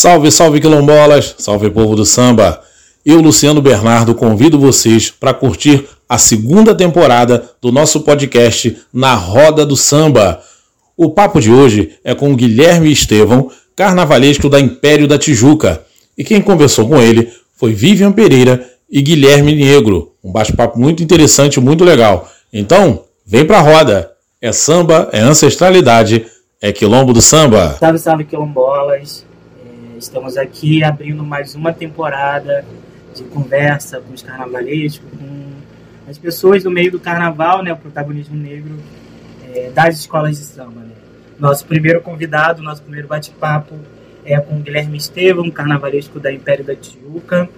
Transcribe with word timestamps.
Salve, 0.00 0.30
salve 0.30 0.60
quilombolas, 0.60 1.34
salve 1.38 1.68
povo 1.70 1.96
do 1.96 2.04
samba. 2.04 2.62
Eu, 3.04 3.20
Luciano 3.20 3.60
Bernardo, 3.60 4.14
convido 4.14 4.56
vocês 4.56 5.10
para 5.10 5.34
curtir 5.34 5.88
a 6.08 6.16
segunda 6.16 6.72
temporada 6.72 7.50
do 7.60 7.72
nosso 7.72 8.02
podcast 8.02 8.78
Na 8.92 9.16
Roda 9.16 9.66
do 9.66 9.76
Samba. 9.76 10.40
O 10.96 11.10
papo 11.10 11.40
de 11.40 11.50
hoje 11.50 11.98
é 12.04 12.14
com 12.14 12.36
Guilherme 12.36 12.92
Estevão, 12.92 13.50
carnavalesco 13.74 14.48
da 14.48 14.60
Império 14.60 15.08
da 15.08 15.18
Tijuca. 15.18 15.82
E 16.16 16.22
quem 16.22 16.40
conversou 16.40 16.88
com 16.88 17.02
ele 17.02 17.32
foi 17.56 17.72
Vivian 17.72 18.12
Pereira 18.12 18.70
e 18.88 19.02
Guilherme 19.02 19.52
Negro. 19.56 20.12
Um 20.22 20.30
bate-papo 20.30 20.78
muito 20.78 21.02
interessante, 21.02 21.58
muito 21.58 21.82
legal. 21.82 22.30
Então, 22.52 23.02
vem 23.26 23.44
pra 23.44 23.58
roda. 23.58 24.12
É 24.40 24.52
samba, 24.52 25.08
é 25.10 25.18
ancestralidade, 25.18 26.24
é 26.62 26.70
quilombo 26.70 27.12
do 27.12 27.20
samba. 27.20 27.76
Salve, 27.80 27.98
salve 27.98 28.24
quilombolas. 28.24 29.26
Estamos 29.98 30.36
aqui 30.36 30.84
abrindo 30.84 31.24
mais 31.24 31.56
uma 31.56 31.72
temporada 31.72 32.64
de 33.12 33.24
conversa 33.24 34.00
com 34.00 34.14
os 34.14 34.22
carnavalescos, 34.22 35.10
com 35.10 36.08
as 36.08 36.16
pessoas 36.16 36.62
do 36.62 36.70
meio 36.70 36.92
do 36.92 37.00
carnaval, 37.00 37.64
né, 37.64 37.72
o 37.72 37.76
protagonismo 37.76 38.36
negro 38.36 38.78
é, 39.52 39.70
das 39.70 39.98
escolas 39.98 40.38
de 40.38 40.44
samba. 40.44 40.82
Né. 40.82 40.92
Nosso 41.36 41.66
primeiro 41.66 42.00
convidado, 42.00 42.62
nosso 42.62 42.80
primeiro 42.82 43.08
bate-papo 43.08 43.74
é 44.24 44.38
com 44.38 44.58
o 44.58 44.60
Guilherme 44.60 44.96
Estevam, 44.96 45.50
carnavalesco 45.50 46.20
da 46.20 46.32
Império 46.32 46.64
da 46.64 46.76
Tijuca. 46.76 47.48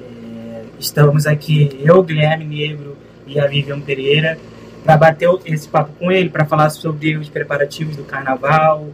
É, 0.00 0.62
estamos 0.78 1.26
aqui, 1.26 1.80
eu, 1.82 2.00
Guilherme 2.04 2.44
Negro 2.44 2.96
e 3.26 3.40
a 3.40 3.48
Vivian 3.48 3.80
Pereira, 3.80 4.38
para 4.84 4.96
bater 4.96 5.28
esse 5.46 5.66
papo 5.66 5.90
com 5.98 6.12
ele, 6.12 6.28
para 6.30 6.44
falar 6.44 6.70
sobre 6.70 7.16
os 7.16 7.28
preparativos 7.28 7.96
do 7.96 8.04
carnaval, 8.04 8.88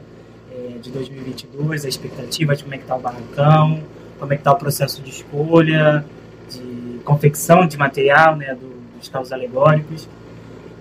de 0.79 0.91
2022, 0.91 1.85
a 1.85 1.89
expectativa 1.89 2.57
de 2.57 2.63
como 2.63 2.75
é 2.75 2.79
que 2.79 2.85
está 2.85 2.97
o 2.97 3.01
barracão, 3.01 3.83
como 4.19 4.33
é 4.33 4.37
que 4.37 4.41
está 4.41 4.53
o 4.53 4.57
processo 4.57 5.03
de 5.03 5.11
escolha, 5.11 6.05
de 6.49 7.01
confecção 7.05 7.67
de 7.67 7.77
material, 7.77 8.37
né, 8.37 8.55
do, 8.55 8.69
dos 8.97 9.09
carros 9.09 9.33
alegóricos. 9.33 10.09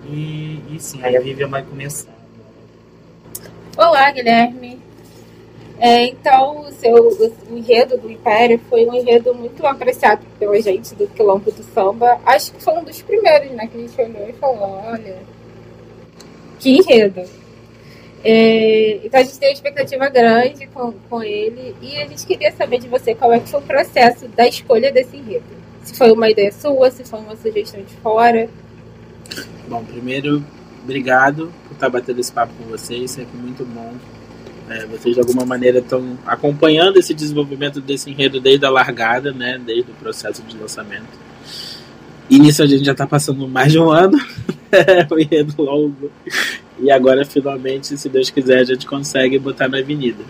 E, 0.06 0.62
e 0.70 0.76
sim, 0.78 1.02
aí 1.02 1.16
a 1.16 1.20
Vivian 1.20 1.48
vai 1.48 1.62
começar. 1.62 2.16
Olá, 3.76 4.10
Guilherme. 4.10 4.78
É, 5.80 6.06
então, 6.06 6.62
o 6.62 6.72
seu 6.72 6.94
o 7.48 7.56
enredo 7.56 7.96
do 7.96 8.10
Império 8.10 8.60
foi 8.68 8.84
um 8.84 8.94
enredo 8.94 9.32
muito 9.32 9.64
apreciado 9.64 10.22
pela 10.38 10.60
gente 10.60 10.94
do 10.96 11.06
Quilombo 11.06 11.52
do 11.52 11.62
Samba. 11.62 12.18
Acho 12.26 12.52
que 12.52 12.62
foi 12.62 12.74
um 12.74 12.82
dos 12.82 13.00
primeiros, 13.00 13.52
né? 13.52 13.68
Que 13.68 13.76
a 13.76 13.80
gente 13.80 14.00
olhou 14.00 14.28
e 14.28 14.32
falou, 14.32 14.82
olha, 14.84 15.18
que 16.58 16.78
enredo. 16.78 17.22
É, 18.24 19.00
então 19.04 19.20
a 19.20 19.22
gente 19.22 19.38
tem 19.38 19.48
uma 19.48 19.54
expectativa 19.54 20.08
grande 20.08 20.66
com, 20.68 20.92
com 21.08 21.22
ele 21.22 21.74
e 21.80 21.96
a 21.96 22.06
gente 22.06 22.26
queria 22.26 22.50
saber 22.52 22.78
de 22.78 22.88
você 22.88 23.14
qual 23.14 23.32
é 23.32 23.38
que 23.38 23.48
foi 23.48 23.60
o 23.60 23.62
processo 23.62 24.26
da 24.28 24.46
escolha 24.46 24.90
desse 24.90 25.16
enredo. 25.16 25.44
Se 25.84 25.94
foi 25.94 26.10
uma 26.10 26.28
ideia 26.28 26.50
sua, 26.52 26.90
se 26.90 27.04
foi 27.04 27.20
uma 27.20 27.36
sugestão 27.36 27.80
de 27.82 27.94
fora. 27.96 28.48
Bom, 29.68 29.84
primeiro, 29.84 30.44
obrigado 30.82 31.52
por 31.66 31.74
estar 31.74 31.88
batendo 31.88 32.20
esse 32.20 32.32
papo 32.32 32.52
com 32.58 32.64
vocês, 32.64 33.12
sempre 33.12 33.36
muito 33.38 33.64
bom. 33.64 33.94
É, 34.68 34.84
vocês 34.86 35.14
de 35.14 35.20
alguma 35.20 35.46
maneira 35.46 35.78
estão 35.78 36.18
acompanhando 36.26 36.98
esse 36.98 37.14
desenvolvimento 37.14 37.80
desse 37.80 38.10
enredo 38.10 38.38
desde 38.38 38.66
a 38.66 38.70
largada, 38.70 39.32
né, 39.32 39.58
desde 39.64 39.90
o 39.90 39.94
processo 39.94 40.42
de 40.42 40.58
lançamento. 40.58 41.18
E 42.28 42.38
nisso 42.38 42.62
a 42.62 42.66
gente 42.66 42.84
já 42.84 42.92
está 42.92 43.06
passando 43.06 43.48
mais 43.48 43.72
de 43.72 43.78
um 43.78 43.90
ano, 43.90 44.18
o 45.10 45.16
enredo 45.18 45.62
longo. 45.62 46.10
E 46.80 46.90
agora, 46.90 47.24
finalmente, 47.24 47.96
se 47.96 48.08
Deus 48.08 48.30
quiser, 48.30 48.60
a 48.60 48.64
gente 48.64 48.86
consegue 48.86 49.38
botar 49.38 49.68
na 49.68 49.78
avenida. 49.78 50.24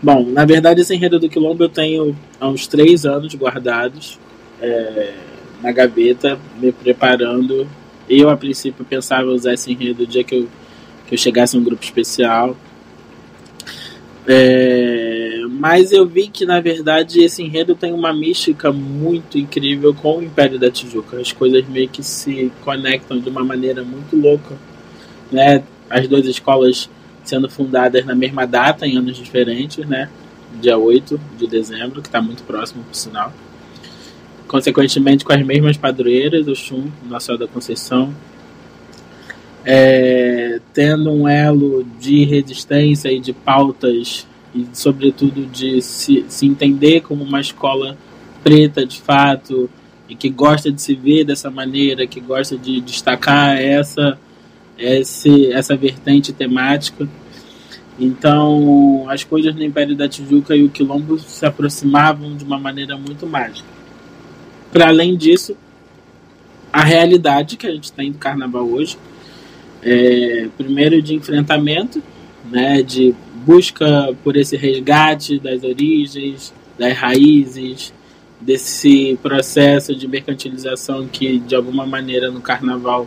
Bom, 0.00 0.24
na 0.24 0.44
verdade, 0.44 0.80
esse 0.80 0.94
enredo 0.94 1.18
do 1.18 1.28
Quilombo 1.28 1.64
eu 1.64 1.68
tenho 1.68 2.16
há 2.40 2.48
uns 2.48 2.68
três 2.68 3.04
anos 3.04 3.34
guardados 3.34 4.18
é, 4.62 5.12
na 5.60 5.72
gaveta, 5.72 6.38
me 6.60 6.70
preparando. 6.70 7.68
Eu, 8.08 8.30
a 8.30 8.36
princípio, 8.36 8.84
pensava 8.84 9.26
usar 9.26 9.54
esse 9.54 9.72
enredo 9.72 10.04
o 10.04 10.06
dia 10.06 10.22
que 10.22 10.36
eu, 10.36 10.48
que 11.06 11.14
eu 11.14 11.18
chegasse 11.18 11.56
a 11.56 11.58
um 11.58 11.64
grupo 11.64 11.82
especial. 11.82 12.56
É, 14.24 15.40
mas 15.50 15.90
eu 15.90 16.06
vi 16.06 16.28
que, 16.28 16.46
na 16.46 16.60
verdade, 16.60 17.20
esse 17.20 17.42
enredo 17.42 17.74
tem 17.74 17.92
uma 17.92 18.12
mística 18.12 18.70
muito 18.70 19.36
incrível 19.36 19.92
com 19.92 20.18
o 20.18 20.22
Império 20.22 20.60
da 20.60 20.70
Tijuca. 20.70 21.18
As 21.18 21.32
coisas 21.32 21.66
meio 21.66 21.88
que 21.88 22.04
se 22.04 22.52
conectam 22.64 23.18
de 23.18 23.28
uma 23.28 23.42
maneira 23.42 23.82
muito 23.82 24.14
louca 24.14 24.54
né, 25.30 25.62
as 25.88 26.06
duas 26.08 26.26
escolas 26.26 26.88
sendo 27.24 27.48
fundadas 27.48 28.04
na 28.06 28.14
mesma 28.14 28.46
data, 28.46 28.86
em 28.86 28.96
anos 28.96 29.16
diferentes, 29.16 29.86
né, 29.86 30.08
dia 30.60 30.78
8 30.78 31.20
de 31.38 31.46
dezembro, 31.46 32.00
que 32.00 32.08
está 32.08 32.22
muito 32.22 32.42
próximo, 32.42 32.82
por 32.84 32.94
sinal. 32.94 33.32
Consequentemente, 34.46 35.24
com 35.24 35.32
as 35.32 35.44
mesmas 35.44 35.76
padroeiras, 35.76 36.48
o 36.48 36.54
Chum, 36.54 36.90
Nossa 37.06 37.26
Senhora 37.26 37.46
da 37.46 37.52
Conceição, 37.52 38.14
é, 39.64 40.60
tendo 40.72 41.10
um 41.10 41.28
elo 41.28 41.84
de 42.00 42.24
resistência 42.24 43.12
e 43.12 43.20
de 43.20 43.34
pautas, 43.34 44.26
e 44.54 44.66
sobretudo 44.72 45.44
de 45.44 45.82
se, 45.82 46.24
se 46.28 46.46
entender 46.46 47.02
como 47.02 47.22
uma 47.22 47.40
escola 47.40 47.98
preta 48.42 48.86
de 48.86 48.98
fato, 48.98 49.68
e 50.08 50.14
que 50.14 50.30
gosta 50.30 50.72
de 50.72 50.80
se 50.80 50.94
ver 50.94 51.24
dessa 51.24 51.50
maneira, 51.50 52.06
que 52.06 52.18
gosta 52.18 52.56
de 52.56 52.80
destacar 52.80 53.58
essa 53.60 54.18
esse, 54.78 55.52
essa 55.52 55.76
vertente 55.76 56.32
temática. 56.32 57.08
Então, 57.98 59.06
as 59.08 59.24
coisas 59.24 59.54
no 59.54 59.62
Império 59.62 59.96
da 59.96 60.08
Tijuca 60.08 60.54
e 60.54 60.62
o 60.62 60.68
Quilombo 60.68 61.18
se 61.18 61.44
aproximavam 61.44 62.36
de 62.36 62.44
uma 62.44 62.58
maneira 62.58 62.96
muito 62.96 63.26
mágica. 63.26 63.68
Para 64.70 64.88
além 64.88 65.16
disso, 65.16 65.56
a 66.72 66.84
realidade 66.84 67.56
que 67.56 67.66
a 67.66 67.70
gente 67.72 67.90
tem 67.90 68.12
do 68.12 68.18
Carnaval 68.18 68.68
hoje, 68.68 68.96
é, 69.82 70.48
primeiro 70.56 71.02
de 71.02 71.14
enfrentamento, 71.14 72.02
né, 72.50 72.82
de 72.82 73.14
busca 73.44 74.14
por 74.22 74.36
esse 74.36 74.56
resgate 74.56 75.38
das 75.38 75.64
origens, 75.64 76.52
das 76.78 76.96
raízes, 76.96 77.92
desse 78.40 79.18
processo 79.22 79.94
de 79.94 80.06
mercantilização 80.06 81.06
que 81.08 81.38
de 81.38 81.56
alguma 81.56 81.84
maneira 81.84 82.30
no 82.30 82.40
Carnaval 82.40 83.06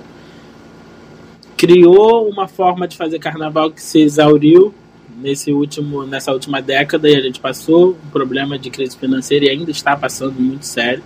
criou 1.61 2.27
uma 2.27 2.47
forma 2.47 2.87
de 2.87 2.97
fazer 2.97 3.19
carnaval 3.19 3.69
que 3.69 3.79
se 3.79 3.99
exauriu 3.99 4.73
nesse 5.21 5.53
último, 5.53 6.07
nessa 6.07 6.31
última 6.31 6.59
década 6.59 7.07
e 7.07 7.15
a 7.15 7.21
gente 7.21 7.39
passou 7.39 7.91
um 8.03 8.09
problema 8.09 8.57
de 8.57 8.71
crise 8.71 8.97
financeira 8.97 9.45
e 9.45 9.49
ainda 9.51 9.69
está 9.69 9.95
passando 9.95 10.41
muito 10.41 10.65
sério. 10.65 11.03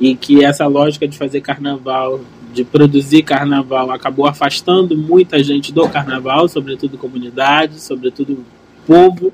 E 0.00 0.16
que 0.16 0.44
essa 0.44 0.66
lógica 0.66 1.06
de 1.06 1.16
fazer 1.16 1.40
carnaval, 1.40 2.18
de 2.52 2.64
produzir 2.64 3.22
carnaval, 3.22 3.92
acabou 3.92 4.26
afastando 4.26 4.98
muita 4.98 5.40
gente 5.40 5.72
do 5.72 5.88
carnaval, 5.88 6.48
sobretudo 6.48 6.98
comunidade, 6.98 7.80
sobretudo 7.80 8.44
povo, 8.84 9.32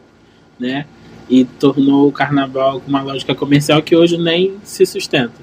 né? 0.60 0.84
E 1.30 1.46
tornou 1.46 2.08
o 2.08 2.12
carnaval 2.12 2.82
com 2.82 2.90
uma 2.90 3.00
lógica 3.00 3.34
comercial 3.34 3.80
que 3.80 3.96
hoje 3.96 4.18
nem 4.18 4.56
se 4.62 4.84
sustenta. 4.84 5.40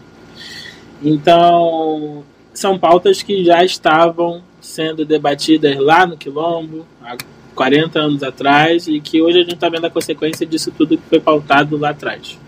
Então, 1.02 2.24
são 2.54 2.78
pautas 2.78 3.24
que 3.24 3.44
já 3.44 3.64
estavam 3.64 4.53
sendo 4.64 5.06
debatidas 5.06 5.78
lá 5.78 6.08
no 6.08 6.18
Quilombo, 6.18 6.88
há 7.04 7.18
40 7.54 8.00
anos 8.00 8.24
atrás, 8.24 8.88
e 8.88 9.00
que 9.00 9.22
hoje 9.22 9.40
a 9.40 9.42
gente 9.42 9.56
está 9.56 9.70
vendo 9.70 9.86
a 9.86 9.90
consequência 9.90 10.46
disso 10.46 10.72
tudo 10.76 10.98
que 10.98 11.04
foi 11.10 11.20
pautado 11.20 11.78
lá 11.78 11.90
atrás. 11.90 12.40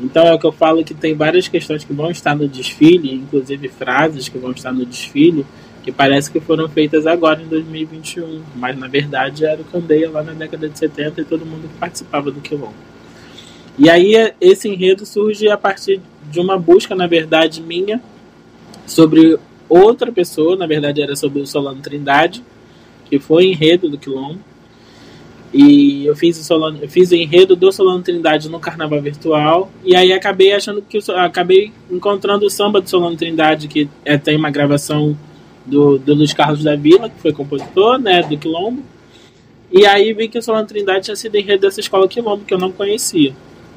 Então 0.00 0.26
é 0.26 0.34
o 0.34 0.38
que 0.38 0.46
eu 0.46 0.52
falo 0.52 0.84
que 0.84 0.92
tem 0.92 1.14
várias 1.14 1.48
questões 1.48 1.84
que 1.84 1.92
vão 1.92 2.10
estar 2.10 2.34
no 2.34 2.46
desfile, 2.46 3.14
inclusive 3.14 3.68
frases 3.68 4.28
que 4.28 4.36
vão 4.36 4.50
estar 4.50 4.72
no 4.72 4.84
desfile, 4.84 5.46
que 5.82 5.92
parece 5.92 6.30
que 6.30 6.40
foram 6.40 6.68
feitas 6.68 7.06
agora 7.06 7.40
em 7.40 7.46
2021, 7.46 8.42
mas 8.56 8.76
na 8.76 8.88
verdade 8.88 9.46
era 9.46 9.62
o 9.62 9.64
Candeia 9.64 10.10
lá 10.10 10.22
na 10.22 10.32
década 10.32 10.68
de 10.68 10.78
70 10.78 11.20
e 11.20 11.24
todo 11.24 11.46
mundo 11.46 11.70
participava 11.78 12.30
do 12.30 12.40
Quilombo. 12.40 12.74
E 13.78 13.88
aí 13.88 14.32
esse 14.40 14.68
enredo 14.68 15.06
surge 15.06 15.48
a 15.48 15.56
partir 15.56 16.00
de 16.30 16.40
uma 16.40 16.58
busca, 16.58 16.94
na 16.94 17.06
verdade, 17.06 17.62
minha, 17.62 18.02
sobre 18.86 19.38
outra 19.68 20.12
pessoa, 20.12 20.56
na 20.56 20.66
verdade 20.66 21.02
era 21.02 21.16
sobre 21.16 21.40
o 21.40 21.46
Solano 21.46 21.80
Trindade, 21.80 22.42
que 23.08 23.18
foi 23.18 23.46
enredo 23.46 23.88
do 23.88 23.98
Quilombo. 23.98 24.40
E 25.52 26.04
eu 26.04 26.14
fiz, 26.14 26.38
o 26.38 26.44
Solano, 26.44 26.78
eu 26.82 26.88
fiz 26.88 27.10
o 27.10 27.14
enredo 27.14 27.56
do 27.56 27.72
Solano 27.72 28.02
Trindade 28.02 28.48
no 28.48 28.58
Carnaval 28.58 29.00
Virtual. 29.00 29.70
E 29.84 29.94
aí 29.96 30.12
acabei 30.12 30.52
achando 30.52 30.82
que. 30.82 30.98
Acabei 31.12 31.72
encontrando 31.90 32.44
o 32.44 32.50
samba 32.50 32.80
do 32.80 32.90
Solano 32.90 33.16
Trindade, 33.16 33.68
que 33.68 33.88
é, 34.04 34.18
tem 34.18 34.36
uma 34.36 34.50
gravação 34.50 35.16
do, 35.64 35.98
do 35.98 36.14
Luiz 36.14 36.34
Carlos 36.34 36.62
da 36.62 36.76
Vila, 36.76 37.08
que 37.08 37.20
foi 37.20 37.32
compositor 37.32 37.98
né, 37.98 38.22
do 38.22 38.36
Quilombo. 38.36 38.82
E 39.70 39.86
aí 39.86 40.12
vi 40.12 40.28
que 40.28 40.38
o 40.38 40.42
Solano 40.42 40.66
Trindade 40.66 41.06
tinha 41.06 41.16
sido 41.16 41.36
enredo 41.36 41.62
dessa 41.62 41.80
escola 41.80 42.08
Quilombo, 42.08 42.44
que 42.44 42.52
eu 42.52 42.58
não 42.58 42.72
conhecia. 42.72 43.32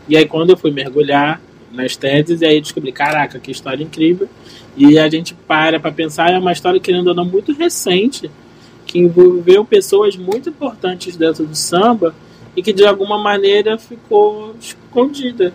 E 0.08 0.18
aí 0.18 0.26
quando 0.26 0.50
eu 0.50 0.58
fui 0.58 0.72
mergulhar 0.72 1.42
nas 1.72 1.96
teses, 1.96 2.42
e 2.42 2.46
aí 2.46 2.60
descobri, 2.62 2.92
caraca, 2.92 3.40
que 3.40 3.52
história 3.52 3.84
incrível. 3.84 4.28
E 4.76 4.98
a 4.98 5.10
gente 5.10 5.34
para 5.34 5.80
para 5.80 5.92
pensar, 5.92 6.32
é 6.32 6.38
uma 6.38 6.52
história, 6.52 6.80
querendo 6.80 7.08
ou 7.08 7.16
não, 7.16 7.26
muito 7.26 7.54
recente, 7.54 8.30
que 8.86 9.00
envolveu 9.00 9.64
pessoas 9.64 10.16
muito 10.16 10.50
importantes 10.50 11.16
dentro 11.16 11.46
do 11.46 11.56
samba 11.56 12.16
e 12.56 12.64
que 12.64 12.74
de 12.74 12.86
alguma 12.86 13.22
maneira 13.22 13.78
ficou 13.78 14.56
escondida. 14.60 15.54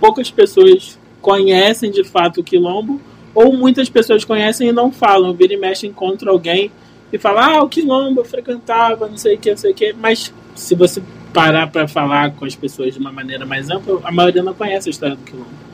Poucas 0.00 0.30
pessoas 0.30 0.98
conhecem 1.20 1.90
de 1.90 2.04
fato 2.04 2.40
o 2.40 2.44
quilombo, 2.44 3.00
ou 3.34 3.52
muitas 3.52 3.88
pessoas 3.88 4.24
conhecem 4.24 4.68
e 4.68 4.72
não 4.72 4.92
falam. 4.92 5.34
Vira 5.34 5.54
e 5.54 5.56
mexe, 5.56 5.86
encontra 5.86 6.30
alguém 6.30 6.70
e 7.12 7.18
fala: 7.18 7.56
Ah, 7.56 7.62
o 7.62 7.68
quilombo 7.68 8.20
eu 8.20 8.24
frequentava, 8.24 9.08
não 9.08 9.16
sei 9.16 9.36
o 9.36 9.38
que, 9.38 9.50
não 9.50 9.56
sei 9.56 9.72
o 9.72 9.74
que. 9.74 9.92
Mas 9.92 10.32
se 10.54 10.74
você 10.74 11.02
parar 11.32 11.66
para 11.68 11.86
falar 11.86 12.32
com 12.32 12.44
as 12.44 12.54
pessoas 12.54 12.94
de 12.94 13.00
uma 13.00 13.12
maneira 13.12 13.44
mais 13.44 13.70
ampla, 13.70 14.00
a 14.04 14.10
maioria 14.10 14.42
não 14.42 14.54
conhece 14.54 14.88
a 14.88 14.90
história 14.90 15.16
do 15.16 15.22
quilombo. 15.22 15.68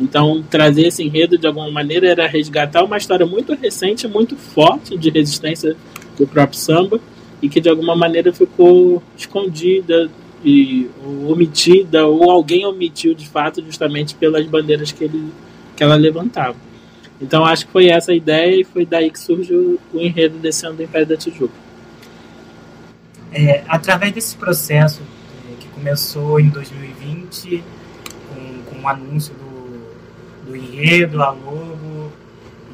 Então, 0.00 0.42
trazer 0.42 0.88
esse 0.88 1.02
enredo 1.02 1.38
de 1.38 1.46
alguma 1.46 1.70
maneira 1.70 2.08
era 2.08 2.26
resgatar 2.26 2.82
uma 2.82 2.96
história 2.96 3.24
muito 3.24 3.54
recente, 3.54 4.08
muito 4.08 4.36
forte 4.36 4.96
de 4.98 5.08
resistência 5.10 5.76
do 6.18 6.26
próprio 6.26 6.58
samba 6.58 7.00
e 7.40 7.48
que 7.48 7.60
de 7.60 7.68
alguma 7.68 7.94
maneira 7.94 8.32
ficou 8.32 9.02
escondida 9.16 10.10
e 10.44 10.90
ou 11.04 11.32
omitida 11.32 12.06
ou 12.06 12.30
alguém 12.30 12.66
omitiu 12.66 13.14
de 13.14 13.26
fato 13.26 13.64
justamente 13.64 14.14
pelas 14.14 14.44
bandeiras 14.46 14.92
que 14.92 15.04
ele 15.04 15.32
que 15.76 15.82
ela 15.82 15.96
levantava. 15.96 16.56
Então 17.20 17.44
acho 17.44 17.66
que 17.66 17.72
foi 17.72 17.86
essa 17.86 18.12
a 18.12 18.14
ideia 18.14 18.60
e 18.60 18.64
foi 18.64 18.84
daí 18.84 19.10
que 19.10 19.18
surgiu 19.18 19.78
o 19.92 20.00
enredo 20.00 20.38
Descendo 20.38 20.76
do 20.76 20.82
Império 20.82 21.06
da 21.06 21.16
Tijuca. 21.16 21.54
É, 23.36 23.64
através 23.66 24.12
desse 24.12 24.36
processo 24.36 25.02
é, 25.50 25.56
que 25.58 25.66
começou 25.70 26.38
em 26.38 26.48
2020 26.50 27.64
com, 28.28 28.62
com 28.70 28.82
o 28.84 28.88
anúncio 28.88 29.34
do, 29.34 30.50
do 30.50 30.56
enredo, 30.56 31.20
a 31.20 31.30
logo 31.30 32.12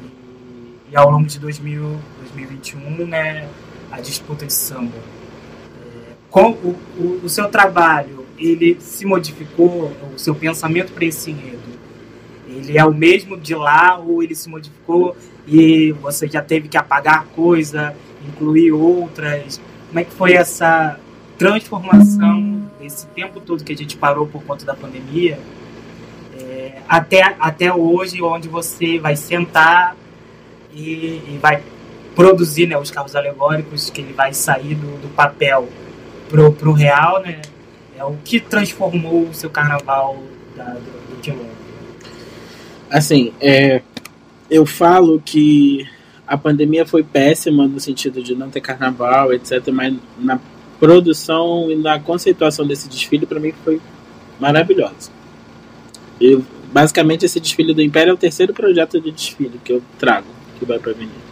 e, 0.03 0.91
e 0.91 0.95
ao 0.95 1.09
longo 1.09 1.25
de 1.25 1.39
2000, 1.39 1.97
2021, 2.19 3.07
né, 3.07 3.49
a 3.91 3.99
disputa 3.99 4.45
de 4.45 4.53
samba. 4.53 4.99
É, 5.83 6.13
com 6.29 6.51
o, 6.51 6.77
o, 6.95 7.21
o, 7.23 7.27
seu 7.29 7.49
trabalho, 7.49 8.23
ele 8.37 8.77
se 8.79 9.03
modificou, 9.03 9.91
o 10.13 10.19
seu 10.19 10.35
pensamento 10.35 10.91
para 10.91 11.05
esse 11.05 11.31
enredo, 11.31 11.71
ele 12.47 12.77
é 12.77 12.85
o 12.85 12.93
mesmo 12.93 13.35
de 13.35 13.55
lá 13.55 13.97
ou 13.97 14.21
ele 14.21 14.35
se 14.35 14.47
modificou 14.47 15.17
e 15.47 15.91
você 15.93 16.27
já 16.27 16.43
teve 16.43 16.67
que 16.67 16.77
apagar 16.77 17.25
coisa, 17.35 17.95
incluir 18.27 18.71
outras? 18.71 19.59
Como 19.91 19.99
é 19.99 20.05
que 20.05 20.13
foi 20.13 20.35
essa 20.35 20.97
transformação 21.37 22.61
esse 22.81 23.05
tempo 23.07 23.41
todo 23.41 23.61
que 23.61 23.73
a 23.73 23.75
gente 23.75 23.97
parou 23.97 24.25
por 24.25 24.41
conta 24.43 24.63
da 24.63 24.73
pandemia 24.73 25.37
é, 26.39 26.77
até, 26.87 27.35
até 27.37 27.73
hoje, 27.73 28.21
onde 28.21 28.47
você 28.47 28.97
vai 28.99 29.17
sentar 29.17 29.97
e, 30.73 31.21
e 31.27 31.39
vai 31.41 31.61
produzir 32.15 32.67
né, 32.67 32.77
os 32.77 32.89
carros 32.89 33.17
alegóricos, 33.17 33.89
que 33.89 33.99
ele 33.99 34.13
vai 34.13 34.33
sair 34.33 34.75
do, 34.75 35.01
do 35.01 35.09
papel 35.09 35.67
pro, 36.29 36.53
pro 36.53 36.71
real, 36.71 37.21
né? 37.21 37.41
É 37.97 38.05
o 38.05 38.15
que 38.23 38.39
transformou 38.39 39.27
o 39.27 39.33
seu 39.33 39.49
carnaval 39.49 40.17
da, 40.55 40.63
do, 40.63 41.21
do. 41.21 41.45
Assim, 42.89 43.33
é, 43.41 43.81
eu 44.49 44.65
falo 44.65 45.21
que 45.23 45.85
a 46.31 46.37
pandemia 46.37 46.85
foi 46.85 47.03
péssima 47.03 47.67
no 47.67 47.79
sentido 47.79 48.23
de 48.23 48.33
não 48.33 48.49
ter 48.49 48.61
carnaval, 48.61 49.33
etc. 49.33 49.67
Mas 49.71 49.93
na 50.17 50.39
produção 50.79 51.69
e 51.69 51.75
na 51.75 51.99
conceituação 51.99 52.65
desse 52.65 52.87
desfile, 52.87 53.25
para 53.25 53.39
mim, 53.39 53.53
foi 53.63 53.81
maravilhosa. 54.39 55.11
Basicamente, 56.71 57.25
esse 57.25 57.39
desfile 57.39 57.73
do 57.73 57.81
Império 57.81 58.11
é 58.11 58.13
o 58.13 58.17
terceiro 58.17 58.53
projeto 58.53 58.99
de 59.01 59.11
desfile 59.11 59.59
que 59.63 59.73
eu 59.73 59.83
trago, 59.99 60.27
que 60.57 60.65
vai 60.65 60.79
para 60.79 60.91
a 60.91 60.95
Avenida 60.95 61.31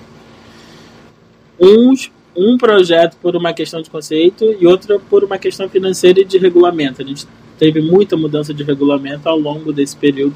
uns, 1.59 2.09
um 2.35 2.57
projeto 2.57 3.17
por 3.17 3.35
uma 3.35 3.53
questão 3.53 3.81
de 3.81 3.89
conceito 3.89 4.45
e 4.59 4.65
outro 4.65 4.99
por 5.09 5.23
uma 5.23 5.37
questão 5.37 5.67
financeira 5.67 6.21
e 6.21 6.25
de 6.25 6.37
regulamento. 6.37 7.01
A 7.01 7.05
gente 7.05 7.27
teve 7.57 7.81
muita 7.81 8.15
mudança 8.15 8.53
de 8.53 8.63
regulamento 8.63 9.27
ao 9.27 9.37
longo 9.37 9.73
desse 9.73 9.95
período. 9.95 10.35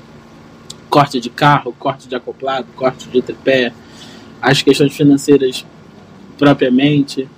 Corte 0.89 1.19
de 1.19 1.29
carro, 1.29 1.73
corte 1.79 2.07
de 2.07 2.15
acoplado, 2.15 2.67
corte 2.75 3.07
de 3.07 3.21
tripé, 3.21 3.73
as 4.43 4.61
questões 4.61 4.93
financeiras 4.93 5.65
propriamente, 6.37 7.29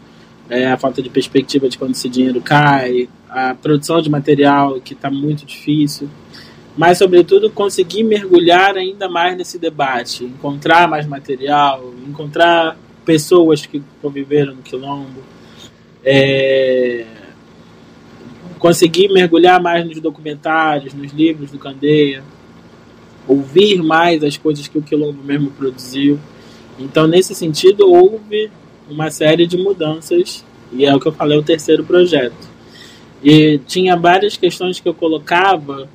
é, 0.49 0.65
a 0.65 0.75
falta 0.75 1.03
de 1.03 1.09
perspectiva 1.09 1.69
de 1.69 1.77
quando 1.77 1.91
esse 1.91 2.09
dinheiro 2.09 2.41
cai, 2.41 3.07
a 3.29 3.53
produção 3.53 4.01
de 4.01 4.09
material 4.09 4.81
que 4.81 4.93
está 4.93 5.11
muito 5.11 5.45
difícil, 5.45 6.09
mas 6.75 6.97
sobretudo 6.97 7.51
conseguir 7.51 8.03
mergulhar 8.03 8.75
ainda 8.75 9.07
mais 9.07 9.37
nesse 9.37 9.59
debate, 9.59 10.23
encontrar 10.23 10.87
mais 10.87 11.05
material, 11.05 11.93
encontrar 12.07 12.75
pessoas 13.05 13.67
que 13.67 13.83
conviveram 14.01 14.55
no 14.55 14.63
quilombo, 14.63 15.21
é, 16.03 17.05
conseguir 18.57 19.09
mergulhar 19.09 19.61
mais 19.61 19.85
nos 19.85 19.99
documentários, 19.99 20.91
nos 20.95 21.13
livros 21.13 21.51
do 21.51 21.59
Candeia, 21.59 22.23
ouvir 23.27 23.83
mais 23.83 24.23
as 24.23 24.37
coisas 24.37 24.67
que 24.67 24.77
o 24.79 24.81
quilombo 24.81 25.23
mesmo 25.23 25.51
produziu. 25.51 26.19
Então, 26.77 27.07
nesse 27.07 27.33
sentido, 27.33 27.91
houve 27.91 28.51
uma 28.89 29.09
série 29.09 29.47
de 29.47 29.57
mudanças 29.57 30.43
e 30.71 30.85
é 30.85 30.93
o 30.93 30.99
que 30.99 31.07
eu 31.07 31.11
falei, 31.11 31.37
o 31.37 31.43
terceiro 31.43 31.83
projeto. 31.83 32.55
E 33.23 33.59
tinha 33.65 33.95
várias 33.95 34.37
questões 34.37 34.79
que 34.79 34.87
eu 34.87 34.93
colocava, 34.93 35.87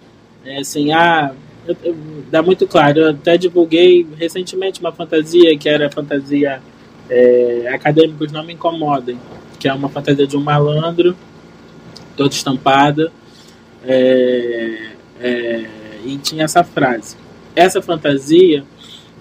é, 0.44 0.58
assim, 0.58 0.92
ah, 0.92 1.32
eu, 1.66 1.76
eu, 1.84 1.96
dá 2.30 2.42
muito 2.42 2.66
claro, 2.66 2.98
eu 2.98 3.10
até 3.10 3.36
divulguei 3.36 4.06
recentemente 4.16 4.80
uma 4.80 4.90
fantasia 4.90 5.56
que 5.56 5.68
era 5.68 5.90
fantasia 5.90 6.60
é, 7.08 7.68
acadêmicos 7.72 8.32
não 8.32 8.44
me 8.44 8.54
incomodem, 8.54 9.18
que 9.58 9.68
é 9.68 9.72
uma 9.72 9.88
fantasia 9.88 10.26
de 10.26 10.36
um 10.36 10.40
malandro, 10.40 11.16
toda 12.16 12.32
estampada, 12.32 13.12
é, 13.84 14.90
é, 15.20 15.66
e 16.04 16.16
tinha 16.18 16.44
essa 16.44 16.64
frase. 16.64 17.16
Essa 17.54 17.82
fantasia, 17.82 18.64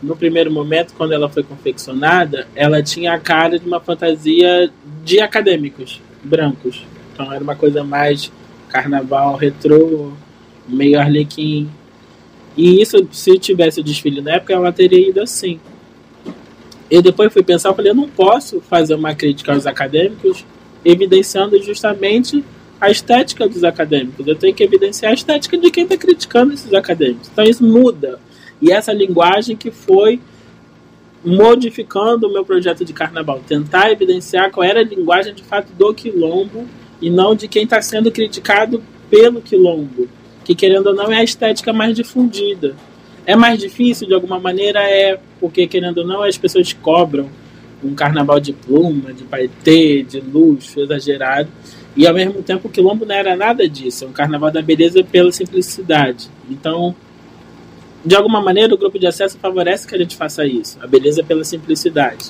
no 0.01 0.15
primeiro 0.15 0.51
momento, 0.51 0.93
quando 0.93 1.11
ela 1.11 1.29
foi 1.29 1.43
confeccionada, 1.43 2.47
ela 2.55 2.81
tinha 2.81 3.13
a 3.13 3.19
cara 3.19 3.59
de 3.59 3.65
uma 3.65 3.79
fantasia 3.79 4.71
de 5.03 5.19
acadêmicos 5.19 6.01
brancos. 6.23 6.85
Então 7.13 7.31
era 7.31 7.43
uma 7.43 7.55
coisa 7.55 7.83
mais 7.83 8.31
carnaval 8.69 9.35
retrô, 9.35 10.13
meio 10.67 10.99
arlequim. 10.99 11.69
E 12.55 12.81
isso, 12.81 13.07
se 13.11 13.37
tivesse 13.37 13.81
o 13.81 13.83
desfile 13.83 14.21
na 14.21 14.35
época, 14.35 14.53
ela 14.53 14.71
teria 14.71 15.09
ido 15.09 15.21
assim. 15.21 15.59
E 16.89 17.01
depois 17.01 17.31
fui 17.31 17.43
pensar, 17.43 17.69
eu 17.69 17.75
falei, 17.75 17.91
eu 17.91 17.95
não 17.95 18.09
posso 18.09 18.61
fazer 18.61 18.95
uma 18.95 19.13
crítica 19.13 19.53
aos 19.53 19.67
acadêmicos 19.67 20.45
evidenciando 20.83 21.61
justamente 21.61 22.43
a 22.79 22.89
estética 22.89 23.47
dos 23.47 23.63
acadêmicos. 23.63 24.25
Eu 24.25 24.35
tenho 24.35 24.55
que 24.55 24.63
evidenciar 24.63 25.11
a 25.11 25.13
estética 25.13 25.57
de 25.57 25.69
quem 25.69 25.83
está 25.83 25.97
criticando 25.97 26.53
esses 26.53 26.73
acadêmicos. 26.73 27.29
Então 27.31 27.43
isso 27.43 27.63
muda. 27.63 28.19
E 28.61 28.71
essa 28.71 28.91
linguagem 28.93 29.55
que 29.55 29.71
foi 29.71 30.19
modificando 31.23 32.27
o 32.27 32.31
meu 32.31 32.45
projeto 32.45 32.85
de 32.85 32.93
carnaval, 32.93 33.41
tentar 33.45 33.91
evidenciar 33.91 34.51
qual 34.51 34.63
era 34.63 34.79
a 34.79 34.83
linguagem 34.83 35.33
de 35.33 35.43
fato 35.43 35.71
do 35.73 35.93
quilombo 35.93 36.65
e 37.01 37.09
não 37.09 37.35
de 37.35 37.47
quem 37.47 37.63
está 37.63 37.81
sendo 37.81 38.11
criticado 38.11 38.81
pelo 39.09 39.41
quilombo, 39.41 40.07
que 40.43 40.55
querendo 40.55 40.87
ou 40.87 40.95
não 40.95 41.11
é 41.11 41.17
a 41.17 41.23
estética 41.23 41.73
mais 41.73 41.95
difundida. 41.95 42.75
É 43.25 43.35
mais 43.35 43.59
difícil 43.59 44.07
de 44.07 44.13
alguma 44.13 44.39
maneira, 44.39 44.79
é 44.81 45.19
porque, 45.39 45.67
querendo 45.67 45.99
ou 45.99 46.07
não, 46.07 46.23
as 46.23 46.37
pessoas 46.37 46.73
cobram 46.73 47.29
um 47.83 47.93
carnaval 47.93 48.39
de 48.39 48.53
pluma, 48.53 49.13
de 49.13 49.23
paetê, 49.23 50.03
de 50.03 50.19
luxo 50.19 50.79
exagerado. 50.81 51.49
E 51.95 52.07
ao 52.07 52.13
mesmo 52.13 52.41
tempo 52.41 52.67
o 52.67 52.71
quilombo 52.71 53.05
não 53.05 53.15
era 53.15 53.35
nada 53.35 53.67
disso, 53.67 54.05
é 54.05 54.07
um 54.07 54.11
carnaval 54.11 54.51
da 54.51 54.61
beleza 54.61 55.03
pela 55.03 55.31
simplicidade. 55.31 56.29
Então, 56.49 56.95
de 58.05 58.15
alguma 58.15 58.41
maneira, 58.41 58.73
o 58.73 58.77
grupo 58.77 58.97
de 58.97 59.07
acesso 59.07 59.37
favorece 59.37 59.87
que 59.87 59.95
a 59.95 59.97
gente 59.97 60.15
faça 60.15 60.45
isso, 60.45 60.77
a 60.81 60.87
beleza 60.87 61.23
pela 61.23 61.43
simplicidade 61.43 62.29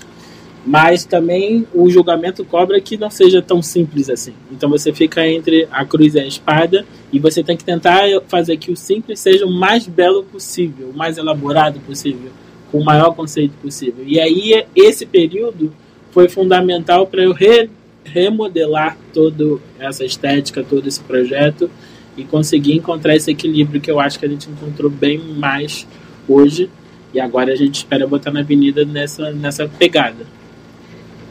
mas 0.65 1.05
também 1.05 1.65
o 1.73 1.89
julgamento 1.89 2.43
cobra 2.43 2.79
que 2.81 2.97
não 2.97 3.09
seja 3.09 3.41
tão 3.41 3.61
simples 3.61 4.09
assim. 4.09 4.33
Então 4.51 4.69
você 4.69 4.93
fica 4.93 5.27
entre 5.27 5.67
a 5.71 5.85
cruz 5.85 6.15
e 6.15 6.19
a 6.19 6.27
espada 6.27 6.85
e 7.11 7.19
você 7.19 7.43
tem 7.43 7.55
que 7.55 7.63
tentar 7.63 8.03
fazer 8.27 8.57
que 8.57 8.71
o 8.71 8.75
simples 8.75 9.19
seja 9.19 9.45
o 9.45 9.51
mais 9.51 9.87
belo 9.87 10.23
possível, 10.23 10.89
o 10.89 10.97
mais 10.97 11.17
elaborado 11.17 11.79
possível, 11.79 12.31
com 12.71 12.79
o 12.79 12.85
maior 12.85 13.15
conceito 13.15 13.53
possível. 13.61 14.03
E 14.05 14.19
aí 14.19 14.65
esse 14.75 15.05
período 15.05 15.73
foi 16.11 16.27
fundamental 16.27 17.07
para 17.07 17.23
eu 17.23 17.31
re 17.31 17.69
remodelar 18.03 18.97
toda 19.13 19.59
essa 19.77 20.03
estética, 20.03 20.63
todo 20.63 20.87
esse 20.87 20.99
projeto 20.99 21.69
e 22.17 22.23
conseguir 22.23 22.73
encontrar 22.73 23.15
esse 23.15 23.31
equilíbrio 23.31 23.79
que 23.79 23.89
eu 23.89 23.99
acho 23.99 24.19
que 24.19 24.25
a 24.25 24.29
gente 24.29 24.49
encontrou 24.49 24.89
bem 24.89 25.17
mais 25.17 25.87
hoje. 26.27 26.69
E 27.13 27.19
agora 27.19 27.51
a 27.51 27.55
gente 27.55 27.75
espera 27.75 28.05
botar 28.05 28.31
na 28.31 28.41
avenida 28.41 28.85
nessa, 28.85 29.31
nessa 29.31 29.67
pegada 29.67 30.25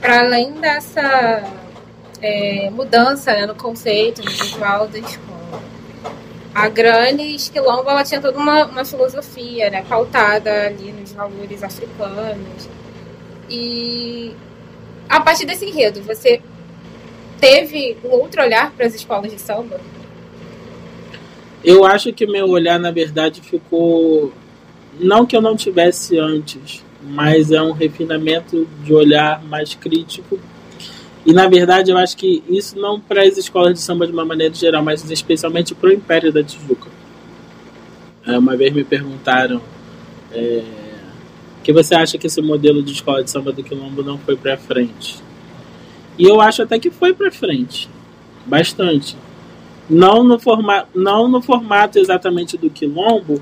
para 0.00 0.20
além 0.20 0.52
dessa 0.52 1.42
é, 2.22 2.70
mudança 2.70 3.32
né, 3.32 3.46
no 3.46 3.54
conceito, 3.54 4.24
no 4.24 4.30
visual 4.30 4.88
da 4.88 4.98
escola, 4.98 5.62
a 6.54 6.68
Grandes 6.68 7.48
Quilombo 7.48 7.88
ela 7.90 8.04
tinha 8.04 8.20
toda 8.20 8.38
uma, 8.38 8.64
uma 8.66 8.84
filosofia 8.84 9.70
né, 9.70 9.84
pautada 9.88 10.66
ali 10.66 10.92
nos 10.92 11.12
valores 11.12 11.62
africanos. 11.62 12.68
E 13.48 14.34
a 15.08 15.20
partir 15.20 15.46
desse 15.46 15.66
enredo, 15.66 16.02
você 16.02 16.40
teve 17.40 17.96
um 18.04 18.08
outro 18.08 18.42
olhar 18.42 18.72
para 18.72 18.86
as 18.86 18.94
escolas 18.94 19.30
de 19.30 19.40
samba? 19.40 19.80
Eu 21.64 21.84
acho 21.84 22.12
que 22.12 22.26
meu 22.26 22.48
olhar, 22.48 22.78
na 22.78 22.90
verdade, 22.90 23.40
ficou. 23.40 24.32
Não 24.98 25.26
que 25.26 25.36
eu 25.36 25.42
não 25.42 25.56
tivesse 25.56 26.18
antes, 26.18 26.84
mas 27.02 27.50
é 27.50 27.60
um 27.62 27.72
refinamento 27.72 28.66
de 28.84 28.92
olhar 28.92 29.42
mais 29.44 29.74
crítico. 29.74 30.38
E 31.26 31.32
na 31.32 31.46
verdade, 31.48 31.90
eu 31.90 31.98
acho 31.98 32.16
que 32.16 32.42
isso 32.48 32.78
não 32.78 32.98
para 32.98 33.22
as 33.22 33.36
escolas 33.36 33.74
de 33.74 33.80
samba 33.80 34.06
de 34.06 34.12
uma 34.12 34.24
maneira 34.24 34.54
geral, 34.54 34.82
mas 34.82 35.08
especialmente 35.10 35.74
para 35.74 35.90
o 35.90 35.92
Império 35.92 36.32
da 36.32 36.42
Tijuca. 36.42 36.88
É, 38.26 38.38
uma 38.38 38.56
vez 38.56 38.72
me 38.72 38.84
perguntaram 38.84 39.60
é, 40.32 40.62
que 41.62 41.72
você 41.72 41.94
acha 41.94 42.18
que 42.18 42.26
esse 42.26 42.40
modelo 42.40 42.82
de 42.82 42.92
escola 42.92 43.22
de 43.22 43.30
samba 43.30 43.52
do 43.52 43.62
Quilombo 43.62 44.02
não 44.02 44.18
foi 44.18 44.36
para 44.36 44.56
frente? 44.56 45.16
E 46.18 46.24
eu 46.24 46.40
acho 46.40 46.62
até 46.62 46.78
que 46.78 46.90
foi 46.90 47.12
para 47.12 47.30
frente, 47.30 47.88
bastante. 48.46 49.16
Não 49.88 50.22
no, 50.22 50.38
forma, 50.38 50.86
não 50.94 51.28
no 51.28 51.40
formato 51.40 51.98
exatamente 51.98 52.58
do 52.58 52.68
Quilombo, 52.68 53.40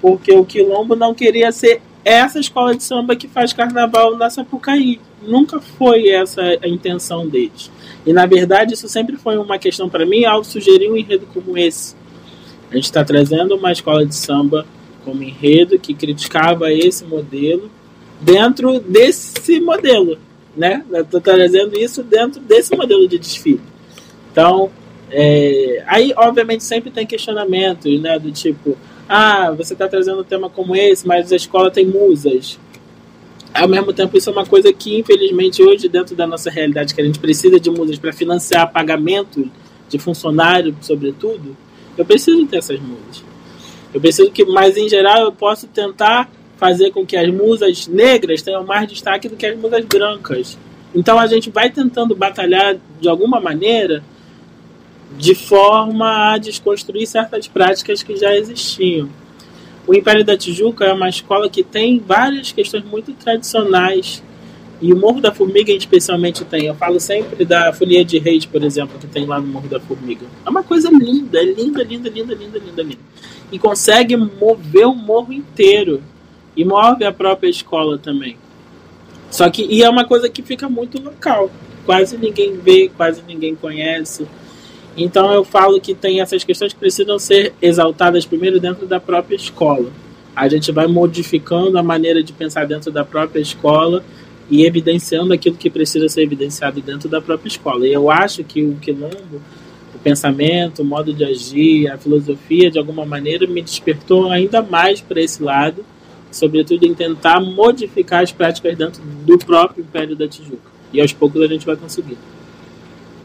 porque 0.00 0.32
o 0.32 0.44
Quilombo 0.44 0.94
não 0.94 1.14
queria 1.14 1.50
ser 1.50 1.80
essa 2.04 2.38
escola 2.38 2.76
de 2.76 2.84
samba 2.84 3.16
que 3.16 3.26
faz 3.26 3.52
carnaval 3.52 4.16
na 4.16 4.30
Sapucaí. 4.30 5.00
Nunca 5.20 5.60
foi 5.60 6.08
essa 6.08 6.40
a 6.62 6.68
intenção 6.68 7.26
deles. 7.26 7.70
E 8.06 8.12
na 8.12 8.26
verdade, 8.26 8.74
isso 8.74 8.88
sempre 8.88 9.16
foi 9.16 9.36
uma 9.38 9.58
questão 9.58 9.88
para 9.88 10.06
mim 10.06 10.24
ao 10.24 10.44
sugerir 10.44 10.90
um 10.90 10.96
enredo 10.96 11.26
como 11.32 11.58
esse. 11.58 11.96
A 12.70 12.74
gente 12.76 12.84
está 12.84 13.04
trazendo 13.04 13.56
uma 13.56 13.72
escola 13.72 14.04
de 14.04 14.14
samba 14.14 14.66
como 15.04 15.22
enredo 15.22 15.78
que 15.78 15.94
criticava 15.94 16.72
esse 16.72 17.04
modelo 17.04 17.70
dentro 18.20 18.80
desse 18.80 19.60
modelo, 19.60 20.18
né? 20.56 20.84
Estou 20.92 21.20
trazendo 21.20 21.78
isso 21.78 22.02
dentro 22.02 22.40
desse 22.40 22.76
modelo 22.76 23.08
de 23.08 23.18
desfile. 23.18 23.60
Então, 24.30 24.70
é, 25.10 25.84
aí 25.86 26.12
obviamente 26.16 26.64
sempre 26.64 26.90
tem 26.90 27.06
questionamentos, 27.06 28.00
né? 28.00 28.18
Do 28.18 28.30
tipo, 28.30 28.76
ah, 29.08 29.52
você 29.52 29.72
está 29.72 29.86
trazendo 29.88 30.20
um 30.20 30.24
tema 30.24 30.50
como 30.50 30.74
esse, 30.74 31.06
mas 31.06 31.32
a 31.32 31.36
escola 31.36 31.70
tem 31.70 31.86
musas. 31.86 32.58
Ao 33.54 33.68
mesmo 33.68 33.92
tempo, 33.92 34.16
isso 34.18 34.28
é 34.28 34.32
uma 34.32 34.44
coisa 34.44 34.70
que, 34.72 34.98
infelizmente, 34.98 35.62
hoje, 35.62 35.88
dentro 35.88 36.14
da 36.14 36.26
nossa 36.26 36.50
realidade, 36.50 36.94
que 36.94 37.00
a 37.00 37.04
gente 37.04 37.18
precisa 37.18 37.58
de 37.58 37.70
musas 37.70 37.98
para 37.98 38.12
financiar 38.12 38.70
pagamento 38.70 39.50
de 39.88 39.98
funcionário, 39.98 40.76
sobretudo, 40.82 41.56
eu 41.96 42.04
preciso 42.04 42.44
ter 42.46 42.58
essas 42.58 42.78
musas. 42.78 43.24
Eu 43.94 44.00
preciso 44.00 44.30
que, 44.30 44.44
mas 44.44 44.76
em 44.76 44.88
geral, 44.88 45.22
eu 45.22 45.32
posso 45.32 45.66
tentar 45.68 46.30
fazer 46.58 46.90
com 46.90 47.06
que 47.06 47.16
as 47.16 47.32
musas 47.32 47.86
negras 47.86 48.42
tenham 48.42 48.64
mais 48.64 48.88
destaque 48.88 49.28
do 49.28 49.36
que 49.36 49.46
as 49.46 49.56
musas 49.56 49.84
brancas. 49.84 50.58
Então 50.94 51.18
a 51.18 51.26
gente 51.26 51.48
vai 51.50 51.70
tentando 51.70 52.14
batalhar 52.14 52.76
de 53.00 53.08
alguma 53.08 53.40
maneira 53.40 54.02
de 55.16 55.34
forma 55.34 56.32
a 56.32 56.38
desconstruir 56.38 57.06
certas 57.06 57.46
práticas 57.48 58.02
que 58.02 58.16
já 58.16 58.34
existiam. 58.36 59.08
O 59.86 59.94
Império 59.94 60.24
da 60.24 60.36
Tijuca 60.36 60.84
é 60.84 60.92
uma 60.92 61.08
escola 61.08 61.48
que 61.48 61.62
tem 61.62 61.98
várias 62.00 62.52
questões 62.52 62.84
muito 62.84 63.12
tradicionais 63.12 64.22
e 64.80 64.92
o 64.92 64.96
Morro 64.96 65.20
da 65.20 65.32
Formiga, 65.32 65.72
especialmente, 65.72 66.44
tem. 66.44 66.66
Eu 66.66 66.74
falo 66.74 67.00
sempre 67.00 67.44
da 67.44 67.72
Folia 67.72 68.04
de 68.04 68.18
Reis, 68.18 68.44
por 68.44 68.62
exemplo, 68.62 68.98
que 68.98 69.06
tem 69.06 69.24
lá 69.24 69.40
no 69.40 69.46
Morro 69.46 69.68
da 69.68 69.80
Formiga. 69.80 70.26
É 70.44 70.50
uma 70.50 70.62
coisa 70.62 70.90
linda, 70.90 71.38
é 71.38 71.44
linda, 71.44 71.82
linda, 71.82 72.10
linda, 72.10 72.34
linda, 72.34 72.58
linda, 72.58 72.82
linda. 72.82 72.98
E 73.50 73.58
consegue 73.58 74.16
mover 74.16 74.86
o 74.86 74.94
morro 74.94 75.32
inteiro. 75.32 76.02
E 76.54 76.64
move 76.64 77.04
a 77.04 77.12
própria 77.12 77.48
escola 77.48 77.98
também. 77.98 78.36
Só 79.30 79.48
que, 79.50 79.62
e 79.62 79.82
é 79.82 79.88
uma 79.88 80.04
coisa 80.04 80.28
que 80.28 80.42
fica 80.42 80.68
muito 80.68 81.02
local. 81.02 81.50
Quase 81.84 82.16
ninguém 82.16 82.56
vê, 82.56 82.90
quase 82.94 83.22
ninguém 83.26 83.54
conhece. 83.54 84.26
Então 84.96 85.30
eu 85.32 85.44
falo 85.44 85.80
que 85.80 85.94
tem 85.94 86.20
essas 86.20 86.42
questões 86.42 86.72
que 86.72 86.78
precisam 86.78 87.18
ser 87.18 87.52
exaltadas 87.60 88.24
primeiro 88.24 88.58
dentro 88.58 88.86
da 88.86 88.98
própria 88.98 89.36
escola. 89.36 89.90
A 90.34 90.48
gente 90.48 90.72
vai 90.72 90.86
modificando 90.86 91.78
a 91.78 91.82
maneira 91.82 92.22
de 92.22 92.32
pensar 92.32 92.66
dentro 92.66 92.90
da 92.90 93.04
própria 93.04 93.40
escola 93.40 94.02
e 94.50 94.64
evidenciando 94.64 95.32
aquilo 95.32 95.56
que 95.56 95.68
precisa 95.68 96.08
ser 96.08 96.22
evidenciado 96.22 96.80
dentro 96.80 97.08
da 97.08 97.20
própria 97.20 97.48
escola. 97.48 97.86
E 97.86 97.92
eu 97.92 98.10
acho 98.10 98.42
que 98.44 98.62
o 98.62 98.76
quilombo, 98.76 99.40
o 99.94 99.98
pensamento, 99.98 100.82
o 100.82 100.84
modo 100.84 101.12
de 101.12 101.24
agir, 101.24 101.88
a 101.88 101.98
filosofia, 101.98 102.70
de 102.70 102.78
alguma 102.78 103.04
maneira, 103.04 103.46
me 103.46 103.60
despertou 103.60 104.30
ainda 104.30 104.62
mais 104.62 105.00
para 105.00 105.20
esse 105.20 105.42
lado, 105.42 105.84
sobretudo 106.30 106.84
em 106.84 106.94
tentar 106.94 107.40
modificar 107.40 108.22
as 108.22 108.32
práticas 108.32 108.76
dentro 108.76 109.02
do 109.02 109.38
próprio 109.38 109.82
Império 109.82 110.16
da 110.16 110.28
Tijuca. 110.28 110.70
E 110.92 111.00
aos 111.00 111.12
poucos 111.12 111.42
a 111.42 111.46
gente 111.46 111.66
vai 111.66 111.76
conseguir. 111.76 112.16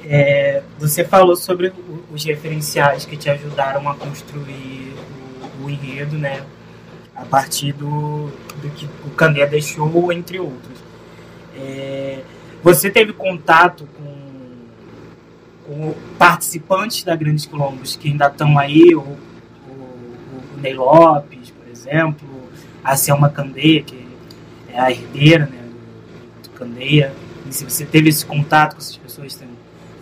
É, 0.03 0.63
você 0.79 1.03
falou 1.03 1.35
sobre 1.35 1.71
os 2.11 2.23
referenciais 2.23 3.05
que 3.05 3.15
te 3.15 3.29
ajudaram 3.29 3.87
a 3.87 3.95
construir 3.95 4.95
o, 5.61 5.65
o 5.65 5.69
enredo, 5.69 6.17
né? 6.17 6.43
A 7.15 7.23
partir 7.23 7.73
do, 7.73 8.31
do 8.61 8.69
que 8.75 8.85
o 9.05 9.11
Canê 9.11 9.45
deixou, 9.45 10.11
entre 10.11 10.39
outros. 10.39 10.79
É, 11.55 12.21
você 12.63 12.89
teve 12.89 13.13
contato 13.13 13.87
com, 13.97 14.13
com, 15.65 15.93
participantes 16.17 17.03
da 17.03 17.15
Grandes 17.15 17.45
Quilombos 17.45 17.95
que 17.95 18.09
ainda 18.09 18.27
estão 18.27 18.57
aí, 18.57 18.95
o, 18.95 19.01
o, 19.01 19.17
o 19.69 20.61
Ney 20.61 20.73
Lopes, 20.73 21.51
por 21.51 21.67
exemplo, 21.67 22.27
a 22.83 22.95
Selma 22.95 23.29
Candeia, 23.29 23.83
que 23.83 24.07
é 24.69 24.79
a 24.79 24.91
herdeira 24.91 25.45
né, 25.45 25.63
do, 26.43 26.49
Candeia. 26.51 27.13
E 27.47 27.53
se 27.53 27.63
você 27.63 27.85
teve 27.85 28.09
esse 28.09 28.25
contato 28.25 28.73
com 28.73 28.79
essas 28.79 28.97
pessoas, 28.97 29.33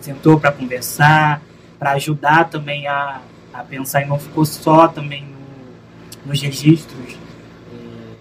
sentou 0.00 0.38
para 0.38 0.50
conversar, 0.52 1.42
para 1.78 1.92
ajudar 1.92 2.50
também 2.50 2.86
a, 2.86 3.20
a 3.52 3.62
pensar 3.62 4.02
e 4.02 4.06
não 4.06 4.18
ficou 4.18 4.44
só 4.44 4.88
também 4.88 5.24
no, 5.24 6.30
nos 6.30 6.40
registros 6.40 7.16
é, 7.72 8.14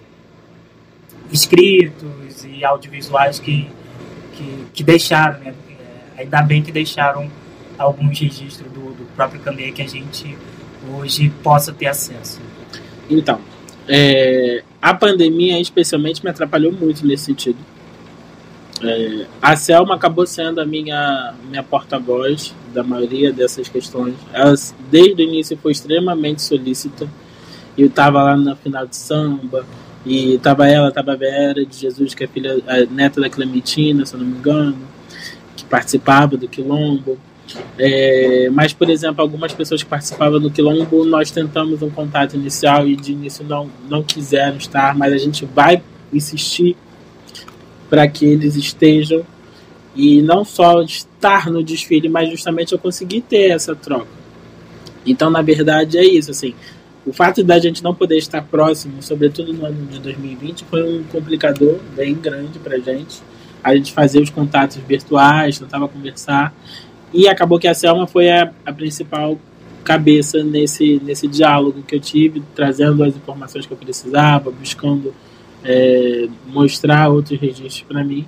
escritos 1.31 2.45
e 2.45 2.63
audiovisuais 2.63 3.39
que, 3.39 3.69
que, 4.33 4.65
que 4.73 4.83
deixaram, 4.83 5.39
né? 5.39 5.53
É, 6.17 6.21
ainda 6.21 6.41
bem 6.41 6.61
que 6.61 6.71
deixaram 6.71 7.29
alguns 7.77 8.19
registros 8.19 8.71
do, 8.71 8.93
do 8.93 9.05
próprio 9.15 9.39
Candeia 9.41 9.71
que 9.71 9.81
a 9.81 9.87
gente 9.87 10.37
hoje 10.89 11.29
possa 11.41 11.71
ter 11.73 11.87
acesso. 11.87 12.41
Então, 13.09 13.39
é, 13.87 14.63
a 14.81 14.93
pandemia 14.93 15.59
especialmente 15.59 16.23
me 16.23 16.29
atrapalhou 16.29 16.71
muito 16.71 17.05
nesse 17.05 17.25
sentido 17.25 17.57
é, 18.81 19.25
a 19.41 19.55
Selma 19.55 19.95
acabou 19.95 20.25
sendo 20.25 20.61
a 20.61 20.65
minha, 20.65 21.33
minha 21.49 21.63
porta-voz 21.63 22.53
da 22.73 22.83
maioria 22.83 23.31
dessas 23.31 23.67
questões. 23.67 24.15
Ela, 24.33 24.53
desde 24.89 25.21
o 25.21 25.25
início, 25.25 25.57
foi 25.57 25.71
extremamente 25.71 26.41
solícita. 26.41 27.07
Eu 27.77 27.87
estava 27.87 28.21
lá 28.23 28.37
na 28.37 28.55
final 28.55 28.85
de 28.85 28.95
samba, 28.95 29.65
e 30.05 30.35
estava 30.35 30.67
ela, 30.67 30.89
estava 30.89 31.13
a 31.13 31.15
Vera 31.15 31.65
de 31.65 31.75
Jesus, 31.75 32.13
que 32.13 32.23
é 32.23 32.27
filha, 32.27 32.61
a 32.67 32.85
neta 32.91 33.19
da 33.19 33.29
Clementina, 33.29 34.05
se 34.05 34.13
eu 34.13 34.19
não 34.19 34.27
me 34.27 34.37
engano, 34.37 34.77
que 35.55 35.65
participava 35.65 36.37
do 36.37 36.47
Quilombo. 36.47 37.17
É, 37.77 38.49
mas, 38.51 38.73
por 38.73 38.89
exemplo, 38.89 39.21
algumas 39.21 39.53
pessoas 39.53 39.83
que 39.83 39.89
participavam 39.89 40.39
do 40.39 40.51
Quilombo, 40.51 41.03
nós 41.03 41.31
tentamos 41.31 41.81
um 41.81 41.89
contato 41.89 42.35
inicial 42.35 42.87
e 42.87 42.95
de 42.95 43.11
início 43.11 43.43
não, 43.43 43.69
não 43.89 44.03
quiseram 44.03 44.57
estar, 44.57 44.95
mas 44.95 45.11
a 45.11 45.17
gente 45.17 45.45
vai 45.45 45.81
insistir 46.13 46.77
para 47.89 48.07
que 48.07 48.25
eles 48.25 48.55
estejam 48.55 49.25
e 49.95 50.21
não 50.21 50.45
só 50.45 50.81
estar 50.81 51.49
no 51.49 51.63
desfile, 51.63 52.07
mas 52.07 52.29
justamente 52.29 52.71
eu 52.71 52.79
conseguir 52.79 53.21
ter 53.21 53.51
essa 53.51 53.75
troca. 53.75 54.07
Então, 55.05 55.29
na 55.29 55.41
verdade, 55.41 55.97
é 55.97 56.03
isso. 56.03 56.31
Assim, 56.31 56.53
o 57.05 57.11
fato 57.11 57.43
da 57.43 57.59
gente 57.59 57.83
não 57.83 57.93
poder 57.93 58.17
estar 58.17 58.41
próximo, 58.43 59.01
sobretudo 59.01 59.51
no 59.51 59.65
ano 59.65 59.85
de 59.87 59.99
2020, 59.99 60.65
foi 60.65 60.99
um 60.99 61.03
complicador 61.03 61.79
bem 61.95 62.13
grande 62.13 62.59
para 62.59 62.77
gente. 62.77 63.21
A 63.63 63.75
gente 63.75 63.91
fazia 63.91 64.21
os 64.21 64.29
contatos 64.29 64.77
virtuais, 64.77 65.59
tentava 65.59 65.87
conversar, 65.87 66.53
e 67.13 67.27
acabou 67.27 67.59
que 67.59 67.67
a 67.67 67.73
Selma 67.73 68.05
foi 68.05 68.29
a, 68.29 68.51
a 68.65 68.71
principal 68.71 69.37
cabeça 69.83 70.43
nesse, 70.43 71.01
nesse 71.03 71.27
diálogo 71.27 71.81
que 71.81 71.95
eu 71.95 71.99
tive, 71.99 72.43
trazendo 72.53 73.03
as 73.03 73.15
informações 73.15 73.65
que 73.65 73.73
eu 73.73 73.77
precisava, 73.77 74.51
buscando 74.51 75.13
é, 75.63 76.27
mostrar 76.47 77.09
outros 77.09 77.39
registros 77.39 77.81
para 77.81 78.03
mim. 78.03 78.25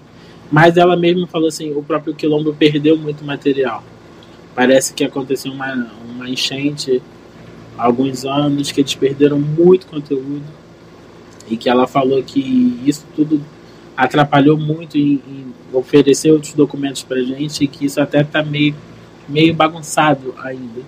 Mas 0.52 0.78
ela 0.78 0.96
mesma 0.96 1.28
falou 1.28 1.48
assim: 1.48 1.72
o 1.74 1.84
próprio 1.84 2.14
Quilombo 2.14 2.54
perdeu 2.54 2.98
muito 2.98 3.24
material. 3.24 3.84
Parece 4.54 4.94
que 4.94 5.04
aconteceu 5.04 5.52
uma, 5.52 5.92
uma 6.10 6.30
enchente 6.30 7.02
há 7.78 7.86
alguns 7.86 8.26
anos, 8.26 8.72
que 8.72 8.82
eles 8.82 8.96
perderam 8.96 9.40
muito 9.40 9.88
conteúdo. 9.88 10.44
E 11.50 11.58
que 11.58 11.70
ela 11.70 11.88
falou 11.88 12.22
que 12.24 12.80
isso 12.86 13.06
tudo 13.16 13.44
atrapalhou 13.96 14.58
muito 14.58 14.98
em, 14.98 15.22
em 15.28 15.54
oferecer 15.74 16.32
outros 16.32 16.54
documentos 16.54 17.04
para 17.04 17.22
gente 17.24 17.64
e 17.64 17.68
que 17.68 17.86
isso 17.86 18.00
até 18.00 18.22
está 18.22 18.44
meio, 18.44 18.76
meio 19.28 19.54
bagunçado 19.54 20.34
ainda. 20.42 20.82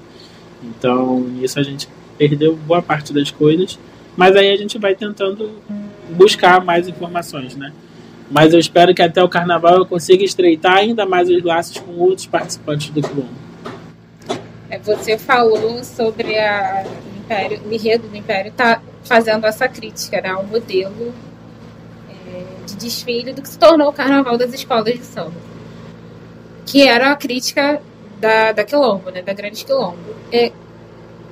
Então, 0.63 1.19
nisso 1.19 1.59
a 1.59 1.63
gente 1.63 1.87
perdeu 2.17 2.55
boa 2.55 2.81
parte 2.81 3.13
das 3.13 3.31
coisas, 3.31 3.77
mas 4.15 4.35
aí 4.35 4.51
a 4.51 4.57
gente 4.57 4.77
vai 4.77 4.95
tentando 4.95 5.51
buscar 6.09 6.63
mais 6.63 6.87
informações, 6.87 7.55
né? 7.55 7.73
Mas 8.29 8.53
eu 8.53 8.59
espero 8.59 8.93
que 8.93 9.01
até 9.01 9.23
o 9.23 9.29
carnaval 9.29 9.77
eu 9.77 9.85
consiga 9.85 10.23
estreitar 10.23 10.77
ainda 10.77 11.05
mais 11.05 11.29
os 11.29 11.43
laços 11.43 11.77
com 11.77 11.91
outros 11.93 12.25
participantes 12.25 12.89
do 12.89 13.01
quilombo. 13.01 13.43
É, 14.69 14.79
você 14.79 15.17
falou 15.17 15.83
sobre 15.83 16.37
a 16.37 16.83
Império, 17.17 17.61
o 17.65 17.71
enredo 17.71 18.07
do 18.07 18.17
Império 18.17 18.51
tá 18.51 18.81
fazendo 19.03 19.45
essa 19.45 19.67
crítica 19.67 20.19
né, 20.19 20.29
ao 20.29 20.43
modelo 20.43 21.13
é, 22.09 22.65
de 22.65 22.75
desfile 22.75 23.33
do 23.33 23.41
que 23.41 23.49
se 23.49 23.57
tornou 23.59 23.89
o 23.89 23.93
carnaval 23.93 24.37
das 24.37 24.53
escolas 24.53 24.93
de 24.93 25.05
samba. 25.05 25.35
Que 26.65 26.87
era 26.87 27.11
a 27.11 27.15
crítica 27.15 27.81
da, 28.19 28.51
da 28.51 28.63
Quilombo, 28.63 29.11
né, 29.11 29.21
da 29.21 29.33
Grande 29.33 29.63
Quilombo. 29.63 30.15
É, 30.31 30.51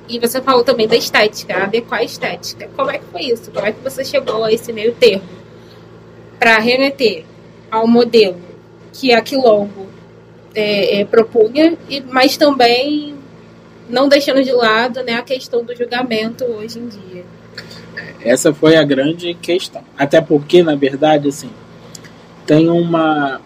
e 0.08 0.18
você 0.18 0.40
falou 0.40 0.64
também 0.64 0.86
da 0.86 0.96
estética, 0.96 1.64
adequar 1.64 2.00
a 2.00 2.04
estética. 2.04 2.68
Como 2.76 2.90
é 2.90 2.98
que 2.98 3.04
foi 3.06 3.22
isso? 3.22 3.50
Como 3.50 3.66
é 3.66 3.72
que 3.72 3.80
você 3.82 4.04
chegou 4.04 4.44
a 4.44 4.52
esse 4.52 4.72
meio 4.72 4.92
termo? 4.94 5.24
Para 6.38 6.58
remeter 6.58 7.24
ao 7.70 7.86
modelo 7.86 8.40
que 8.92 9.12
a 9.12 9.22
Quilombo 9.22 9.86
é, 10.54 11.00
é, 11.00 11.04
propunha, 11.04 11.76
e, 11.88 12.00
mas 12.00 12.36
também 12.36 13.14
não 13.88 14.08
deixando 14.08 14.42
de 14.42 14.52
lado 14.52 15.02
né, 15.02 15.14
a 15.14 15.22
questão 15.22 15.64
do 15.64 15.74
julgamento 15.74 16.44
hoje 16.44 16.78
em 16.78 16.88
dia. 16.88 17.24
Essa 18.20 18.52
foi 18.52 18.76
a 18.76 18.84
grande 18.84 19.34
questão. 19.34 19.82
Até 19.96 20.20
porque, 20.20 20.62
na 20.62 20.74
verdade, 20.74 21.28
assim, 21.28 21.50
tem 22.46 22.68
uma 22.68 23.40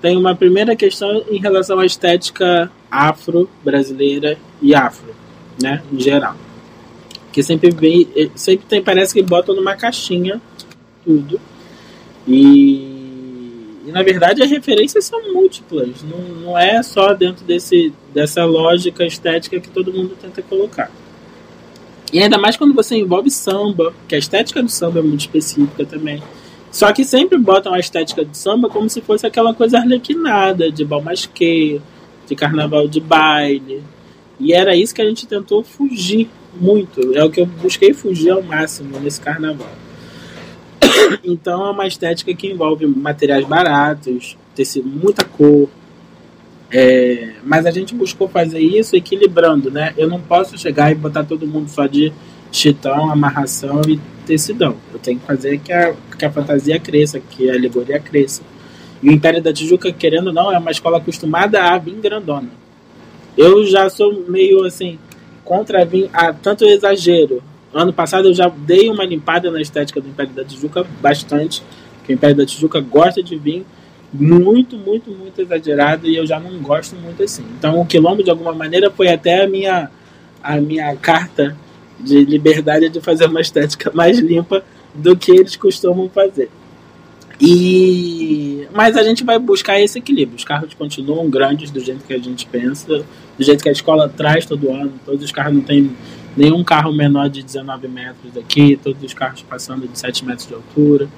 tem 0.00 0.16
uma 0.16 0.34
primeira 0.34 0.76
questão 0.76 1.24
em 1.28 1.38
relação 1.38 1.80
à 1.80 1.84
estética 1.84 2.70
afro-brasileira 2.88 4.38
e 4.62 4.72
afro, 4.72 5.12
né, 5.62 5.82
em 5.92 6.00
geral. 6.00 6.36
Que 7.32 7.42
sempre 7.42 7.70
vem, 7.70 8.08
sempre 8.34 8.66
tem, 8.66 8.82
parece 8.82 9.14
que 9.14 9.22
botam 9.22 9.54
numa 9.54 9.76
caixinha 9.76 10.40
tudo. 11.04 11.40
E, 12.26 13.80
e 13.86 13.90
na 13.92 14.02
verdade 14.02 14.42
as 14.42 14.50
referências 14.50 15.06
são 15.06 15.32
múltiplas, 15.32 16.02
não, 16.02 16.18
não 16.18 16.58
é 16.58 16.82
só 16.82 17.14
dentro 17.14 17.44
desse, 17.44 17.92
dessa 18.12 18.44
lógica 18.44 19.04
estética 19.06 19.58
que 19.58 19.68
todo 19.68 19.92
mundo 19.92 20.16
tenta 20.20 20.42
colocar. 20.42 20.90
E 22.12 22.22
ainda 22.22 22.38
mais 22.38 22.56
quando 22.56 22.74
você 22.74 22.96
envolve 22.96 23.30
samba, 23.30 23.92
que 24.06 24.14
a 24.14 24.18
estética 24.18 24.62
do 24.62 24.70
samba 24.70 25.00
é 25.00 25.02
muito 25.02 25.20
específica 25.20 25.84
também. 25.84 26.22
Só 26.70 26.92
que 26.92 27.04
sempre 27.04 27.38
botam 27.38 27.72
a 27.72 27.78
estética 27.78 28.24
do 28.24 28.36
samba 28.36 28.68
como 28.68 28.88
se 28.88 29.00
fosse 29.00 29.26
aquela 29.26 29.54
coisa 29.54 29.78
arlequinada, 29.78 30.70
de 30.70 30.84
balmasqueio, 30.84 31.82
de 32.26 32.34
carnaval 32.34 32.86
de 32.86 33.00
baile. 33.00 33.82
E 34.38 34.52
era 34.52 34.76
isso 34.76 34.94
que 34.94 35.02
a 35.02 35.06
gente 35.06 35.26
tentou 35.26 35.62
fugir 35.62 36.28
muito. 36.60 37.16
É 37.16 37.24
o 37.24 37.30
que 37.30 37.40
eu 37.40 37.46
busquei 37.46 37.92
fugir 37.92 38.30
ao 38.30 38.42
máximo 38.42 38.98
nesse 39.00 39.20
carnaval. 39.20 39.70
Então 41.24 41.66
é 41.66 41.70
uma 41.70 41.86
estética 41.86 42.34
que 42.34 42.48
envolve 42.48 42.86
materiais 42.86 43.46
baratos, 43.46 44.36
tecido, 44.54 44.88
muita 44.88 45.24
cor, 45.24 45.68
é, 46.70 47.32
mas 47.42 47.64
a 47.64 47.70
gente 47.70 47.94
buscou 47.94 48.28
fazer 48.28 48.60
isso 48.60 48.94
equilibrando, 48.94 49.70
né? 49.70 49.94
Eu 49.96 50.08
não 50.08 50.20
posso 50.20 50.58
chegar 50.58 50.92
e 50.92 50.94
botar 50.94 51.24
todo 51.24 51.46
mundo 51.46 51.68
só 51.68 51.86
de 51.86 52.12
chitão, 52.52 53.10
amarração 53.10 53.80
e 53.88 53.98
tecidão. 54.26 54.76
Eu 54.92 54.98
tenho 54.98 55.18
que 55.18 55.26
fazer 55.26 55.58
que 55.60 55.72
a, 55.72 55.94
que 56.18 56.24
a 56.24 56.30
fantasia 56.30 56.78
cresça, 56.78 57.20
que 57.20 57.50
a 57.50 57.54
alegoria 57.54 57.98
cresça. 57.98 58.42
E 59.02 59.08
o 59.08 59.12
Império 59.12 59.42
da 59.42 59.52
Tijuca, 59.52 59.90
querendo 59.92 60.28
ou 60.28 60.32
não, 60.32 60.52
é 60.52 60.58
uma 60.58 60.70
escola 60.70 60.98
acostumada 60.98 61.62
a 61.62 61.78
vir 61.78 61.94
grandona. 61.94 62.50
Eu 63.38 63.64
já 63.64 63.88
sou 63.88 64.24
meio 64.26 64.64
assim, 64.64 64.98
contra 65.44 65.84
vir 65.84 66.10
a 66.12 66.32
tanto 66.32 66.64
exagero. 66.64 67.40
Ano 67.72 67.92
passado 67.92 68.26
eu 68.26 68.34
já 68.34 68.48
dei 68.48 68.90
uma 68.90 69.04
limpada 69.04 69.48
na 69.48 69.60
estética 69.60 70.00
do 70.00 70.08
Império 70.08 70.32
da 70.32 70.44
Tijuca 70.44 70.84
bastante, 71.00 71.62
que 72.04 72.12
o 72.12 72.14
Império 72.14 72.34
da 72.34 72.44
Tijuca 72.44 72.80
gosta 72.80 73.22
de 73.22 73.36
vir 73.36 73.64
muito, 74.12 74.76
muito, 74.76 75.12
muito 75.12 75.40
exagerado 75.40 76.08
e 76.08 76.16
eu 76.16 76.26
já 76.26 76.40
não 76.40 76.58
gosto 76.58 76.96
muito 76.96 77.22
assim. 77.22 77.44
Então 77.56 77.80
o 77.80 77.86
quilombo 77.86 78.24
de 78.24 78.30
alguma 78.30 78.52
maneira 78.52 78.90
foi 78.90 79.06
até 79.06 79.44
a 79.44 79.48
minha 79.48 79.88
a 80.42 80.60
minha 80.60 80.96
carta 80.96 81.56
de 82.00 82.24
liberdade 82.24 82.88
de 82.88 83.00
fazer 83.00 83.26
uma 83.26 83.40
estética 83.40 83.92
mais 83.94 84.18
limpa 84.18 84.64
do 84.92 85.16
que 85.16 85.30
eles 85.30 85.54
costumam 85.54 86.08
fazer. 86.08 86.50
E 87.40 88.66
mas 88.72 88.96
a 88.96 89.02
gente 89.02 89.24
vai 89.24 89.38
buscar 89.38 89.80
esse 89.80 89.98
equilíbrio. 89.98 90.36
Os 90.36 90.44
carros 90.44 90.74
continuam 90.74 91.28
grandes 91.28 91.70
do 91.70 91.80
jeito 91.80 92.04
que 92.04 92.12
a 92.12 92.18
gente 92.18 92.46
pensa, 92.46 93.04
do 93.36 93.44
jeito 93.44 93.62
que 93.62 93.68
a 93.68 93.72
escola 93.72 94.08
traz 94.08 94.46
todo 94.46 94.70
ano. 94.70 94.92
Todos 95.04 95.24
os 95.24 95.32
carros 95.32 95.54
não 95.54 95.62
tem 95.62 95.90
nenhum 96.36 96.62
carro 96.62 96.92
menor 96.92 97.28
de 97.28 97.42
19 97.42 97.88
metros 97.88 98.36
aqui, 98.36 98.78
todos 98.82 99.02
os 99.02 99.14
carros 99.14 99.42
passando 99.42 99.88
de 99.88 99.98
7 99.98 100.24
metros 100.24 100.46
de 100.46 100.54
altura. 100.54 101.08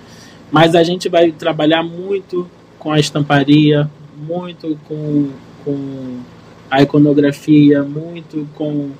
Mas 0.50 0.74
a 0.74 0.82
gente 0.82 1.08
vai 1.08 1.32
trabalhar 1.32 1.82
muito 1.82 2.48
com 2.78 2.90
a 2.92 2.98
estamparia, 2.98 3.90
muito 4.16 4.78
com, 4.88 5.28
com 5.64 6.20
a 6.70 6.82
iconografia, 6.82 7.82
muito 7.82 8.48
com 8.54 8.90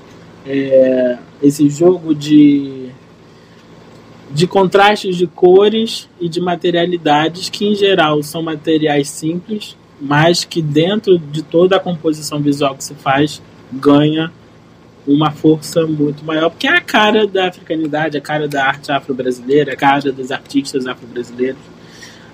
é, 0.47 1.19
esse 1.43 1.69
jogo 1.71 2.15
de, 2.15 2.80
de 4.33 4.47
contrastes 4.47 5.17
de 5.17 5.27
cores 5.27 6.09
e 6.21 6.29
de 6.29 6.41
materialidades 6.41 7.49
que, 7.49 7.67
em 7.67 7.75
geral, 7.75 8.23
são 8.23 8.43
materiais 8.43 9.09
simples, 9.09 9.77
mas 10.01 10.45
que, 10.45 10.63
dentro 10.63 11.19
de 11.19 11.43
toda 11.43 11.77
a 11.77 11.81
composição 11.81 12.41
visual 12.41 12.75
que 12.77 12.85
se 12.85 12.95
faz, 12.95 13.43
ganha 13.73 14.33
uma 15.07 15.31
força 15.31 15.87
muito 15.87 16.25
maior, 16.25 16.51
porque 16.51 16.69
é 16.69 16.77
a 16.77 16.81
cara 16.81 17.27
da 17.27 17.49
africanidade, 17.49 18.17
a 18.17 18.21
cara 18.21 18.47
da 18.47 18.65
arte 18.65 18.93
afro-brasileira, 18.93 19.73
a 19.73 19.77
cara 19.77 20.13
dos 20.13 20.31
artistas 20.31 20.87
afro-brasileiros. 20.87 21.61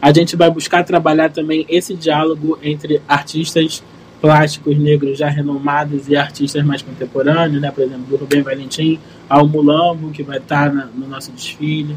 A 0.00 0.12
gente 0.12 0.37
vai 0.37 0.50
buscar 0.50 0.85
trabalhar 0.85 1.30
também 1.30 1.64
esse 1.68 1.94
diálogo 1.94 2.59
entre 2.62 3.00
artistas 3.09 3.82
plásticos 4.20 4.76
negros 4.79 5.18
já 5.18 5.29
renomados 5.29 6.09
e 6.09 6.16
artistas 6.16 6.64
mais 6.64 6.83
contemporâneos, 6.83 7.61
né? 7.61 7.70
por 7.70 7.85
exemplo, 7.85 8.05
do 8.07 8.16
Rubem 8.16 8.42
Valentim 8.42 8.98
ao 9.29 9.46
Mulambo, 9.46 10.11
que 10.11 10.22
vai 10.22 10.38
estar 10.38 10.72
na, 10.72 10.87
no 10.87 11.07
nosso 11.07 11.31
desfile. 11.33 11.96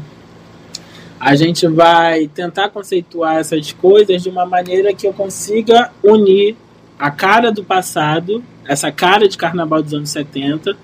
A 1.18 1.34
gente 1.36 1.66
vai 1.66 2.28
tentar 2.28 2.70
conceituar 2.70 3.36
essas 3.36 3.72
coisas 3.72 4.22
de 4.22 4.28
uma 4.28 4.46
maneira 4.46 4.94
que 4.94 5.06
eu 5.06 5.12
consiga 5.12 5.90
unir 6.02 6.56
a 6.98 7.10
cara 7.10 7.50
do 7.50 7.64
passado, 7.64 8.42
essa 8.66 8.90
cara 8.90 9.28
de 9.28 9.36
carnaval 9.36 9.82
dos 9.82 9.92
anos 9.92 10.10
70, 10.10 10.76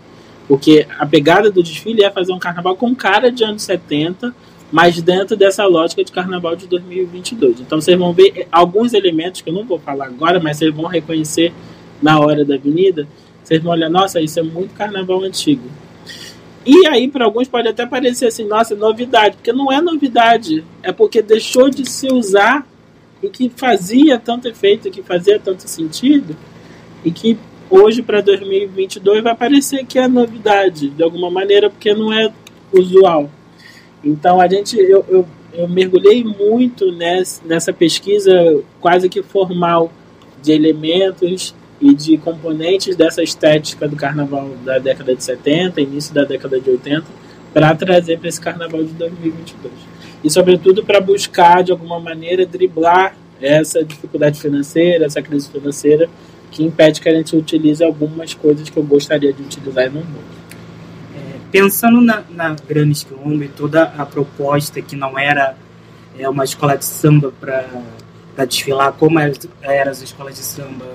porque 0.49 0.87
a 0.99 1.07
pegada 1.07 1.51
do 1.51 1.63
desfile 1.63 2.05
é 2.05 2.11
fazer 2.11 2.33
um 2.33 2.39
carnaval 2.39 2.77
com 2.77 2.95
cara 2.95 3.31
de 3.31 3.45
anos 3.45 3.63
70, 3.63 4.35
mas 4.71 5.01
dentro 5.01 5.37
dessa 5.37 5.65
lógica 5.67 6.05
de 6.05 6.13
carnaval 6.13 6.57
de 6.57 6.67
2022. 6.67 7.61
Então 7.61 7.81
vocês 7.81 7.99
vão 7.99 8.13
ver 8.13 8.47
alguns 8.51 8.95
elementos 8.95 9.41
que 9.41 9.51
eu 9.51 9.55
não 9.55 9.65
vou 9.65 9.79
falar 9.79 10.07
agora, 10.07 10.41
mas 10.41 10.57
vocês 10.57 10.75
vão 10.75 10.87
reconhecer 10.87 11.53
na 12.03 12.19
hora 12.19 12.45
da 12.45 12.57
avenida. 12.57 13.07
Vocês 13.43 13.63
vão 13.63 13.73
olhar, 13.73 13.89
nossa, 13.89 14.21
isso 14.21 14.41
é 14.41 14.43
muito 14.43 14.75
carnaval 14.75 15.23
antigo. 15.23 15.69
E 16.65 16.85
aí, 16.89 17.07
para 17.07 17.25
alguns, 17.25 17.47
pode 17.47 17.69
até 17.69 17.87
parecer 17.87 18.27
assim, 18.27 18.45
nossa, 18.45 18.75
novidade, 18.75 19.37
porque 19.37 19.53
não 19.53 19.71
é 19.71 19.81
novidade, 19.81 20.65
é 20.83 20.91
porque 20.91 21.23
deixou 21.23 21.71
de 21.71 21.89
se 21.89 22.13
usar 22.13 22.67
e 23.23 23.29
que 23.29 23.49
fazia 23.49 24.19
tanto 24.19 24.49
efeito, 24.49 24.91
que 24.91 25.01
fazia 25.01 25.39
tanto 25.39 25.69
sentido, 25.69 26.37
e 27.05 27.13
que 27.13 27.39
hoje, 27.71 28.03
para 28.03 28.21
2022, 28.21 29.23
vai 29.23 29.37
parecer 29.37 29.87
que 29.87 29.97
é 29.97 30.09
novidade, 30.09 30.91
de 30.91 31.05
alguma 31.05 31.31
maneira, 31.31 31.71
porque 31.71 31.95
não 31.95 32.13
é 32.13 32.33
usual. 32.73 33.31
Então 34.07 34.41
a 34.41 34.47
gente, 34.47 34.79
eu, 34.79 35.05
eu, 35.09 35.27
eu 35.53 35.69
mergulhei 35.69 36.23
muito 36.23 36.93
nessa, 36.93 37.43
nessa 37.45 37.73
pesquisa 37.73 38.33
quase 38.81 39.09
que 39.09 39.21
formal 39.21 39.91
de 40.41 40.53
elementos 40.53 41.53
e 41.81 41.93
de 41.93 42.17
componentes 42.17 42.95
dessa 42.95 43.23
estética 43.23 43.89
do 43.89 43.97
carnaval 43.97 44.49
da 44.65 44.79
década 44.79 45.15
de 45.15 45.25
70, 45.25 45.81
início 45.81 46.15
da 46.15 46.25
década 46.25 46.61
de 46.61 46.71
80, 46.71 47.05
para 47.53 47.75
trazer 47.75 48.19
para 48.19 48.29
esse 48.29 48.41
carnaval 48.41 48.83
de 48.85 48.93
2022. 48.93 49.73
E, 50.23 50.31
sobretudo, 50.31 50.85
para 50.85 51.01
buscar, 51.01 51.65
de 51.65 51.73
alguma 51.73 51.99
maneira, 51.99 52.47
driblar 52.47 53.17
essa 53.41 53.85
dificuldade 53.85 54.41
financeira, 54.41 55.05
essa 55.05 55.21
crise 55.21 55.51
financeira, 55.51 56.09
que 56.51 56.65
impede 56.65 57.01
que 57.01 57.09
a 57.09 57.15
gente 57.15 57.37
utilize 57.37 57.83
algumas 57.83 58.33
coisas 58.35 58.71
que 58.71 58.77
eu 58.77 58.83
gostaria 58.83 59.33
de 59.33 59.43
utilizar 59.43 59.87
e 59.87 59.91
não 59.91 60.03
vou 60.03 60.23
pensando 61.51 62.01
na, 62.01 62.23
na 62.31 62.55
Grande 62.55 63.05
Quilombo 63.05 63.43
e 63.43 63.49
toda 63.49 63.85
a 63.97 64.05
proposta 64.05 64.81
que 64.83 64.97
não 64.97 65.19
era 65.19 65.57
é, 66.19 66.29
uma 66.29 66.45
escola 66.45 66.77
de 66.77 66.85
samba 66.85 67.33
para 67.41 68.45
desfilar 68.45 68.93
como 68.93 69.19
eram 69.19 69.91
as 69.91 70.03
escolas 70.03 70.37
de 70.37 70.43
samba 70.43 70.87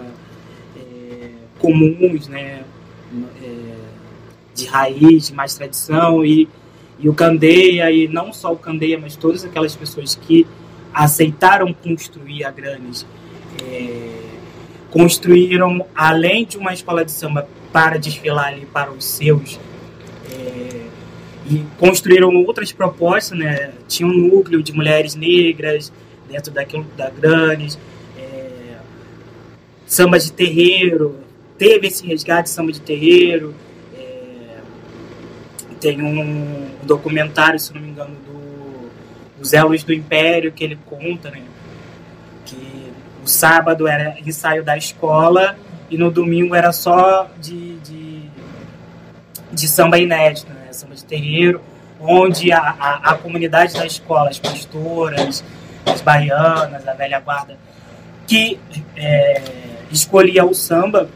é, 0.77 1.29
comuns, 1.59 2.27
né, 2.27 2.63
é, 3.41 3.47
de 4.53 4.65
raiz, 4.65 5.27
de 5.27 5.33
mais 5.33 5.55
tradição, 5.55 6.25
e, 6.25 6.47
e 6.99 7.09
o 7.09 7.13
Candeia, 7.13 7.91
e 7.91 8.07
não 8.07 8.33
só 8.33 8.51
o 8.51 8.57
Candeia, 8.57 8.99
mas 8.99 9.15
todas 9.15 9.43
aquelas 9.43 9.75
pessoas 9.75 10.15
que 10.15 10.45
aceitaram 10.93 11.73
construir 11.73 12.43
a 12.43 12.51
Grandes, 12.51 13.05
é, 13.63 14.21
construíram, 14.89 15.85
além 15.95 16.45
de 16.45 16.57
uma 16.57 16.73
escola 16.73 17.05
de 17.05 17.11
samba 17.11 17.47
para 17.71 17.97
desfilar 17.97 18.47
ali 18.47 18.65
para 18.65 18.91
os 18.91 19.05
seus 19.05 19.57
construíram 21.77 22.33
outras 22.45 22.71
propostas, 22.71 23.37
né? 23.37 23.71
Tinha 23.87 24.07
um 24.07 24.13
núcleo 24.13 24.61
de 24.61 24.73
mulheres 24.73 25.15
negras 25.15 25.91
dentro 26.29 26.51
daquilo 26.51 26.85
da 26.95 27.09
Granes, 27.09 27.77
é, 28.17 28.77
samba 29.85 30.17
de 30.17 30.31
terreiro, 30.31 31.19
teve 31.57 31.87
esse 31.87 32.05
resgate 32.07 32.43
de 32.43 32.49
samba 32.49 32.71
de 32.71 32.79
terreiro, 32.79 33.53
é, 33.95 34.57
tem 35.79 36.01
um 36.01 36.69
documentário, 36.83 37.59
se 37.59 37.73
não 37.73 37.81
me 37.81 37.89
engano, 37.89 38.15
do, 38.25 38.89
do 39.39 39.45
Zé 39.45 39.61
Luiz 39.61 39.83
do 39.83 39.93
Império, 39.93 40.51
que 40.51 40.63
ele 40.63 40.79
conta, 40.85 41.29
né, 41.29 41.41
que 42.45 42.91
o 43.23 43.27
sábado 43.27 43.87
era 43.87 44.17
ensaio 44.25 44.63
da 44.63 44.77
escola 44.77 45.57
e 45.89 45.97
no 45.97 46.09
domingo 46.09 46.55
era 46.55 46.71
só 46.71 47.29
de, 47.39 47.77
de, 47.79 48.21
de 49.51 49.67
samba 49.67 49.99
inédito, 49.99 50.51
né, 50.53 50.61
samba 50.73 50.95
de 50.95 51.05
terreiro, 51.05 51.62
onde 51.99 52.51
a, 52.51 52.60
a, 52.60 53.12
a 53.12 53.17
comunidade 53.17 53.73
da 53.73 53.86
escola, 53.86 54.29
as 54.29 54.39
pastoras, 54.39 55.43
as 55.86 56.01
baianas, 56.01 56.88
a 56.88 56.93
velha 56.93 57.19
guarda, 57.19 57.57
que 58.27 58.60
é, 58.95 59.41
escolhia 59.91 60.45
o 60.45 60.53
samba. 60.53 61.10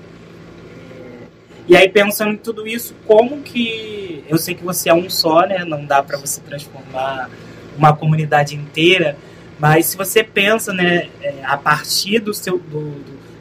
E 1.67 1.75
aí 1.75 1.89
pensando 1.89 2.33
em 2.33 2.37
tudo 2.37 2.67
isso, 2.67 2.95
como 3.05 3.41
que 3.41 4.23
eu 4.27 4.37
sei 4.37 4.53
que 4.53 4.63
você 4.63 4.89
é 4.89 4.93
um 4.93 5.09
só, 5.09 5.45
né? 5.45 5.65
Não 5.65 5.85
dá 5.85 6.03
para 6.03 6.17
você 6.17 6.39
transformar 6.41 7.29
uma 7.77 7.95
comunidade 7.95 8.55
inteira, 8.55 9.17
mas 9.59 9.87
se 9.87 9.97
você 9.97 10.23
pensa, 10.23 10.73
né, 10.73 11.09
é, 11.21 11.43
a 11.43 11.57
partir 11.57 12.19
do 12.19 12.33
seu 12.33 12.59
do, 12.59 12.91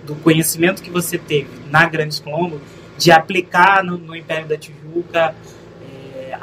do 0.07 0.14
conhecimento 0.16 0.83
que 0.83 0.90
você 0.90 1.18
teve 1.18 1.48
na 1.70 1.87
Grande 1.87 2.20
Colombo, 2.20 2.61
de 2.96 3.11
aplicar 3.11 3.83
no, 3.83 3.98
no 3.98 4.14
Império 4.14 4.46
da 4.46 4.57
Tijuca, 4.57 5.35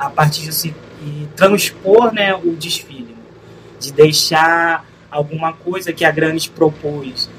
a 0.01 0.09
partir 0.09 0.41
disso 0.41 0.67
e 0.67 1.27
transpor 1.35 2.11
né, 2.11 2.33
o 2.33 2.55
desfile, 2.55 3.15
de 3.79 3.91
deixar 3.91 4.83
alguma 5.11 5.53
coisa 5.53 5.93
que 5.93 6.03
a 6.03 6.09
Grandes 6.09 6.47
propôs 6.47 7.29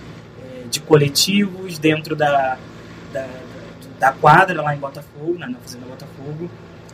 é, 0.40 0.68
de 0.68 0.80
coletivos 0.80 1.76
dentro 1.78 2.14
da, 2.14 2.56
da, 3.12 3.26
da, 3.98 4.12
quadra 4.12 4.62
lá 4.62 4.74
em 4.76 4.78
Botafogo, 4.78 5.36
na 5.38 5.52
Fazenda 5.54 5.86
Botafogo, 5.86 6.48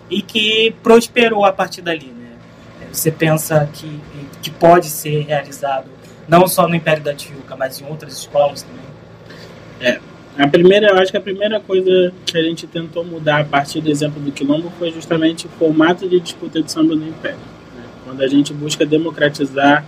e 0.08 0.22
que 0.22 0.74
prosperou 0.82 1.44
a 1.44 1.52
partir 1.52 1.82
dali. 1.82 2.06
Né? 2.06 2.30
É, 2.82 2.94
você 2.94 3.10
pensa 3.10 3.68
que, 3.70 4.00
que 4.40 4.50
pode 4.50 4.88
ser 4.88 5.20
realizado 5.20 5.86
não 6.26 6.48
só 6.48 6.66
no 6.66 6.74
Império 6.74 7.02
da 7.02 7.14
Tijuca, 7.14 7.56
mas 7.56 7.78
em 7.80 7.86
outras 7.86 8.14
escolas 8.14 8.62
também? 8.62 8.84
É, 9.80 10.00
a 10.38 10.46
primeira, 10.46 10.88
eu 10.90 10.96
acho 10.98 11.10
que 11.10 11.16
a 11.16 11.20
primeira 11.20 11.58
coisa 11.58 12.12
que 12.24 12.38
a 12.38 12.42
gente 12.42 12.64
tentou 12.68 13.04
mudar 13.04 13.40
a 13.40 13.44
partir 13.44 13.80
do 13.80 13.90
exemplo 13.90 14.22
do 14.22 14.30
Quilombo 14.30 14.70
foi 14.78 14.92
justamente 14.92 15.46
o 15.46 15.48
formato 15.48 16.08
de 16.08 16.20
disputa 16.20 16.62
de 16.62 16.70
samba 16.70 16.94
no 16.94 17.08
Império. 17.08 17.38
Né? 17.76 17.82
Quando 18.04 18.22
a 18.22 18.28
gente 18.28 18.54
busca 18.54 18.86
democratizar 18.86 19.84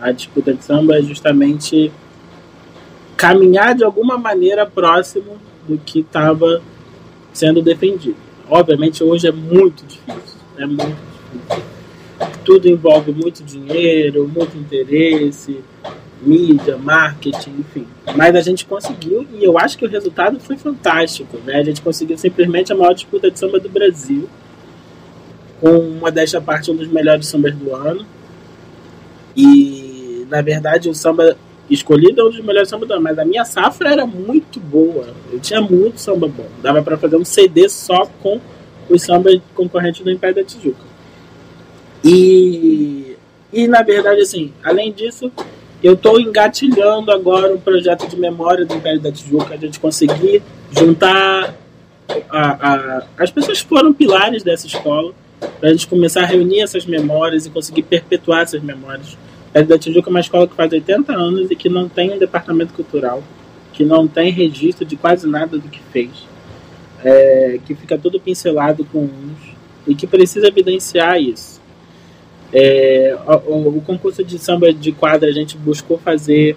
a 0.00 0.12
disputa 0.12 0.54
de 0.54 0.62
samba, 0.62 0.98
é 0.98 1.02
justamente 1.02 1.90
caminhar 3.16 3.74
de 3.74 3.82
alguma 3.82 4.16
maneira 4.16 4.64
próximo 4.64 5.36
do 5.66 5.76
que 5.78 5.98
estava 5.98 6.62
sendo 7.32 7.60
defendido. 7.60 8.16
Obviamente 8.48 9.02
hoje 9.02 9.26
é 9.26 9.32
muito 9.32 9.84
difícil, 9.84 10.40
é 10.58 10.66
muito 10.66 10.96
difícil. 11.32 11.64
Tudo 12.44 12.68
envolve 12.68 13.12
muito 13.12 13.42
dinheiro, 13.42 14.28
muito 14.28 14.56
interesse, 14.56 15.60
mídia, 16.22 16.76
marketing, 16.78 17.56
enfim. 17.58 17.86
Mas 18.16 18.34
a 18.34 18.40
gente 18.40 18.64
conseguiu 18.64 19.26
e 19.32 19.44
eu 19.44 19.58
acho 19.58 19.76
que 19.76 19.84
o 19.84 19.88
resultado 19.88 20.38
foi 20.40 20.56
fantástico, 20.56 21.38
né? 21.44 21.56
A 21.56 21.64
gente 21.64 21.82
conseguiu 21.82 22.16
simplesmente 22.16 22.72
a 22.72 22.76
maior 22.76 22.94
disputa 22.94 23.30
de 23.30 23.38
samba 23.38 23.58
do 23.58 23.68
Brasil, 23.68 24.28
com 25.60 25.78
uma 25.78 26.10
desta 26.10 26.40
parte 26.40 26.70
um 26.70 26.76
dos 26.76 26.88
melhores 26.88 27.26
sambas 27.26 27.54
do 27.54 27.74
ano. 27.74 28.06
E 29.36 30.26
na 30.30 30.40
verdade 30.40 30.88
o 30.88 30.94
samba 30.94 31.36
escolhido 31.68 32.20
é 32.20 32.24
um 32.24 32.30
dos 32.30 32.40
melhores 32.40 32.68
sambas 32.68 32.88
do 32.88 32.94
ano, 32.94 33.02
mas 33.02 33.18
a 33.18 33.24
minha 33.24 33.44
safra 33.44 33.90
era 33.90 34.06
muito 34.06 34.60
boa. 34.60 35.08
Eu 35.32 35.40
tinha 35.40 35.60
muito 35.60 35.98
samba 35.98 36.28
bom. 36.28 36.46
Dava 36.62 36.82
para 36.82 36.96
fazer 36.96 37.16
um 37.16 37.24
CD 37.24 37.68
só 37.68 38.06
com 38.22 38.40
os 38.88 39.02
sambas 39.02 39.40
concorrentes 39.54 40.02
do 40.02 40.10
Império 40.10 40.36
da 40.36 40.44
Tijuca. 40.44 40.92
E, 42.04 43.16
e 43.52 43.68
na 43.68 43.82
verdade, 43.82 44.20
assim, 44.20 44.52
além 44.62 44.92
disso, 44.92 45.30
eu 45.82 45.94
estou 45.94 46.20
engatilhando 46.20 47.10
agora 47.10 47.52
um 47.52 47.58
projeto 47.58 48.06
de 48.06 48.16
memória 48.16 48.64
do 48.64 48.74
Império 48.74 49.00
da 49.00 49.10
Tijuca, 49.10 49.54
a 49.54 49.56
gente 49.56 49.80
conseguir 49.80 50.42
juntar 50.70 51.54
a, 52.30 52.40
a, 52.40 53.02
as 53.18 53.30
pessoas 53.30 53.62
que 53.62 53.68
foram 53.68 53.92
pilares 53.92 54.42
dessa 54.42 54.66
escola, 54.66 55.12
para 55.58 55.70
a 55.70 55.72
gente 55.72 55.88
começar 55.88 56.22
a 56.22 56.26
reunir 56.26 56.60
essas 56.60 56.86
memórias 56.86 57.46
e 57.46 57.50
conseguir 57.50 57.82
perpetuar 57.82 58.42
essas 58.42 58.62
memórias. 58.62 59.14
O 59.14 59.50
Império 59.50 59.68
da 59.68 59.78
Tijuca 59.78 60.08
é 60.08 60.10
uma 60.10 60.20
escola 60.20 60.46
que 60.46 60.54
faz 60.54 60.72
80 60.72 61.12
anos 61.12 61.50
e 61.50 61.56
que 61.56 61.68
não 61.68 61.88
tem 61.88 62.12
um 62.12 62.18
departamento 62.18 62.72
cultural, 62.74 63.22
que 63.72 63.84
não 63.84 64.06
tem 64.06 64.30
registro 64.30 64.84
de 64.84 64.96
quase 64.96 65.26
nada 65.26 65.58
do 65.58 65.68
que 65.68 65.80
fez, 65.92 66.10
é, 67.04 67.58
que 67.66 67.74
fica 67.74 67.98
tudo 67.98 68.20
pincelado 68.20 68.84
com 68.84 69.00
uns 69.04 69.52
e 69.86 69.94
que 69.94 70.06
precisa 70.06 70.46
evidenciar 70.46 71.20
isso. 71.20 71.60
É, 72.52 73.16
o, 73.46 73.78
o, 73.78 73.80
concurso 73.80 74.22
de 74.22 74.38
samba 74.38 74.72
de 74.72 74.92
quadra 74.92 75.28
a 75.28 75.32
gente 75.32 75.56
buscou 75.56 75.96
fazer, 75.96 76.56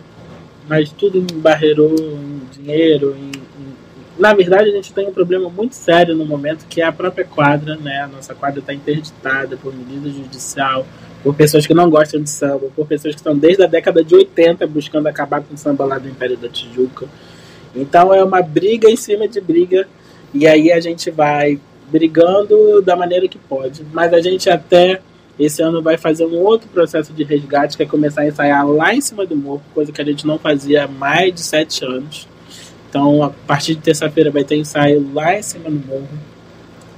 mas 0.68 0.92
tudo 0.92 1.18
embarreirou 1.18 1.96
em 1.96 2.42
dinheiro. 2.52 3.16
Em, 3.18 3.28
em, 3.28 3.74
na 4.20 4.34
verdade, 4.34 4.70
a 4.70 4.74
gente 4.74 4.92
tem 4.94 5.08
um 5.08 5.14
problema 5.14 5.50
muito 5.50 5.74
sério 5.74 6.14
no 6.14 6.26
momento, 6.26 6.66
que 6.68 6.82
é 6.82 6.86
a 6.86 6.92
própria 6.92 7.24
quadra. 7.24 7.78
Né? 7.78 8.02
A 8.02 8.08
nossa 8.08 8.36
quadra 8.36 8.60
está 8.60 8.74
interditada 8.74 9.56
por 9.56 9.74
medida 9.74 10.10
judicial, 10.10 10.86
por 11.24 11.34
pessoas 11.34 11.66
que 11.66 11.74
não 11.74 11.90
gostam 11.90 12.22
de 12.22 12.30
samba, 12.30 12.68
por 12.76 12.86
pessoas 12.86 13.16
que 13.16 13.22
estão 13.22 13.38
desde 13.38 13.64
a 13.64 13.68
década 13.68 14.04
de 14.04 14.16
80 14.16 14.68
buscando 14.68 15.08
acabar 15.08 15.42
com 15.42 15.54
o 15.54 15.58
samba 15.58 15.86
lá 15.86 15.98
do 15.98 16.10
Império 16.10 16.36
da 16.36 16.50
Tijuca. 16.50 17.08
Então 17.74 18.14
é 18.14 18.24
uma 18.24 18.42
briga 18.42 18.90
em 18.90 18.96
cima 18.96 19.28
de 19.28 19.40
briga, 19.40 19.88
e 20.34 20.46
aí 20.46 20.72
a 20.72 20.80
gente 20.80 21.10
vai 21.10 21.60
brigando 21.90 22.82
da 22.82 22.96
maneira 22.96 23.28
que 23.28 23.38
pode. 23.38 23.86
Mas 23.94 24.14
a 24.14 24.20
gente 24.22 24.50
até 24.50 25.02
esse 25.40 25.62
ano 25.62 25.82
vai 25.82 25.98
fazer 25.98 26.26
um 26.26 26.38
outro 26.38 26.68
processo 26.70 27.12
de 27.12 27.24
resgate, 27.24 27.76
que 27.76 27.84
é 27.84 27.86
começar 27.86 28.22
a 28.22 28.28
ensaiar 28.28 28.68
lá 28.68 28.96
em 28.96 29.02
cima 29.02 29.26
do 29.26 29.36
morro, 29.36 29.62
coisa 29.74 29.92
que 29.92 30.02
a 30.02 30.06
gente 30.06 30.26
não 30.26 30.40
fazia 30.40 30.86
há 30.86 30.88
mais 30.88 31.34
de 31.34 31.42
sete 31.42 31.84
anos. 31.84 32.28
Então, 32.90 33.24
a 33.24 33.30
partir 33.30 33.76
de 33.76 33.82
terça-feira 33.82 34.32
vai 34.32 34.46
ter 34.46 34.56
ensaio 34.56 35.12
lá 35.14 35.38
em 35.38 35.42
cima 35.42 35.70
do 35.70 35.86
morro, 35.86 36.08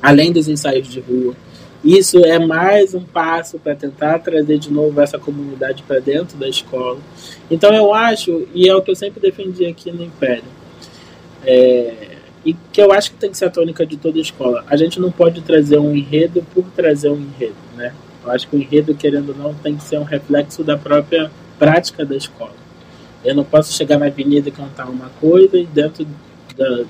além 0.02 0.32
dos 0.32 0.48
ensaios 0.48 0.88
de 0.88 1.00
rua. 1.00 1.34
Isso 1.84 2.20
é 2.24 2.38
mais 2.38 2.94
um 2.94 3.02
passo 3.02 3.58
para 3.58 3.76
tentar 3.76 4.20
trazer 4.20 4.60
de 4.60 4.72
novo 4.72 5.00
essa 5.02 5.18
comunidade 5.18 5.84
para 5.84 6.00
dentro 6.00 6.38
da 6.38 6.48
escola. 6.48 7.00
Então, 7.50 7.74
eu 7.74 7.94
acho, 7.94 8.48
e 8.54 8.68
é 8.70 8.76
o 8.76 8.82
que 8.82 8.92
eu 8.92 8.96
sempre 8.96 9.20
defendi 9.20 9.66
aqui 9.66 9.92
no 9.92 10.04
Império, 10.04 10.44
é, 11.44 12.18
e 12.46 12.54
que 12.72 12.82
eu 12.82 12.92
acho 12.92 13.12
que 13.12 13.18
tem 13.18 13.32
que 13.32 13.38
ser 13.38 13.46
a 13.46 13.50
tônica 13.50 13.86
de 13.86 13.98
toda 13.98 14.18
a 14.18 14.22
escola. 14.22 14.64
A 14.68 14.78
gente 14.78 15.00
não 15.00 15.12
pode 15.12 15.42
trazer 15.42 15.80
um 15.80 15.96
enredo 15.96 16.46
por 16.54 16.64
trazer 16.76 17.10
um 17.10 17.18
enredo, 17.18 17.56
né? 17.76 17.94
Eu 18.28 18.34
acho 18.34 18.48
que 18.48 18.56
o 18.58 18.60
enredo, 18.60 18.94
querendo 18.94 19.30
ou 19.30 19.36
não, 19.36 19.54
tem 19.54 19.76
que 19.78 19.84
ser 19.84 19.98
um 19.98 20.04
reflexo 20.04 20.64
da 20.64 20.78
própria 20.78 21.32
prática 21.58 22.06
da 22.06 22.16
escola. 22.16 22.54
Eu 23.24 23.34
não 23.34 23.44
posso 23.44 23.74
chegar 23.74 23.98
na 23.98 24.08
avenida 24.08 24.50
e 24.50 24.52
cantar 24.52 24.90
uma 24.90 25.10
coisa 25.22 25.58
e 25.58 25.66
dentro 25.66 26.06
da, 26.56 26.84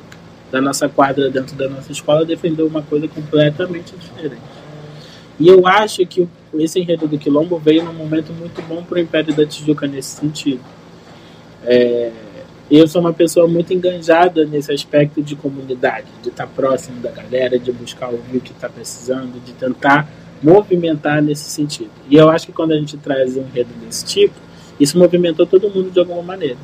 da 0.52 0.62
nossa 0.62 0.90
quadra, 0.90 1.30
dentro 1.30 1.56
da 1.56 1.70
nossa 1.70 1.92
escola, 1.92 2.26
defender 2.26 2.64
uma 2.64 2.82
coisa 2.82 3.08
completamente 3.08 3.96
diferente. 3.96 4.42
E 5.40 5.48
eu 5.48 5.68
acho 5.68 6.06
que 6.08 6.28
esse 6.56 6.80
enredo 6.80 7.08
do 7.08 7.20
Quilombo 7.20 7.60
veio 7.60 7.84
num 7.84 7.94
momento 7.94 8.34
muito 8.34 8.60
bom 8.64 8.84
para 8.84 8.98
o 8.98 9.00
Império 9.00 9.36
da 9.36 9.46
Tijuca 9.46 9.86
nesse 9.86 10.20
sentido. 10.20 10.62
É, 11.64 12.12
eu 12.70 12.88
sou 12.88 13.00
uma 13.00 13.14
pessoa 13.14 13.48
muito 13.48 13.72
enganjada 13.72 14.44
nesse 14.44 14.72
aspecto 14.72 15.22
de 15.22 15.36
comunidade, 15.36 16.08
de 16.24 16.30
estar 16.30 16.48
próximo 16.48 17.00
da 17.00 17.12
galera, 17.12 17.60
de 17.60 17.72
buscar 17.72 18.08
ouvir 18.08 18.38
o 18.38 18.42
que 18.42 18.52
está 18.52 18.68
precisando, 18.68 19.40
de 19.46 19.54
tentar 19.54 20.10
movimentar 20.42 21.22
nesse 21.22 21.50
sentido. 21.50 21.92
E 22.10 22.16
eu 22.16 22.30
acho 22.30 22.48
que 22.48 22.54
quando 22.54 22.72
a 22.72 22.78
gente 22.78 22.98
traz 22.98 23.36
um 23.36 23.42
enredo 23.42 23.70
desse 23.86 24.06
tipo, 24.06 24.36
isso 24.80 24.98
movimentou 24.98 25.46
todo 25.46 25.70
mundo 25.70 25.92
de 25.92 26.00
alguma 26.00 26.22
maneira. 26.22 26.58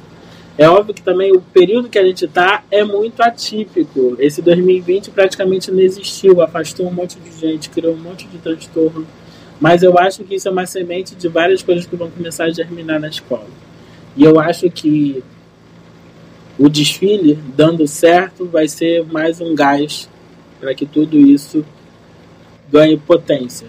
É 0.56 0.70
óbvio 0.70 0.94
que 0.94 1.02
também 1.02 1.32
o 1.32 1.42
período 1.42 1.90
que 1.90 1.98
a 1.98 2.06
gente 2.06 2.26
está 2.26 2.64
é 2.70 2.84
muito 2.84 3.22
atípico. 3.22 4.16
Esse 4.20 4.42
2020 4.42 5.10
praticamente 5.10 5.72
não 5.72 5.80
existiu, 5.80 6.42
afastou 6.42 6.88
um 6.88 6.94
monte 6.94 7.18
de 7.20 7.32
gente, 7.40 7.70
criou 7.70 7.94
um 7.94 8.00
monte 8.00 8.28
de 8.28 8.38
transtorno. 8.38 9.08
Mas 9.60 9.82
eu 9.82 9.98
acho 9.98 10.24
que 10.24 10.36
isso 10.36 10.48
é 10.48 10.52
uma 10.52 10.66
semente 10.66 11.16
de 11.16 11.28
várias 11.28 11.64
coisas 11.64 11.88
que 11.88 11.96
vão 11.96 12.12
começar 12.12 12.46
a 12.46 12.50
germinar 12.52 13.00
na 13.00 13.08
escola. 13.08 13.48
E 14.16 14.24
eu 14.24 14.40
acho 14.40 14.70
que 14.70 15.24
o 16.60 16.70
desfile, 16.70 17.40
dando 17.56 17.88
certo, 17.88 18.46
vai 18.46 18.68
ser 18.68 19.04
mais 19.06 19.42
um 19.42 19.56
gás 19.56 20.08
para 20.60 20.76
que 20.76 20.86
tudo 20.86 21.18
isso 21.18 21.66
ganhe 22.74 22.98
potência. 22.98 23.68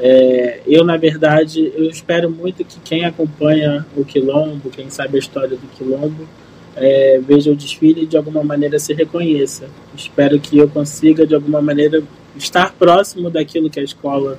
É, 0.00 0.60
eu, 0.66 0.84
na 0.84 0.96
verdade, 0.96 1.72
eu 1.76 1.88
espero 1.88 2.28
muito 2.28 2.64
que 2.64 2.80
quem 2.80 3.04
acompanha 3.04 3.86
o 3.96 4.04
Quilombo, 4.04 4.68
quem 4.70 4.90
sabe 4.90 5.16
a 5.16 5.20
história 5.20 5.56
do 5.56 5.66
Quilombo, 5.76 6.26
é, 6.74 7.20
veja 7.22 7.50
o 7.52 7.56
desfile 7.56 8.02
e 8.02 8.06
de 8.06 8.16
alguma 8.16 8.42
maneira 8.42 8.78
se 8.80 8.92
reconheça. 8.92 9.68
Espero 9.96 10.40
que 10.40 10.58
eu 10.58 10.68
consiga, 10.68 11.24
de 11.26 11.34
alguma 11.34 11.62
maneira, 11.62 12.02
estar 12.36 12.72
próximo 12.72 13.30
daquilo 13.30 13.70
que 13.70 13.78
a 13.78 13.84
escola 13.84 14.38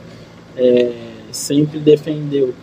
é, 0.57 0.91
sempre 1.31 1.79
defendeu. 1.79 2.53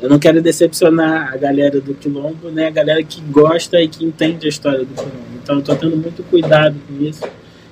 eu 0.00 0.08
não 0.08 0.18
quero 0.18 0.40
decepcionar 0.40 1.32
a 1.32 1.36
galera 1.36 1.80
do 1.80 1.94
Quilombo, 1.94 2.50
né? 2.50 2.68
A 2.68 2.70
galera 2.70 3.02
que 3.02 3.20
gosta 3.22 3.80
e 3.80 3.88
que 3.88 4.04
entende 4.04 4.46
a 4.46 4.48
história 4.48 4.84
do 4.84 4.94
Quilombo. 4.94 5.38
Então 5.42 5.56
eu 5.56 5.62
tô 5.62 5.74
tendo 5.74 5.96
muito 5.96 6.22
cuidado 6.24 6.76
com 6.86 7.02
isso. 7.02 7.22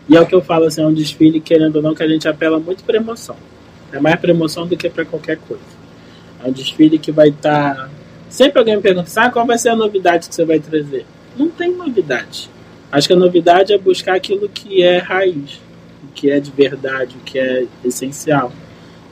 E 0.09 0.17
é 0.17 0.21
o 0.21 0.27
que 0.27 0.35
eu 0.35 0.41
falo, 0.41 0.67
assim, 0.67 0.83
é 0.83 0.87
um 0.87 0.93
desfile, 0.93 1.41
querendo 1.41 1.77
ou 1.77 1.83
não, 1.83 1.95
que 1.95 2.03
a 2.03 2.09
gente 2.09 2.29
apela 2.29 2.59
muito 2.59 2.85
para 2.85 2.97
emoção. 2.97 3.37
É 3.93 4.01
mais 4.01 4.19
para 4.21 4.31
emoção 4.31 4.67
do 4.67 4.77
que 4.77 4.89
para 4.89 5.05
qualquer 5.05 5.39
coisa. 5.39 5.63
É 6.43 6.49
um 6.49 6.53
desfile 6.53 6.99
que 6.99 7.11
vai 7.11 7.29
estar. 7.29 7.75
Tá... 7.75 7.91
Sempre 8.29 8.59
alguém 8.59 8.77
me 8.77 8.83
pergunta, 8.83 9.09
sabe 9.09 9.33
qual 9.33 9.47
vai 9.47 9.59
ser 9.59 9.71
a 9.71 9.77
novidade 9.77 10.29
que 10.29 10.35
você 10.35 10.45
vai 10.45 10.61
trazer? 10.61 11.07
Não 11.37 11.49
tem 11.49 11.73
novidade. 11.73 12.51
Acho 12.91 13.09
que 13.09 13.15
a 13.15 13.17
novidade 13.17 13.73
é 13.73 13.79
buscar 13.79 14.15
aquilo 14.15 14.49
que 14.49 14.83
é 14.83 14.99
raiz, 14.99 15.61
o 16.05 16.13
que 16.15 16.31
é 16.31 16.39
de 16.39 16.51
verdade, 16.51 17.17
o 17.17 17.21
que 17.21 17.39
é 17.39 17.67
essencial. 17.85 18.53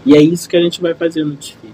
E 0.07 0.15
é 0.15 0.21
isso 0.21 0.49
que 0.49 0.57
a 0.57 0.61
gente 0.61 0.81
vai 0.81 0.95
fazer 0.95 1.25
no 1.25 1.35
desfile. 1.35 1.73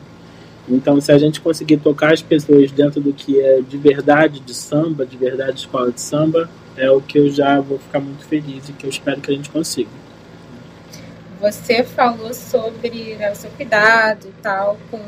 Então, 0.68 1.00
se 1.00 1.10
a 1.10 1.18
gente 1.18 1.40
conseguir 1.40 1.78
tocar 1.78 2.12
as 2.12 2.22
pessoas 2.22 2.70
dentro 2.70 3.00
do 3.00 3.12
que 3.12 3.40
é 3.40 3.60
de 3.60 3.76
verdade 3.76 4.40
de 4.40 4.54
samba, 4.54 5.04
de 5.04 5.16
verdade 5.16 5.54
de 5.54 5.60
escola 5.60 5.90
de 5.90 6.00
samba, 6.00 6.48
é 6.80 6.90
o 6.90 7.00
que 7.00 7.18
eu 7.18 7.30
já 7.30 7.60
vou 7.60 7.78
ficar 7.78 8.00
muito 8.00 8.24
feliz 8.24 8.68
e 8.68 8.72
que 8.72 8.86
eu 8.86 8.90
espero 8.90 9.20
que 9.20 9.30
a 9.30 9.34
gente 9.34 9.50
consiga. 9.50 9.90
Você 11.40 11.84
falou 11.84 12.34
sobre 12.34 13.16
né, 13.16 13.30
o 13.30 13.34
seu 13.34 13.50
cuidado 13.50 14.26
e 14.28 14.42
tal, 14.42 14.76
com 14.90 15.00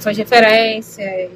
suas 0.00 0.16
referências 0.16 1.30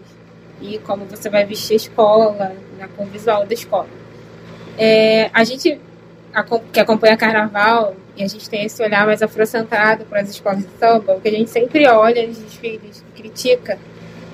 e 0.61 0.79
como 0.79 1.05
você 1.05 1.29
vai 1.29 1.45
vestir 1.45 1.75
a 1.75 1.77
escola, 1.77 2.57
né, 2.77 2.89
com 2.97 3.05
o 3.05 3.07
visual 3.07 3.47
da 3.47 3.55
escola. 3.55 3.89
É, 4.77 5.31
a 5.33 5.43
gente 5.45 5.81
que 6.73 6.79
acompanha 6.79 7.17
carnaval 7.17 7.97
e 8.17 8.23
a 8.23 8.29
gente 8.29 8.49
tem 8.49 8.65
esse 8.65 8.83
olhar 8.83 9.07
mais 9.07 9.23
afrocentrado 9.23 10.05
para 10.05 10.21
as 10.21 10.29
escolas 10.29 10.59
de 10.59 10.69
samba, 10.79 11.15
o 11.15 11.21
que 11.21 11.29
a 11.29 11.33
gente 11.33 11.51
sempre 11.51 11.87
olha 11.89 12.27
nos 12.27 12.39
desfiles 12.39 13.05
e 13.09 13.23
critica 13.23 13.79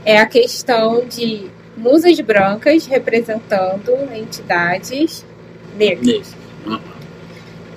é 0.04 0.18
a 0.18 0.26
questão 0.26 1.06
de 1.06 1.50
musas 1.76 2.18
brancas 2.20 2.86
representando 2.86 3.92
entidades 4.14 5.24
negras. 5.76 6.34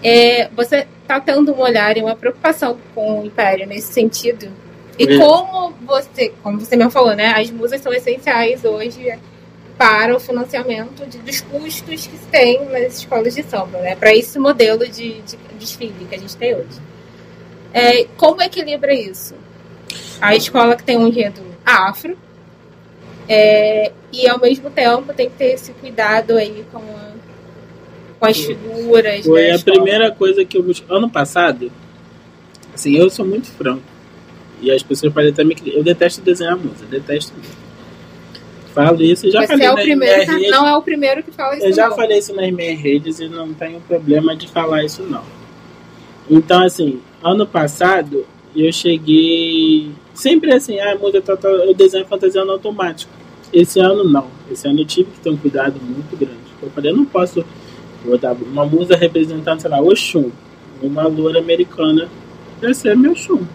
É, 0.04 0.50
você 0.50 0.88
está 1.02 1.20
tendo 1.20 1.54
um 1.54 1.60
olhar 1.60 1.98
e 1.98 2.02
uma 2.02 2.16
preocupação 2.16 2.78
com 2.94 3.22
o 3.22 3.26
Império 3.26 3.68
nesse 3.68 3.94
sentido? 3.94 4.50
E 4.98 5.04
é. 5.04 5.18
como 5.20 5.74
você, 5.86 6.34
como 6.42 6.60
você 6.60 6.76
me 6.76 6.90
falou, 6.90 7.16
né, 7.16 7.34
as 7.36 7.50
musas 7.52 7.82
são 7.82 7.94
essenciais 7.94 8.64
hoje 8.64 9.18
para 9.78 10.16
o 10.16 10.20
financiamento 10.20 11.06
de, 11.06 11.20
dos 11.20 11.42
custos 11.42 12.08
que 12.08 12.18
se 12.18 12.28
tem 12.32 12.66
nas 12.66 12.98
escolas 12.98 13.36
de 13.36 13.44
samba, 13.44 13.78
né? 13.80 13.96
Para 13.96 14.14
esse 14.16 14.40
modelo 14.40 14.88
de, 14.88 15.22
de, 15.22 15.38
desfile 15.60 16.08
que 16.10 16.16
a 16.16 16.18
gente 16.18 16.36
tem 16.36 16.56
hoje. 16.56 16.82
É, 17.72 18.06
como 18.18 18.42
equilibra 18.42 18.92
isso? 18.94 19.36
A 20.20 20.36
escola 20.36 20.76
que 20.76 20.84
tem 20.84 20.98
um 20.98 21.08
enredo 21.08 21.44
afro 21.64 22.18
é, 23.28 23.92
e 24.12 24.28
ao 24.28 24.40
mesmo 24.40 24.70
tempo 24.70 25.14
tem 25.14 25.30
que 25.30 25.36
ter 25.36 25.54
esse 25.54 25.72
cuidado 25.74 26.38
aí 26.38 26.66
com, 26.72 26.80
a, 26.80 27.12
com 28.20 28.26
as 28.26 28.38
figuras. 28.38 29.26
Foi 29.26 29.52
a 29.52 29.56
escola. 29.56 29.76
primeira 29.76 30.12
coisa 30.12 30.46
que 30.46 30.58
eu 30.58 30.64
busquei. 30.64 30.96
Ano 30.96 31.10
passado, 31.10 31.72
assim, 32.74 32.96
eu 32.96 33.10
sou 33.10 33.26
muito 33.26 33.48
franco. 33.48 33.84
E 34.62 34.72
as 34.72 34.82
pessoas 34.82 35.14
podem 35.14 35.30
até 35.30 35.44
me. 35.44 35.56
Eu 35.66 35.84
detesto 35.84 36.22
desenhar 36.22 36.58
música, 36.58 36.86
detesto 36.86 37.34
mesmo 37.36 37.68
falo 38.78 39.02
isso 39.02 39.26
e 39.26 39.32
já 39.32 39.42
Você 39.42 39.48
falei 39.48 39.66
é 39.66 39.72
o 39.72 39.76
primeiro, 39.76 40.32
redes, 40.32 40.52
não 40.52 40.68
é 40.68 40.78
o 40.78 40.82
primeiro 40.84 41.24
que 41.24 41.32
fala 41.32 41.56
isso. 41.56 41.66
Eu 41.66 41.74
já 41.74 41.90
não. 41.90 41.96
falei 41.96 42.20
isso 42.20 42.36
nas 42.36 42.52
minhas 42.52 42.80
redes 42.80 43.20
e 43.20 43.28
não 43.28 43.52
tenho 43.54 43.82
problema 43.82 44.36
de 44.36 44.48
falar 44.48 44.84
isso 44.84 45.02
não. 45.02 45.24
Então 46.30 46.64
assim, 46.64 47.02
ano 47.24 47.48
passado 47.48 48.26
eu 48.56 48.72
cheguei 48.72 49.92
sempre 50.14 50.54
assim, 50.54 50.80
ah, 50.80 50.96
muda 50.96 51.22
tá, 51.22 51.36
tá, 51.36 51.48
eu 51.48 51.74
desenho 51.74 52.06
fantasiando 52.06 52.52
automático. 52.52 53.12
Esse 53.52 53.80
ano 53.80 54.04
não. 54.04 54.28
Esse 54.52 54.68
ano 54.68 54.82
eu 54.82 54.86
tive 54.86 55.12
que 55.12 55.20
ter 55.20 55.30
um 55.30 55.38
cuidado 55.38 55.80
muito 55.82 56.18
grande. 56.18 56.36
Eu 56.62 56.70
falei, 56.72 56.92
eu 56.92 56.98
não 56.98 57.06
posso 57.06 57.46
botar 58.06 58.34
uma 58.34 58.66
musa 58.66 58.96
representando, 58.96 59.60
sei 59.60 59.70
lá, 59.70 59.82
Oxum, 59.82 60.32
uma 60.82 61.08
loura 61.08 61.40
americana, 61.40 62.10
vai 62.62 62.74
ser 62.74 62.96
meu 62.96 63.12
Oxum. 63.12 63.46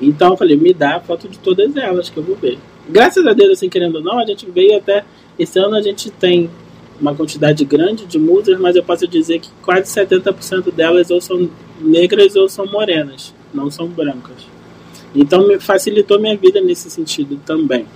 Então 0.00 0.30
eu 0.30 0.36
falei, 0.36 0.56
me 0.56 0.72
dá 0.74 0.96
a 0.96 1.00
foto 1.00 1.28
de 1.28 1.38
todas 1.38 1.76
elas 1.76 2.10
que 2.10 2.16
eu 2.16 2.22
vou 2.22 2.36
ver 2.36 2.58
graças 2.88 3.26
a 3.26 3.32
Deus, 3.32 3.52
assim, 3.52 3.68
querendo 3.68 3.96
ou 3.96 4.02
não, 4.02 4.18
a 4.18 4.26
gente 4.26 4.48
veio 4.50 4.76
até. 4.76 5.04
Esse 5.38 5.58
ano 5.58 5.76
a 5.76 5.82
gente 5.82 6.10
tem 6.10 6.50
uma 7.00 7.14
quantidade 7.14 7.64
grande 7.64 8.06
de 8.06 8.18
musas, 8.18 8.58
mas 8.60 8.76
eu 8.76 8.82
posso 8.82 9.06
dizer 9.08 9.40
que 9.40 9.48
quase 9.62 9.92
70% 9.92 10.72
delas 10.72 11.10
ou 11.10 11.20
são 11.20 11.48
negras 11.80 12.36
ou 12.36 12.48
são 12.48 12.66
morenas, 12.66 13.34
não 13.52 13.70
são 13.70 13.88
brancas. 13.88 14.46
Então 15.14 15.46
me 15.46 15.58
facilitou 15.58 16.20
minha 16.20 16.36
vida 16.36 16.60
nesse 16.60 16.90
sentido 16.90 17.40
também. 17.44 17.86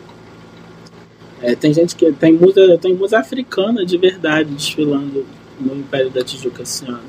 É, 1.43 1.55
tem 1.55 1.73
gente 1.73 1.95
que 1.95 2.11
tem 2.13 2.33
musa, 2.33 2.79
tem 2.79 2.95
musa 2.95 3.19
africana 3.19 3.85
de 3.85 3.99
verdade 3.99 4.51
desfilando 4.51 5.27
no 5.61 5.77
Império 5.77 6.11
da 6.11 6.23
Tijuca 6.23 6.63
esse 6.63 6.87
ano. 6.87 7.05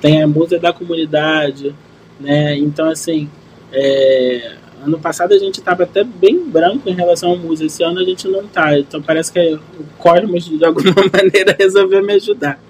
Tem 0.00 0.22
a 0.22 0.26
musa 0.26 0.58
da 0.58 0.72
comunidade, 0.72 1.74
né? 2.20 2.56
Então 2.56 2.88
assim, 2.88 3.28
é, 3.72 4.56
Ano 4.86 5.00
passado 5.00 5.32
a 5.32 5.38
gente 5.38 5.58
estava 5.58 5.84
até 5.84 6.04
bem 6.04 6.48
branco 6.48 6.88
em 6.88 6.94
relação 6.94 7.30
ao 7.30 7.36
música, 7.36 7.66
esse 7.66 7.82
ano 7.82 7.98
a 7.98 8.04
gente 8.04 8.28
não 8.28 8.46
tá. 8.46 8.78
Então 8.78 9.02
parece 9.02 9.32
que 9.32 9.54
o 9.54 9.84
Cosmos 9.98 10.44
de 10.44 10.64
alguma 10.64 10.94
maneira 11.12 11.56
resolveu 11.58 12.04
me 12.04 12.12
ajudar. 12.12 12.60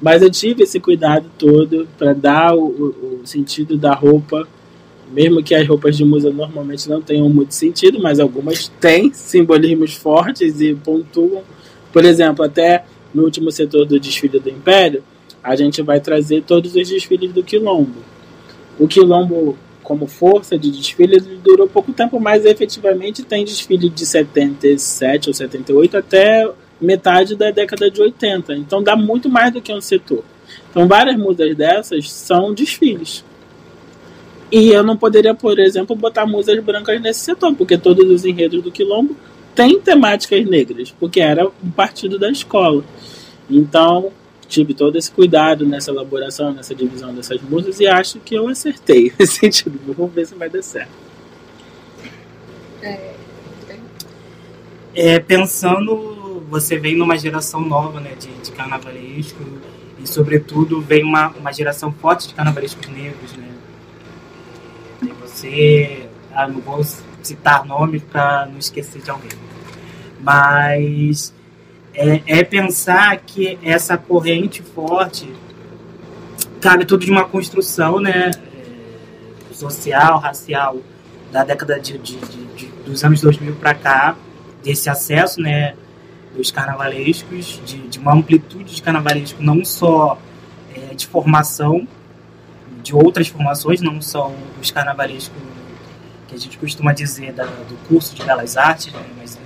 Mas 0.00 0.22
eu 0.22 0.30
tive 0.30 0.62
esse 0.62 0.78
cuidado 0.78 1.26
todo 1.36 1.88
para 1.98 2.12
dar 2.12 2.54
o, 2.54 2.64
o, 2.66 3.20
sentido 3.24 3.76
da 3.76 3.92
roupa, 3.92 4.48
mesmo 5.12 5.42
que 5.42 5.54
as 5.54 5.66
roupas 5.66 5.96
de 5.96 6.04
musa 6.04 6.30
normalmente 6.30 6.88
não 6.88 7.00
tenham 7.00 7.28
muito 7.28 7.54
sentido, 7.54 8.00
mas 8.00 8.20
algumas 8.20 8.68
têm 8.80 9.12
simbolismos 9.12 9.94
fortes 9.94 10.60
e 10.60 10.74
pontuam. 10.74 11.42
Por 11.92 12.04
exemplo, 12.04 12.44
até 12.44 12.84
no 13.14 13.24
último 13.24 13.50
setor 13.50 13.86
do 13.86 13.98
desfile 13.98 14.38
do 14.38 14.50
Império, 14.50 15.02
a 15.42 15.56
gente 15.56 15.82
vai 15.82 16.00
trazer 16.00 16.42
todos 16.42 16.74
os 16.74 16.88
desfiles 16.88 17.32
do 17.32 17.42
Quilombo. 17.42 18.02
O 18.78 18.86
Quilombo 18.86 19.56
como 19.88 20.06
força 20.06 20.58
de 20.58 20.70
desfile, 20.70 21.18
durou 21.42 21.66
pouco 21.66 21.94
tempo, 21.94 22.20
mas 22.20 22.44
efetivamente 22.44 23.22
tem 23.22 23.42
desfile 23.42 23.88
de 23.88 24.04
77 24.04 25.30
ou 25.30 25.34
78 25.34 25.96
até 25.96 26.46
metade 26.78 27.34
da 27.34 27.50
década 27.50 27.90
de 27.90 27.98
80. 27.98 28.54
Então 28.54 28.82
dá 28.82 28.94
muito 28.94 29.30
mais 29.30 29.50
do 29.50 29.62
que 29.62 29.72
um 29.72 29.80
setor. 29.80 30.22
Então 30.70 30.86
várias 30.86 31.16
musas 31.16 31.56
dessas 31.56 32.12
são 32.12 32.52
desfiles. 32.52 33.24
E 34.50 34.70
eu 34.70 34.82
não 34.82 34.96
poderia, 34.96 35.34
por 35.34 35.58
exemplo, 35.58 35.94
botar 35.94 36.26
musas 36.26 36.58
brancas 36.62 37.00
nesse 37.00 37.20
setor, 37.20 37.54
porque 37.54 37.76
todos 37.76 38.10
os 38.10 38.24
enredos 38.24 38.62
do 38.62 38.72
Quilombo 38.72 39.14
têm 39.54 39.78
temáticas 39.80 40.46
negras, 40.46 40.90
porque 40.98 41.20
era 41.20 41.46
um 41.46 41.70
partido 41.70 42.18
da 42.18 42.30
escola. 42.30 42.82
Então, 43.50 44.10
tive 44.48 44.72
todo 44.72 44.96
esse 44.96 45.10
cuidado 45.10 45.66
nessa 45.66 45.90
elaboração, 45.90 46.52
nessa 46.52 46.74
divisão 46.74 47.14
dessas 47.14 47.40
músicas 47.42 47.80
e 47.80 47.86
acho 47.86 48.18
que 48.20 48.34
eu 48.34 48.48
acertei 48.48 49.12
nesse 49.18 49.34
sentido. 49.34 49.78
Vamos 49.86 50.12
ver 50.12 50.26
se 50.26 50.34
vai 50.34 50.48
dar 50.48 50.62
certo. 50.62 51.08
É, 54.94 55.20
pensando, 55.20 56.42
você 56.50 56.76
vem 56.76 56.96
numa 56.96 57.16
geração 57.16 57.60
nova 57.60 58.00
né, 58.00 58.14
de, 58.18 58.28
de 58.28 58.50
carnavalesco 58.50 59.38
e, 60.02 60.08
sobretudo, 60.08 60.80
vem 60.80 61.04
uma, 61.04 61.28
uma 61.28 61.52
geração 61.52 61.92
forte 61.92 62.28
de 62.28 62.34
carnavalescos 62.34 62.88
negros. 62.88 63.32
Né? 63.36 63.48
Você, 65.38 66.08
ah, 66.34 66.48
não 66.48 66.60
vou 66.60 66.82
citar 67.22 67.64
nomes 67.64 68.02
para 68.02 68.46
não 68.46 68.58
esquecer 68.58 69.00
de 69.00 69.08
alguém, 69.08 69.30
mas 70.20 71.32
é, 71.94 72.20
é 72.26 72.42
pensar 72.42 73.16
que 73.18 73.56
essa 73.62 73.96
corrente 73.96 74.62
forte 74.62 75.32
cabe 76.60 76.84
tudo 76.84 77.04
de 77.04 77.10
uma 77.12 77.24
construção 77.24 78.00
né, 78.00 78.32
é, 78.32 79.54
social, 79.54 80.18
racial, 80.18 80.78
da 81.30 81.44
década 81.44 81.78
de, 81.78 81.98
de, 81.98 82.16
de 82.16 82.66
dos 82.84 83.04
anos 83.04 83.20
2000 83.20 83.54
para 83.54 83.74
cá, 83.74 84.16
desse 84.64 84.90
acesso 84.90 85.40
né, 85.40 85.76
dos 86.34 86.50
carnavalescos, 86.50 87.62
de, 87.64 87.86
de 87.86 87.98
uma 88.00 88.12
amplitude 88.12 88.74
de 88.74 88.82
carnavalesco, 88.82 89.40
não 89.40 89.64
só 89.64 90.18
é, 90.74 90.94
de 90.96 91.06
formação, 91.06 91.86
de 92.88 92.94
outras 92.94 93.28
formações, 93.28 93.82
não 93.82 94.00
só 94.00 94.32
os 94.60 94.70
carnavalescos 94.70 95.36
que 96.26 96.34
a 96.34 96.38
gente 96.38 96.56
costuma 96.56 96.94
dizer 96.94 97.32
da, 97.32 97.44
do 97.44 97.76
curso 97.86 98.14
de 98.14 98.24
Belas 98.24 98.56
Artes, 98.56 98.92
né, 98.92 99.02
mas 99.18 99.38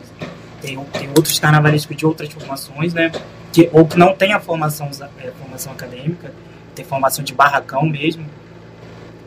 tem, 0.60 0.78
tem 0.78 1.08
outros 1.08 1.40
carnavalescos 1.40 1.96
de 1.96 2.06
outras 2.06 2.32
formações, 2.32 2.94
né? 2.94 3.10
Que, 3.52 3.68
ou 3.72 3.84
que 3.84 3.98
não 3.98 4.14
tem 4.14 4.32
a 4.32 4.38
formação, 4.38 4.88
é, 5.18 5.30
formação 5.32 5.72
acadêmica, 5.72 6.32
tem 6.72 6.84
formação 6.84 7.24
de 7.24 7.34
barracão 7.34 7.84
mesmo. 7.84 8.24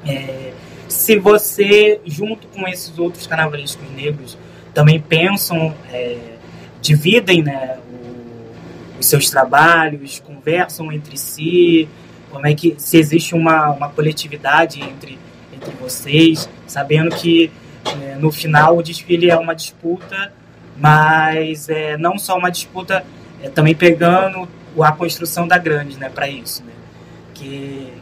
É, 0.08 0.54
se 0.88 1.20
você, 1.20 2.00
junto 2.06 2.48
com 2.48 2.66
esses 2.68 2.98
outros 2.98 3.28
carnavalescos 3.28 3.86
negros, 3.92 4.38
também 4.74 5.00
pensam, 5.00 5.76
é, 5.92 6.36
dividem 6.82 7.44
né, 7.44 7.78
o, 7.92 9.00
os 9.00 9.08
seus 9.08 9.30
trabalhos, 9.30 10.22
conversam 10.26 10.90
entre 10.90 11.18
si, 11.18 11.90
como 12.36 12.48
é 12.48 12.54
que 12.54 12.76
se 12.78 12.98
existe 12.98 13.34
uma, 13.34 13.72
uma 13.72 13.88
coletividade 13.88 14.82
entre, 14.82 15.18
entre 15.54 15.72
vocês, 15.80 16.50
sabendo 16.68 17.16
que 17.16 17.50
é, 17.86 18.16
no 18.16 18.30
final 18.30 18.78
o 18.78 18.84
desfile 18.84 19.32
é 19.32 19.38
uma 19.38 19.56
disputa, 19.56 20.34
mas 20.76 21.70
é, 21.70 21.96
não 21.96 22.20
só 22.20 22.38
uma 22.38 22.52
disputa, 22.52 23.06
é, 23.42 23.48
também 23.48 23.74
pegando 23.74 24.50
a 24.82 24.92
construção 24.92 25.48
da 25.48 25.58
grande, 25.58 25.98
né, 25.98 26.10
para 26.10 26.28
isso, 26.28 26.62
né, 26.66 26.74
que 27.34 27.94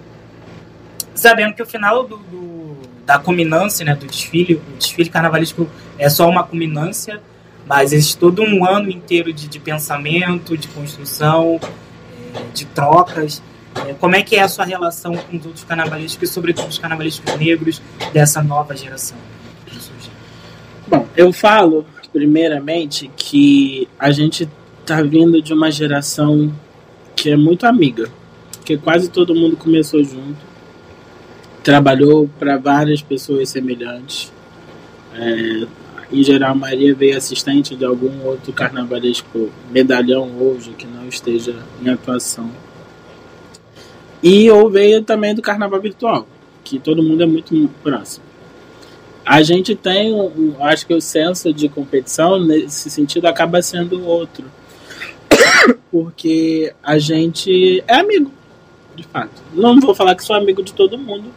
sabendo 1.13 1.53
que 1.53 1.61
o 1.61 1.65
final 1.67 2.07
do, 2.07 2.17
do, 2.17 2.77
da 3.05 3.19
culminância, 3.19 3.85
né, 3.85 3.93
do 3.93 4.07
desfile, 4.07 4.55
o 4.55 4.77
desfile 4.79 5.11
carnavalesco 5.11 5.69
é 5.99 6.09
só 6.09 6.27
uma 6.27 6.43
culminância, 6.43 7.21
mas 7.67 7.93
existe 7.93 8.17
todo 8.17 8.41
um 8.41 8.65
ano 8.65 8.89
inteiro 8.89 9.31
de, 9.31 9.47
de 9.47 9.59
pensamento, 9.59 10.57
de 10.57 10.67
construção, 10.69 11.59
é, 11.61 12.51
de 12.51 12.65
trocas. 12.65 13.43
É, 13.87 13.93
como 13.93 14.15
é 14.15 14.21
que 14.21 14.35
é 14.35 14.41
a 14.41 14.47
sua 14.47 14.65
relação 14.65 15.15
com 15.15 15.37
os 15.37 15.45
outros 15.45 15.63
carnavalescos, 15.63 16.29
e 16.29 16.31
sobretudo 16.31 16.67
os 16.67 16.77
carnavalescos 16.77 17.35
negros 17.35 17.81
dessa 18.13 18.41
nova 18.41 18.75
geração? 18.75 19.17
Bom, 20.87 21.07
eu 21.15 21.31
falo, 21.31 21.85
primeiramente, 22.11 23.09
que 23.15 23.87
a 23.97 24.11
gente 24.11 24.47
está 24.81 25.01
vindo 25.01 25.41
de 25.41 25.53
uma 25.53 25.71
geração 25.71 26.53
que 27.15 27.29
é 27.29 27.37
muito 27.37 27.65
amiga, 27.65 28.09
que 28.65 28.77
quase 28.77 29.09
todo 29.09 29.33
mundo 29.33 29.55
começou 29.55 30.03
junto, 30.03 30.37
trabalhou 31.63 32.29
para 32.37 32.57
várias 32.57 33.01
pessoas 33.01 33.49
semelhantes. 33.49 34.31
É, 35.15 35.65
em 36.11 36.21
geral, 36.21 36.53
Maria 36.53 36.93
veio 36.93 37.17
assistente 37.17 37.75
de 37.75 37.85
algum 37.85 38.25
outro 38.25 38.51
carnavalesco 38.51 39.49
medalhão 39.71 40.29
hoje 40.37 40.71
que 40.71 40.85
não 40.85 41.07
esteja 41.07 41.55
em 41.81 41.89
atuação. 41.89 42.51
E 44.23 44.49
ou 44.49 44.69
veio 44.69 45.03
também 45.03 45.35
do 45.35 45.41
carnaval 45.41 45.81
virtual, 45.81 46.25
que 46.63 46.79
todo 46.79 47.03
mundo 47.03 47.21
é 47.21 47.25
muito 47.25 47.69
próximo. 47.83 48.23
A 49.25 49.41
gente 49.43 49.75
tem, 49.75 50.13
acho 50.61 50.87
que 50.87 50.93
o 50.93 51.01
senso 51.01 51.53
de 51.53 51.67
competição 51.67 52.39
nesse 52.39 52.89
sentido 52.89 53.25
acaba 53.25 53.61
sendo 53.61 54.05
outro. 54.05 54.45
Porque 55.91 56.73
a 56.81 56.97
gente 56.97 57.83
é 57.87 57.95
amigo, 57.95 58.31
de 58.95 59.03
fato. 59.03 59.41
Não 59.53 59.79
vou 59.79 59.93
falar 59.93 60.15
que 60.15 60.23
sou 60.23 60.35
amigo 60.35 60.63
de 60.63 60.73
todo 60.73 60.97
mundo, 60.97 61.29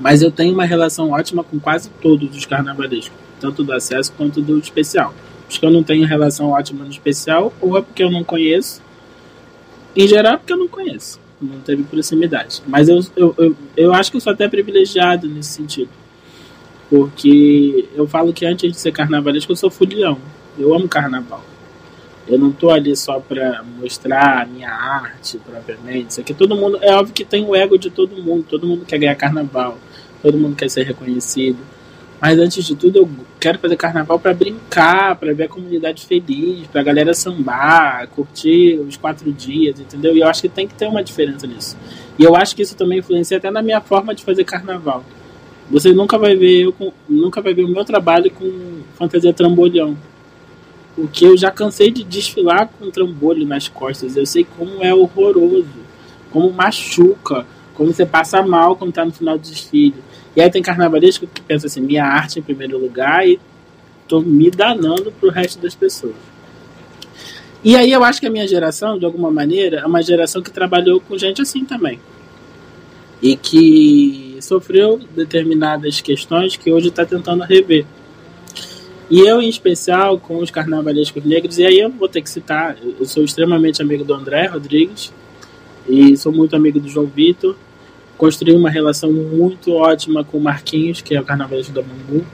mas 0.00 0.22
eu 0.22 0.30
tenho 0.30 0.54
uma 0.54 0.64
relação 0.64 1.10
ótima 1.10 1.44
com 1.44 1.58
quase 1.58 1.90
todos 2.02 2.36
os 2.36 2.46
carnavalescos, 2.46 3.16
tanto 3.40 3.62
do 3.62 3.72
acesso 3.72 4.12
quanto 4.16 4.40
do 4.40 4.58
especial. 4.58 5.14
Os 5.48 5.56
que 5.56 5.64
eu 5.64 5.70
não 5.70 5.82
tenho 5.82 6.06
relação 6.06 6.50
ótima 6.50 6.84
no 6.84 6.90
especial, 6.90 7.52
ou 7.60 7.76
é 7.76 7.82
porque 7.82 8.02
eu 8.02 8.10
não 8.10 8.22
conheço, 8.22 8.82
em 9.96 10.06
geral 10.06 10.34
é 10.34 10.36
porque 10.36 10.52
eu 10.52 10.58
não 10.58 10.68
conheço, 10.68 11.18
não 11.40 11.60
teve 11.60 11.82
proximidade. 11.84 12.62
Mas 12.66 12.88
eu, 12.88 13.00
eu, 13.16 13.34
eu, 13.38 13.56
eu 13.76 13.92
acho 13.92 14.10
que 14.10 14.16
eu 14.16 14.20
sou 14.20 14.32
até 14.32 14.48
privilegiado 14.48 15.28
nesse 15.28 15.50
sentido, 15.50 15.90
porque 16.90 17.88
eu 17.94 18.06
falo 18.06 18.32
que 18.32 18.46
antes 18.46 18.72
de 18.72 18.78
ser 18.78 18.92
carnavalesco 18.92 19.52
eu 19.52 19.56
sou 19.56 19.70
fulião, 19.70 20.18
eu 20.58 20.74
amo 20.74 20.88
carnaval. 20.88 21.44
Eu 22.26 22.38
não 22.38 22.52
tô 22.52 22.70
ali 22.70 22.94
só 22.94 23.18
para 23.18 23.64
mostrar 23.78 24.42
a 24.42 24.44
minha 24.44 24.70
arte 24.70 25.38
propriamente. 25.38 26.10
Isso 26.10 26.20
aqui 26.20 26.34
todo 26.34 26.54
mundo. 26.54 26.78
É 26.82 26.94
óbvio 26.94 27.14
que 27.14 27.24
tem 27.24 27.42
o 27.42 27.56
ego 27.56 27.78
de 27.78 27.88
todo 27.88 28.22
mundo. 28.22 28.44
Todo 28.46 28.66
mundo 28.66 28.84
quer 28.84 28.98
ganhar 28.98 29.14
carnaval. 29.14 29.78
Todo 30.20 30.36
mundo 30.36 30.54
quer 30.54 30.68
ser 30.68 30.82
reconhecido. 30.82 31.56
Mas 32.20 32.38
antes 32.38 32.64
de 32.64 32.74
tudo, 32.74 32.98
eu 32.98 33.10
quero 33.38 33.58
fazer 33.58 33.76
carnaval 33.76 34.18
para 34.18 34.34
brincar, 34.34 35.14
para 35.16 35.32
ver 35.32 35.44
a 35.44 35.48
comunidade 35.48 36.04
feliz, 36.04 36.66
para 36.66 36.80
a 36.80 36.84
galera 36.84 37.14
sambar, 37.14 38.08
curtir 38.08 38.78
os 38.80 38.96
quatro 38.96 39.32
dias, 39.32 39.78
entendeu? 39.78 40.16
E 40.16 40.20
eu 40.20 40.26
acho 40.26 40.42
que 40.42 40.48
tem 40.48 40.66
que 40.66 40.74
ter 40.74 40.88
uma 40.88 41.02
diferença 41.02 41.46
nisso. 41.46 41.76
E 42.18 42.24
eu 42.24 42.34
acho 42.34 42.56
que 42.56 42.62
isso 42.62 42.76
também 42.76 42.98
influencia 42.98 43.36
até 43.36 43.50
na 43.50 43.62
minha 43.62 43.80
forma 43.80 44.14
de 44.14 44.24
fazer 44.24 44.42
carnaval. 44.42 45.04
Você 45.70 45.92
nunca 45.92 46.18
vai 46.18 46.34
ver 46.34 46.64
eu 46.64 46.72
com, 46.72 46.92
nunca 47.08 47.40
vai 47.40 47.54
ver 47.54 47.64
o 47.64 47.68
meu 47.68 47.84
trabalho 47.84 48.30
com 48.30 48.80
fantasia 48.94 49.32
trambolhão. 49.32 49.96
Porque 50.96 51.24
eu 51.24 51.36
já 51.36 51.52
cansei 51.52 51.92
de 51.92 52.02
desfilar 52.02 52.68
com 52.68 52.90
trambolho 52.90 53.46
nas 53.46 53.68
costas. 53.68 54.16
Eu 54.16 54.26
sei 54.26 54.44
como 54.44 54.82
é 54.82 54.92
horroroso, 54.92 55.68
como 56.32 56.50
machuca, 56.50 57.46
como 57.74 57.92
você 57.92 58.04
passa 58.04 58.42
mal 58.42 58.74
quando 58.74 58.92
tá 58.92 59.04
no 59.04 59.12
final 59.12 59.38
do 59.38 59.42
desfile. 59.42 59.94
E 60.38 60.40
aí 60.40 60.48
tem 60.48 60.62
carnavalesco 60.62 61.26
que 61.26 61.40
pensa 61.40 61.66
assim, 61.66 61.80
minha 61.80 62.04
arte 62.04 62.38
em 62.38 62.42
primeiro 62.42 62.78
lugar 62.78 63.26
e 63.26 63.40
tô 64.06 64.20
me 64.20 64.48
danando 64.52 65.10
pro 65.10 65.30
resto 65.30 65.60
das 65.60 65.74
pessoas. 65.74 66.14
E 67.64 67.74
aí 67.74 67.90
eu 67.90 68.04
acho 68.04 68.20
que 68.20 68.26
a 68.28 68.30
minha 68.30 68.46
geração, 68.46 68.96
de 69.00 69.04
alguma 69.04 69.32
maneira, 69.32 69.80
é 69.80 69.84
uma 69.84 70.00
geração 70.00 70.40
que 70.40 70.52
trabalhou 70.52 71.00
com 71.00 71.18
gente 71.18 71.42
assim 71.42 71.64
também. 71.64 71.98
E 73.20 73.36
que 73.36 74.38
sofreu 74.40 75.00
determinadas 75.12 76.00
questões 76.00 76.56
que 76.56 76.70
hoje 76.70 76.86
está 76.86 77.04
tentando 77.04 77.42
rever. 77.42 77.84
E 79.10 79.18
eu, 79.18 79.42
em 79.42 79.48
especial, 79.48 80.20
com 80.20 80.38
os 80.38 80.52
carnavalescos 80.52 81.24
negros, 81.24 81.58
e 81.58 81.66
aí 81.66 81.80
eu 81.80 81.90
vou 81.90 82.08
ter 82.08 82.22
que 82.22 82.30
citar, 82.30 82.76
eu 82.80 83.04
sou 83.06 83.24
extremamente 83.24 83.82
amigo 83.82 84.04
do 84.04 84.14
André 84.14 84.46
Rodrigues, 84.46 85.12
e 85.88 86.16
sou 86.16 86.30
muito 86.30 86.54
amigo 86.54 86.78
do 86.78 86.88
João 86.88 87.06
Vitor, 87.06 87.56
construí 88.18 88.54
uma 88.54 88.68
relação 88.68 89.12
muito 89.12 89.72
ótima 89.72 90.24
com 90.24 90.38
o 90.38 90.40
Marquinhos, 90.40 91.00
que 91.00 91.14
é 91.14 91.20
o 91.20 91.24
carnavalesco 91.24 91.72
da 91.72 91.80
Bangu. 91.80 92.26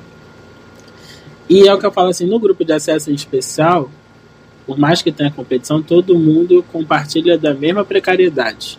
E 1.48 1.68
é 1.68 1.74
o 1.74 1.78
que 1.78 1.84
eu 1.84 1.92
falo 1.92 2.08
assim, 2.08 2.26
no 2.26 2.40
grupo 2.40 2.64
de 2.64 2.72
acesso 2.72 3.10
em 3.10 3.14
especial, 3.14 3.90
por 4.66 4.78
mais 4.78 5.02
que 5.02 5.12
tenha 5.12 5.30
competição, 5.30 5.82
todo 5.82 6.18
mundo 6.18 6.64
compartilha 6.72 7.36
da 7.36 7.52
mesma 7.52 7.84
precariedade. 7.84 8.78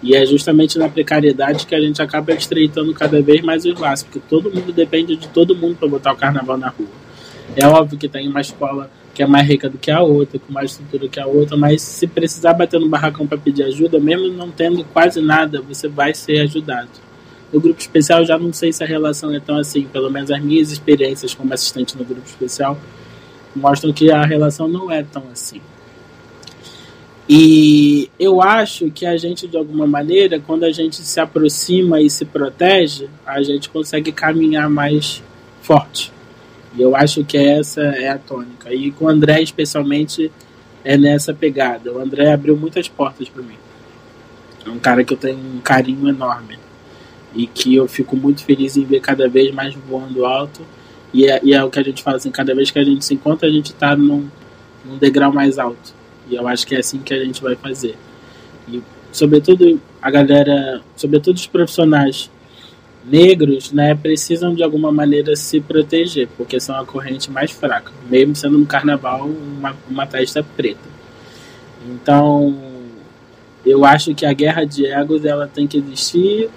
E 0.00 0.14
é 0.14 0.24
justamente 0.24 0.78
na 0.78 0.88
precariedade 0.88 1.66
que 1.66 1.74
a 1.74 1.80
gente 1.80 2.00
acaba 2.00 2.32
estreitando 2.32 2.94
cada 2.94 3.20
vez 3.20 3.42
mais 3.42 3.64
os 3.64 3.78
laços, 3.78 4.04
porque 4.04 4.20
todo 4.28 4.48
mundo 4.48 4.72
depende 4.72 5.16
de 5.16 5.26
todo 5.28 5.56
mundo 5.56 5.74
para 5.74 5.88
botar 5.88 6.12
o 6.12 6.16
carnaval 6.16 6.56
na 6.56 6.68
rua. 6.68 6.86
É 7.56 7.66
óbvio 7.66 7.98
que 7.98 8.08
tem 8.08 8.28
uma 8.28 8.40
escola 8.40 8.88
que 9.18 9.22
é 9.24 9.26
mais 9.26 9.48
rica 9.48 9.68
do 9.68 9.76
que 9.76 9.90
a 9.90 10.00
outra, 10.00 10.38
com 10.38 10.52
mais 10.52 10.70
estrutura 10.70 11.08
que 11.08 11.18
a 11.18 11.26
outra, 11.26 11.56
mas 11.56 11.82
se 11.82 12.06
precisar 12.06 12.52
bater 12.52 12.78
no 12.78 12.88
barracão 12.88 13.26
para 13.26 13.36
pedir 13.36 13.64
ajuda, 13.64 13.98
mesmo 13.98 14.28
não 14.28 14.48
tendo 14.48 14.84
quase 14.84 15.20
nada, 15.20 15.60
você 15.60 15.88
vai 15.88 16.14
ser 16.14 16.42
ajudado. 16.42 16.88
No 17.52 17.60
grupo 17.60 17.80
especial, 17.80 18.24
já 18.24 18.38
não 18.38 18.52
sei 18.52 18.72
se 18.72 18.84
a 18.84 18.86
relação 18.86 19.34
é 19.34 19.40
tão 19.40 19.58
assim, 19.58 19.82
pelo 19.92 20.08
menos 20.08 20.30
as 20.30 20.40
minhas 20.40 20.70
experiências 20.70 21.34
como 21.34 21.52
assistente 21.52 21.98
no 21.98 22.04
grupo 22.04 22.28
especial 22.28 22.78
mostram 23.56 23.92
que 23.92 24.08
a 24.08 24.24
relação 24.24 24.68
não 24.68 24.88
é 24.88 25.02
tão 25.02 25.24
assim. 25.32 25.60
E 27.28 28.08
eu 28.20 28.40
acho 28.40 28.88
que 28.88 29.04
a 29.04 29.16
gente, 29.16 29.48
de 29.48 29.56
alguma 29.56 29.84
maneira, 29.84 30.38
quando 30.38 30.62
a 30.62 30.70
gente 30.70 30.94
se 30.94 31.18
aproxima 31.18 32.00
e 32.00 32.08
se 32.08 32.24
protege, 32.24 33.08
a 33.26 33.42
gente 33.42 33.68
consegue 33.68 34.12
caminhar 34.12 34.70
mais 34.70 35.20
forte. 35.60 36.12
E 36.76 36.82
eu 36.82 36.94
acho 36.94 37.24
que 37.24 37.36
essa 37.36 37.80
é 37.80 38.08
a 38.08 38.18
tônica. 38.18 38.72
E 38.72 38.90
com 38.90 39.06
o 39.06 39.08
André, 39.08 39.42
especialmente, 39.42 40.30
é 40.84 40.96
nessa 40.96 41.32
pegada. 41.32 41.92
O 41.92 42.00
André 42.00 42.32
abriu 42.32 42.56
muitas 42.56 42.88
portas 42.88 43.28
para 43.28 43.42
mim. 43.42 43.56
É 44.66 44.70
um 44.70 44.78
cara 44.78 45.02
que 45.02 45.12
eu 45.12 45.18
tenho 45.18 45.38
um 45.38 45.60
carinho 45.60 46.08
enorme. 46.08 46.58
E 47.34 47.46
que 47.46 47.74
eu 47.74 47.86
fico 47.86 48.16
muito 48.16 48.44
feliz 48.44 48.76
em 48.76 48.84
ver 48.84 49.00
cada 49.00 49.28
vez 49.28 49.52
mais 49.54 49.74
voando 49.74 50.24
alto. 50.24 50.62
E 51.12 51.26
é, 51.26 51.40
e 51.42 51.54
é 51.54 51.62
o 51.62 51.70
que 51.70 51.78
a 51.78 51.82
gente 51.82 52.02
fala 52.02 52.16
assim: 52.16 52.30
cada 52.30 52.54
vez 52.54 52.70
que 52.70 52.78
a 52.78 52.84
gente 52.84 53.04
se 53.04 53.14
encontra, 53.14 53.48
a 53.48 53.52
gente 53.52 53.66
está 53.66 53.96
num, 53.96 54.28
num 54.84 54.98
degrau 54.98 55.32
mais 55.32 55.58
alto. 55.58 55.94
E 56.28 56.34
eu 56.34 56.46
acho 56.46 56.66
que 56.66 56.74
é 56.74 56.78
assim 56.78 56.98
que 56.98 57.14
a 57.14 57.24
gente 57.24 57.42
vai 57.42 57.56
fazer. 57.56 57.96
E, 58.68 58.82
sobretudo, 59.10 59.80
a 60.00 60.10
galera, 60.10 60.82
sobretudo 60.96 61.36
os 61.36 61.46
profissionais 61.46 62.30
negros, 63.08 63.72
né, 63.72 63.94
precisam 63.94 64.54
de 64.54 64.62
alguma 64.62 64.92
maneira 64.92 65.34
se 65.34 65.60
proteger, 65.60 66.28
porque 66.36 66.60
são 66.60 66.78
a 66.78 66.84
corrente 66.84 67.30
mais 67.30 67.50
fraca, 67.50 67.92
mesmo 68.08 68.36
sendo 68.36 68.58
no 68.58 68.66
carnaval 68.66 69.26
uma, 69.26 69.74
uma 69.88 70.06
testa 70.06 70.42
preta. 70.42 70.88
Então, 71.86 72.56
eu 73.64 73.84
acho 73.84 74.14
que 74.14 74.26
a 74.26 74.32
guerra 74.32 74.64
de 74.64 74.86
egos 74.86 75.24
ela 75.24 75.46
tem 75.46 75.66
que 75.66 75.78
existir 75.78 76.50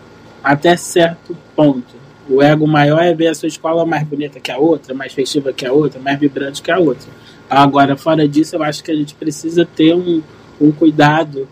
até 0.44 0.76
certo 0.76 1.36
ponto. 1.56 2.02
O 2.30 2.42
ego 2.42 2.68
maior 2.68 3.02
é 3.02 3.14
ver 3.14 3.28
a 3.28 3.36
sua 3.36 3.48
escola 3.48 3.86
mais 3.86 4.08
bonita 4.08 4.40
que 4.40 4.52
a 4.52 4.58
outra, 4.58 4.94
mais 4.94 5.14
festiva 5.14 5.52
que 5.52 5.66
a 5.66 5.74
outra, 5.74 6.00
mais 6.00 6.20
vibrante 6.20 6.62
que 6.62 6.72
a 6.72 6.80
outra. 6.80 7.10
Agora, 7.50 7.98
fora 7.98 8.28
disso, 8.28 8.56
eu 8.56 8.64
acho 8.64 8.84
que 8.84 8.92
a 8.92 8.96
gente 8.96 9.14
precisa 9.16 9.66
ter 9.66 9.94
um, 9.94 10.22
um 10.60 10.72
cuidado, 10.72 11.48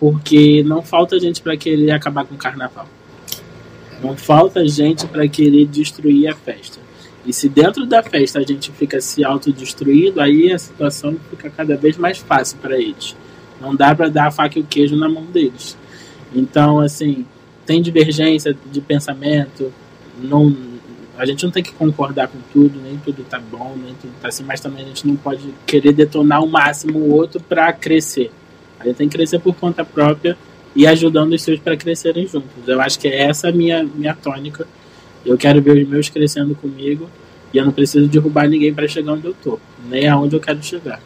porque 0.00 0.62
não 0.64 0.82
falta 0.82 1.18
gente 1.20 1.42
para 1.42 1.56
querer 1.56 1.90
acabar 1.90 2.24
com 2.24 2.34
o 2.34 2.38
carnaval. 2.38 2.88
Não 4.02 4.16
falta 4.16 4.66
gente 4.66 5.06
para 5.06 5.26
querer 5.28 5.66
destruir 5.66 6.28
a 6.28 6.34
festa. 6.34 6.78
E 7.26 7.32
se 7.32 7.48
dentro 7.48 7.86
da 7.86 8.02
festa 8.02 8.38
a 8.38 8.42
gente 8.42 8.70
fica 8.72 9.00
se 9.00 9.24
autodestruindo, 9.24 10.20
aí 10.20 10.52
a 10.52 10.58
situação 10.58 11.16
fica 11.30 11.48
cada 11.48 11.76
vez 11.76 11.96
mais 11.96 12.18
fácil 12.18 12.58
para 12.58 12.78
eles. 12.78 13.16
Não 13.60 13.74
dá 13.74 13.94
para 13.94 14.08
dar 14.08 14.26
a 14.26 14.30
faca 14.30 14.58
e 14.58 14.62
o 14.62 14.66
queijo 14.66 14.94
na 14.96 15.08
mão 15.08 15.24
deles. 15.24 15.76
Então, 16.34 16.80
assim, 16.80 17.24
tem 17.64 17.80
divergência 17.80 18.54
de 18.70 18.80
pensamento, 18.80 19.72
não, 20.22 20.54
a 21.16 21.24
gente 21.24 21.44
não 21.44 21.50
tem 21.50 21.62
que 21.62 21.72
concordar 21.72 22.28
com 22.28 22.38
tudo, 22.52 22.80
nem 22.80 22.98
tudo 22.98 23.24
tá 23.24 23.40
bom, 23.40 23.74
nem 23.76 23.94
tudo 23.94 24.12
tá 24.20 24.28
assim, 24.28 24.44
mas 24.44 24.60
também 24.60 24.84
a 24.84 24.88
gente 24.88 25.06
não 25.06 25.16
pode 25.16 25.54
querer 25.66 25.92
detonar 25.92 26.42
o 26.42 26.48
máximo 26.48 26.98
o 26.98 27.12
outro 27.12 27.40
para 27.40 27.72
crescer. 27.72 28.30
A 28.78 28.84
gente 28.84 28.96
tem 28.96 29.08
que 29.08 29.16
crescer 29.16 29.38
por 29.38 29.54
conta 29.54 29.84
própria 29.84 30.36
e 30.74 30.86
ajudando 30.86 31.32
os 31.32 31.42
seus 31.42 31.60
para 31.60 31.76
crescerem 31.76 32.26
juntos. 32.26 32.66
Eu 32.66 32.80
acho 32.80 32.98
que 32.98 33.08
é 33.08 33.22
essa 33.22 33.48
a 33.48 33.52
minha, 33.52 33.84
minha 33.84 34.14
tônica. 34.14 34.66
Eu 35.24 35.38
quero 35.38 35.62
ver 35.62 35.82
os 35.82 35.88
meus 35.88 36.08
crescendo 36.10 36.54
comigo 36.54 37.08
E 37.52 37.56
eu 37.56 37.64
não 37.64 37.72
preciso 37.72 38.06
derrubar 38.08 38.48
ninguém 38.48 38.74
para 38.74 38.86
chegar 38.86 39.12
onde 39.12 39.26
eu 39.26 39.34
tô, 39.34 39.58
nem 39.88 40.08
aonde 40.08 40.34
eu 40.34 40.40
quero 40.40 40.62
chegar. 40.62 41.00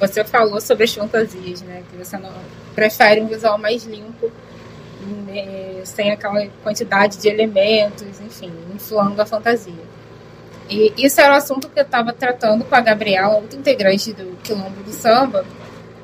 Você 0.00 0.24
falou 0.24 0.60
sobre 0.60 0.84
as 0.84 0.94
fantasias, 0.94 1.62
né? 1.62 1.82
Que 1.88 1.96
você 1.96 2.18
não 2.18 2.32
prefere 2.74 3.20
um 3.20 3.28
visual 3.28 3.56
mais 3.56 3.84
limpo, 3.84 4.30
né? 5.26 5.82
sem 5.84 6.10
aquela 6.10 6.46
quantidade 6.62 7.18
de 7.18 7.28
elementos, 7.28 8.20
enfim, 8.20 8.50
inflando 8.74 9.20
a 9.22 9.26
fantasia. 9.26 9.72
E 10.68 10.92
isso 10.96 11.20
era 11.20 11.34
o 11.34 11.36
assunto 11.36 11.68
que 11.68 11.78
eu 11.78 11.84
estava 11.84 12.12
tratando 12.12 12.64
com 12.64 12.74
a 12.74 12.80
Gabriela, 12.80 13.36
outra 13.36 13.58
integrante 13.58 14.12
do 14.12 14.36
Quilombo 14.42 14.82
do 14.82 14.92
Samba, 14.92 15.44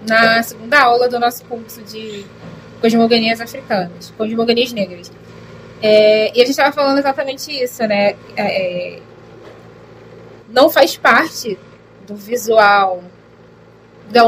na 0.07 0.43
segunda 0.43 0.81
aula 0.81 1.09
do 1.09 1.19
nosso 1.19 1.45
curso 1.45 1.83
de 1.83 2.25
cosmogonias 2.81 3.41
africanas, 3.41 4.13
cosmogonias 4.17 4.73
negras. 4.73 5.11
É, 5.83 6.29
e 6.29 6.41
a 6.41 6.45
gente 6.45 6.51
estava 6.51 6.73
falando 6.73 6.99
exatamente 6.99 7.51
isso, 7.51 7.83
né? 7.87 8.17
É, 8.37 9.01
não 10.49 10.71
faz 10.71 10.97
parte 10.97 11.59
do 12.07 12.15
visual 12.17 13.03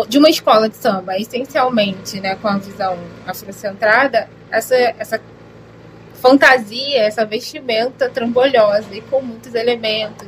de 0.09 0.19
uma 0.19 0.29
escola 0.29 0.69
de 0.69 0.77
samba, 0.77 1.17
essencialmente, 1.17 2.21
né, 2.21 2.35
com 2.35 2.49
a 2.49 2.59
visão 2.59 2.99
afrocentrada, 3.25 4.29
essa, 4.51 4.75
essa 4.75 5.21
fantasia, 6.15 7.03
essa 7.03 7.25
vestimenta 7.25 8.09
trambolhosa 8.09 8.93
e 8.93 9.01
com 9.03 9.23
muitos 9.23 9.55
elementos. 9.55 10.27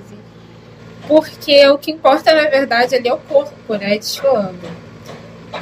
Porque 1.08 1.66
o 1.68 1.78
que 1.78 1.90
importa, 1.90 2.32
na 2.32 2.48
verdade, 2.48 2.94
ali 2.94 3.08
é 3.08 3.12
o 3.12 3.18
corpo, 3.18 3.74
né, 3.74 3.98
desfilando. 3.98 4.89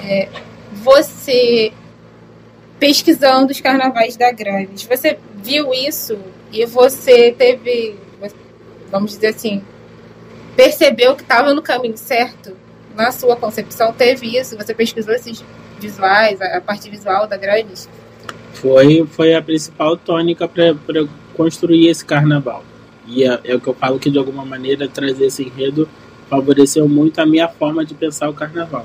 É, 0.04 0.28
você 0.72 1.72
pesquisando 2.78 3.50
os 3.50 3.60
carnavais 3.60 4.16
da 4.16 4.30
Grandes, 4.30 4.84
você 4.84 5.18
viu 5.36 5.74
isso 5.74 6.18
e 6.52 6.64
você 6.64 7.32
teve, 7.32 7.96
vamos 8.90 9.12
dizer 9.12 9.28
assim, 9.28 9.62
percebeu 10.56 11.16
que 11.16 11.22
estava 11.22 11.52
no 11.52 11.62
caminho 11.62 11.96
certo? 11.96 12.56
Na 12.94 13.12
sua 13.12 13.36
concepção, 13.36 13.92
teve 13.92 14.38
isso? 14.38 14.56
Você 14.56 14.74
pesquisou 14.74 15.14
esses 15.14 15.44
visuais, 15.80 16.40
a 16.40 16.60
parte 16.60 16.88
visual 16.90 17.26
da 17.26 17.36
Grandes? 17.36 17.88
Foi, 18.54 19.06
foi 19.06 19.34
a 19.34 19.42
principal 19.42 19.96
tônica 19.96 20.48
para 20.48 20.74
construir 21.36 21.88
esse 21.88 22.04
carnaval. 22.04 22.64
E 23.06 23.24
é, 23.24 23.40
é, 23.44 23.54
o 23.54 23.60
que 23.60 23.68
eu 23.68 23.74
falo 23.74 23.98
que, 23.98 24.10
de 24.10 24.18
alguma 24.18 24.44
maneira, 24.44 24.88
trazer 24.88 25.26
esse 25.26 25.44
enredo 25.44 25.88
favoreceu 26.28 26.88
muito 26.88 27.20
a 27.20 27.26
minha 27.26 27.48
forma 27.48 27.84
de 27.84 27.94
pensar 27.94 28.28
o 28.28 28.34
carnaval. 28.34 28.84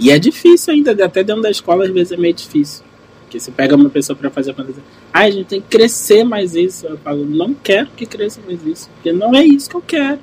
E 0.00 0.10
é 0.10 0.18
difícil 0.18 0.72
ainda, 0.72 0.92
até 1.04 1.22
dentro 1.22 1.42
da 1.42 1.50
escola, 1.50 1.84
às 1.84 1.90
vezes 1.90 2.12
é 2.12 2.16
meio 2.16 2.32
difícil. 2.32 2.82
Porque 3.20 3.38
você 3.38 3.50
pega 3.50 3.76
uma 3.76 3.90
pessoa 3.90 4.16
para 4.16 4.30
fazer 4.30 4.54
fantasia, 4.54 4.82
ah, 5.12 5.20
a 5.20 5.30
gente 5.30 5.46
tem 5.46 5.60
que 5.60 5.68
crescer 5.68 6.24
mais 6.24 6.56
isso. 6.56 6.86
Eu 6.86 6.96
falo, 6.96 7.24
não 7.26 7.52
quero 7.52 7.88
que 7.94 8.06
cresça 8.06 8.40
mais 8.46 8.64
isso, 8.66 8.88
porque 8.94 9.12
não 9.12 9.34
é 9.34 9.44
isso 9.44 9.68
que 9.68 9.76
eu 9.76 9.82
quero. 9.82 10.18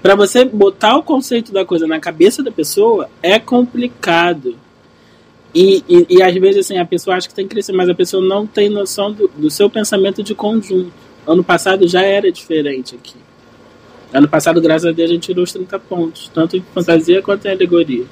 Para 0.00 0.14
você 0.14 0.44
botar 0.44 0.96
o 0.96 1.02
conceito 1.02 1.52
da 1.52 1.64
coisa 1.64 1.86
na 1.88 1.98
cabeça 1.98 2.40
da 2.40 2.52
pessoa 2.52 3.10
é 3.20 3.38
complicado. 3.38 4.56
E, 5.52 5.84
e, 5.88 6.06
e, 6.08 6.22
às 6.22 6.32
vezes 6.34 6.64
assim, 6.64 6.78
a 6.78 6.86
pessoa 6.86 7.16
acha 7.16 7.28
que 7.28 7.34
tem 7.34 7.46
que 7.46 7.50
crescer, 7.50 7.72
mas 7.72 7.88
a 7.88 7.94
pessoa 7.94 8.24
não 8.24 8.46
tem 8.46 8.70
noção 8.70 9.12
do, 9.12 9.28
do 9.28 9.50
seu 9.50 9.68
pensamento 9.68 10.22
de 10.22 10.34
conjunto. 10.36 10.92
Ano 11.26 11.42
passado 11.42 11.86
já 11.88 12.02
era 12.02 12.30
diferente 12.30 12.94
aqui. 12.94 13.16
Ano 14.12 14.28
passado, 14.28 14.60
graças 14.60 14.86
a 14.86 14.92
Deus, 14.92 15.10
a 15.10 15.12
gente 15.12 15.24
tirou 15.24 15.44
os 15.44 15.52
30 15.52 15.78
pontos, 15.80 16.30
tanto 16.32 16.56
em 16.56 16.64
fantasia 16.72 17.20
quanto 17.20 17.46
em 17.46 17.50
alegoria. 17.50 18.04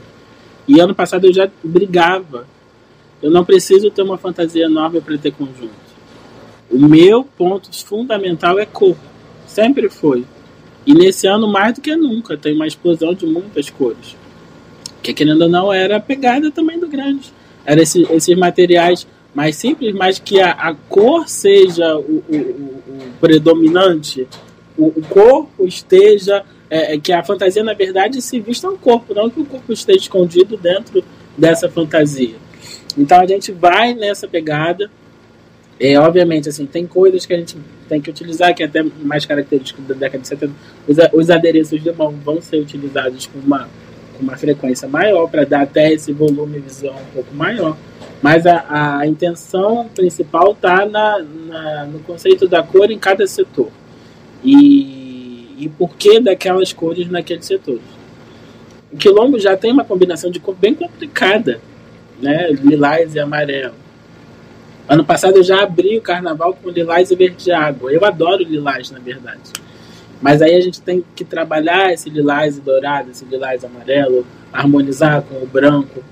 E 0.68 0.80
ano 0.80 0.94
passado 0.94 1.26
eu 1.26 1.32
já 1.32 1.50
brigava 1.64 2.46
eu 3.20 3.30
não 3.30 3.44
preciso 3.44 3.90
ter 3.90 4.02
uma 4.02 4.16
fantasia 4.16 4.66
enorme 4.66 5.00
para 5.00 5.18
ter 5.18 5.32
conjunto. 5.32 5.88
O 6.70 6.78
meu 6.78 7.24
ponto 7.24 7.68
fundamental 7.84 8.58
é 8.58 8.66
cor. 8.66 8.96
Sempre 9.46 9.88
foi. 9.88 10.24
E 10.86 10.94
nesse 10.94 11.26
ano, 11.26 11.48
mais 11.48 11.74
do 11.74 11.80
que 11.80 11.94
nunca, 11.96 12.36
tem 12.36 12.54
uma 12.54 12.66
explosão 12.66 13.12
de 13.12 13.26
muitas 13.26 13.68
cores. 13.70 14.16
Que 15.02 15.12
querendo 15.12 15.42
ou 15.42 15.48
não, 15.48 15.72
era 15.72 15.96
a 15.96 16.00
pegada 16.00 16.50
também 16.50 16.78
do 16.78 16.86
grande. 16.86 17.32
Era 17.64 17.82
esse, 17.82 18.02
esses 18.12 18.38
materiais 18.38 19.06
mais 19.34 19.56
simples, 19.56 19.94
mas 19.94 20.18
que 20.18 20.40
a, 20.40 20.52
a 20.52 20.74
cor 20.74 21.28
seja 21.28 21.96
o, 21.96 22.22
o, 22.28 22.36
o, 22.36 22.82
o 22.88 23.12
predominante, 23.20 24.28
o, 24.76 25.02
corpo 25.08 25.66
esteja. 25.66 26.44
É, 26.70 26.94
é, 26.94 26.98
que 26.98 27.12
a 27.12 27.24
fantasia, 27.24 27.64
na 27.64 27.72
verdade, 27.72 28.20
se 28.20 28.38
vista 28.40 28.68
no 28.68 28.76
corpo, 28.76 29.14
não 29.14 29.30
que 29.30 29.40
o 29.40 29.44
corpo 29.44 29.72
esteja 29.72 30.00
escondido 30.00 30.56
dentro 30.56 31.02
dessa 31.36 31.68
fantasia. 31.68 32.34
Então 32.96 33.20
a 33.20 33.26
gente 33.26 33.52
vai 33.52 33.94
nessa 33.94 34.28
pegada. 34.28 34.90
É, 35.80 35.98
obviamente, 35.98 36.48
assim, 36.48 36.66
tem 36.66 36.86
coisas 36.86 37.24
que 37.24 37.32
a 37.32 37.38
gente 37.38 37.56
tem 37.88 38.00
que 38.00 38.10
utilizar, 38.10 38.54
que 38.54 38.62
é 38.62 38.66
até 38.66 38.82
mais 38.82 39.24
característico 39.24 39.80
da 39.82 39.94
década 39.94 40.20
de 40.20 40.28
70. 40.28 40.52
Os, 40.86 40.96
os 41.12 41.30
adereços 41.30 41.82
de 41.82 41.92
mão 41.92 42.10
vão 42.10 42.42
ser 42.42 42.58
utilizados 42.58 43.26
com 43.26 43.38
uma, 43.38 43.68
com 44.16 44.22
uma 44.24 44.36
frequência 44.36 44.88
maior, 44.88 45.28
para 45.30 45.44
dar 45.44 45.62
até 45.62 45.92
esse 45.92 46.12
volume 46.12 46.58
visão 46.58 46.94
um 46.94 47.14
pouco 47.14 47.32
maior. 47.32 47.76
Mas 48.20 48.44
a, 48.46 48.98
a 48.98 49.06
intenção 49.06 49.88
principal 49.94 50.50
está 50.50 50.84
na, 50.84 51.20
na, 51.20 51.86
no 51.86 52.00
conceito 52.00 52.48
da 52.48 52.62
cor 52.62 52.90
em 52.90 52.98
cada 52.98 53.26
setor. 53.26 53.68
E, 54.44 54.97
e 55.58 55.68
por 55.68 55.96
que 55.96 56.20
daquelas 56.20 56.72
cores 56.72 57.10
naqueles 57.10 57.46
setores. 57.46 57.82
O 58.92 58.96
quilombo 58.96 59.38
já 59.38 59.56
tem 59.56 59.72
uma 59.72 59.84
combinação 59.84 60.30
de 60.30 60.40
cor 60.40 60.54
bem 60.54 60.74
complicada 60.74 61.60
né? 62.20 62.50
Lilás 62.50 63.14
e 63.14 63.20
amarelo. 63.20 63.74
Ano 64.88 65.04
passado 65.04 65.36
eu 65.36 65.42
já 65.42 65.62
abri 65.62 65.98
o 65.98 66.02
carnaval 66.02 66.54
com 66.54 66.70
lilás 66.70 67.10
e 67.10 67.16
verde 67.16 67.50
água. 67.52 67.92
Eu 67.92 68.04
adoro 68.04 68.42
lilás, 68.42 68.90
na 68.90 68.98
verdade. 68.98 69.52
Mas 70.20 70.42
aí 70.42 70.54
a 70.54 70.60
gente 70.60 70.80
tem 70.80 71.04
que 71.14 71.24
trabalhar 71.24 71.92
esse 71.92 72.10
lilás 72.10 72.56
e 72.56 72.60
dourado, 72.60 73.10
esse 73.10 73.24
lilás 73.24 73.64
amarelo, 73.64 74.26
harmonizar 74.52 75.22
com 75.22 75.36
o 75.36 75.46
branco. 75.46 76.02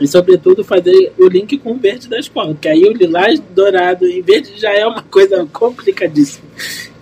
E, 0.00 0.08
sobretudo, 0.08 0.64
fazer 0.64 1.12
o 1.18 1.28
link 1.28 1.58
com 1.58 1.72
o 1.72 1.78
verde 1.78 2.08
da 2.08 2.18
escola. 2.18 2.54
Porque 2.54 2.68
aí 2.68 2.84
o 2.84 2.92
lilás, 2.92 3.38
dourado 3.54 4.06
e 4.06 4.22
verde 4.22 4.52
já 4.56 4.72
é 4.72 4.86
uma 4.86 5.02
coisa 5.02 5.46
complicadíssima. 5.52 6.48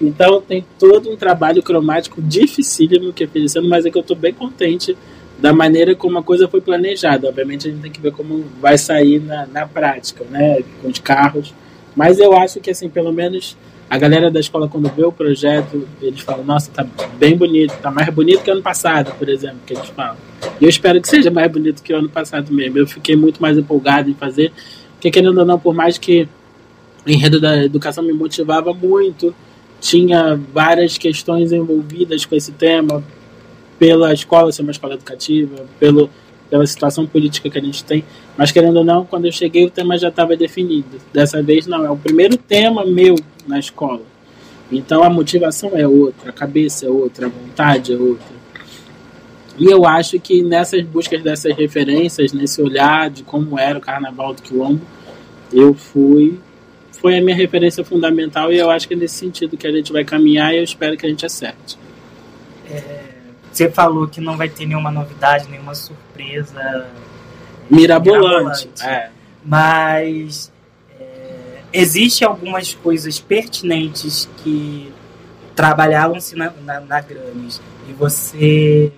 Então, 0.00 0.40
tem 0.40 0.64
todo 0.78 1.10
um 1.10 1.16
trabalho 1.16 1.62
cromático 1.62 2.20
dificílimo 2.20 3.12
que 3.12 3.22
é 3.22 3.26
oferecendo, 3.26 3.68
mas 3.68 3.86
é 3.86 3.90
que 3.90 3.96
eu 3.96 4.02
estou 4.02 4.16
bem 4.16 4.34
contente 4.34 4.96
da 5.38 5.52
maneira 5.52 5.94
como 5.94 6.18
a 6.18 6.22
coisa 6.22 6.48
foi 6.48 6.60
planejada. 6.60 7.28
Obviamente 7.28 7.68
a 7.68 7.70
gente 7.70 7.82
tem 7.82 7.90
que 7.92 8.00
ver 8.00 8.12
como 8.12 8.44
vai 8.60 8.76
sair 8.76 9.20
na, 9.20 9.46
na 9.46 9.66
prática, 9.66 10.24
né, 10.28 10.62
com 10.82 10.88
os 10.88 10.98
carros. 10.98 11.54
Mas 11.94 12.18
eu 12.18 12.36
acho 12.36 12.60
que, 12.60 12.70
assim, 12.70 12.88
pelo 12.88 13.12
menos 13.12 13.56
a 13.90 13.96
galera 13.96 14.30
da 14.30 14.38
escola, 14.38 14.68
quando 14.68 14.88
vê 14.94 15.04
o 15.04 15.12
projeto, 15.12 15.86
eles 16.00 16.20
falam: 16.20 16.44
Nossa, 16.44 16.70
tá 16.70 16.86
bem 17.18 17.36
bonito, 17.36 17.74
tá 17.80 17.90
mais 17.90 18.08
bonito 18.10 18.42
que 18.42 18.50
ano 18.50 18.62
passado, 18.62 19.14
por 19.18 19.28
exemplo, 19.28 19.58
que 19.66 19.72
eles 19.72 19.88
falam. 19.88 20.16
E 20.60 20.64
eu 20.64 20.68
espero 20.68 21.00
que 21.00 21.08
seja 21.08 21.30
mais 21.30 21.50
bonito 21.50 21.82
que 21.82 21.92
o 21.92 21.96
ano 21.96 22.08
passado 22.08 22.52
mesmo. 22.52 22.78
Eu 22.78 22.86
fiquei 22.86 23.16
muito 23.16 23.40
mais 23.40 23.56
empolgado 23.56 24.10
em 24.10 24.14
fazer, 24.14 24.52
porque, 24.92 25.10
querendo 25.10 25.38
ou 25.38 25.46
não, 25.46 25.58
por 25.58 25.74
mais 25.74 25.96
que 25.96 26.28
o 27.06 27.10
enredo 27.10 27.40
da 27.40 27.64
educação 27.64 28.04
me 28.04 28.12
motivava 28.12 28.74
muito, 28.74 29.34
tinha 29.80 30.38
várias 30.52 30.98
questões 30.98 31.52
envolvidas 31.52 32.26
com 32.26 32.34
esse 32.34 32.52
tema, 32.52 33.02
pela 33.78 34.12
escola 34.12 34.52
ser 34.52 34.62
uma 34.62 34.72
escola 34.72 34.94
educativa, 34.94 35.64
pelo, 35.78 36.10
pela 36.50 36.66
situação 36.66 37.06
política 37.06 37.48
que 37.50 37.58
a 37.58 37.62
gente 37.62 37.84
tem. 37.84 38.04
Mas, 38.36 38.50
querendo 38.50 38.76
ou 38.76 38.84
não, 38.84 39.04
quando 39.04 39.26
eu 39.26 39.32
cheguei, 39.32 39.66
o 39.66 39.70
tema 39.70 39.98
já 39.98 40.08
estava 40.08 40.36
definido. 40.36 40.98
Dessa 41.12 41.42
vez, 41.42 41.66
não, 41.66 41.84
é 41.84 41.90
o 41.90 41.96
primeiro 41.96 42.36
tema 42.36 42.84
meu 42.84 43.16
na 43.46 43.58
escola. 43.58 44.02
Então, 44.70 45.02
a 45.02 45.10
motivação 45.10 45.70
é 45.74 45.86
outra, 45.86 46.30
a 46.30 46.32
cabeça 46.32 46.86
é 46.86 46.88
outra, 46.88 47.26
a 47.26 47.28
vontade 47.28 47.92
é 47.92 47.96
outra. 47.96 48.38
E 49.58 49.64
eu 49.64 49.86
acho 49.86 50.20
que 50.20 50.42
nessas 50.42 50.82
buscas 50.84 51.22
dessas 51.22 51.56
referências, 51.56 52.32
nesse 52.32 52.62
olhar 52.62 53.10
de 53.10 53.24
como 53.24 53.58
era 53.58 53.78
o 53.78 53.80
Carnaval 53.80 54.32
do 54.34 54.42
Quilombo, 54.42 54.80
eu 55.52 55.74
fui. 55.74 56.38
Foi 56.92 57.18
a 57.18 57.22
minha 57.22 57.36
referência 57.36 57.84
fundamental 57.84 58.52
e 58.52 58.58
eu 58.58 58.70
acho 58.70 58.86
que 58.86 58.94
é 58.94 58.96
nesse 58.96 59.14
sentido 59.16 59.56
que 59.56 59.66
a 59.66 59.72
gente 59.72 59.92
vai 59.92 60.04
caminhar 60.04 60.52
e 60.52 60.58
eu 60.58 60.64
espero 60.64 60.96
que 60.96 61.06
a 61.06 61.08
gente 61.08 61.24
acerte. 61.24 61.78
É 62.70 63.07
você 63.58 63.68
falou 63.68 64.06
que 64.06 64.20
não 64.20 64.36
vai 64.36 64.48
ter 64.48 64.66
nenhuma 64.66 64.90
novidade, 64.90 65.48
nenhuma 65.48 65.74
surpresa 65.74 66.86
mirabolante. 67.68 68.68
mirabolante. 68.68 68.68
É. 68.84 69.10
Mas 69.44 70.52
é, 70.98 71.62
existe 71.72 72.24
algumas 72.24 72.72
coisas 72.74 73.18
pertinentes 73.18 74.28
que 74.36 74.92
trabalhavam-se 75.56 76.36
na, 76.36 76.52
na, 76.64 76.78
na 76.80 77.00
Grammys 77.00 77.60
e 77.88 77.92
você 77.92 78.92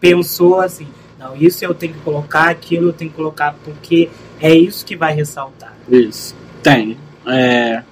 pensou 0.00 0.60
assim, 0.60 0.88
não, 1.16 1.36
isso 1.36 1.64
eu 1.64 1.72
tenho 1.72 1.94
que 1.94 2.00
colocar, 2.00 2.48
aquilo 2.48 2.88
eu 2.88 2.92
tenho 2.92 3.10
que 3.12 3.16
colocar, 3.16 3.54
porque 3.64 4.10
é 4.40 4.52
isso 4.52 4.84
que 4.84 4.96
vai 4.96 5.14
ressaltar. 5.14 5.72
Isso, 5.88 6.34
tem. 6.64 6.98
É... 7.26 7.84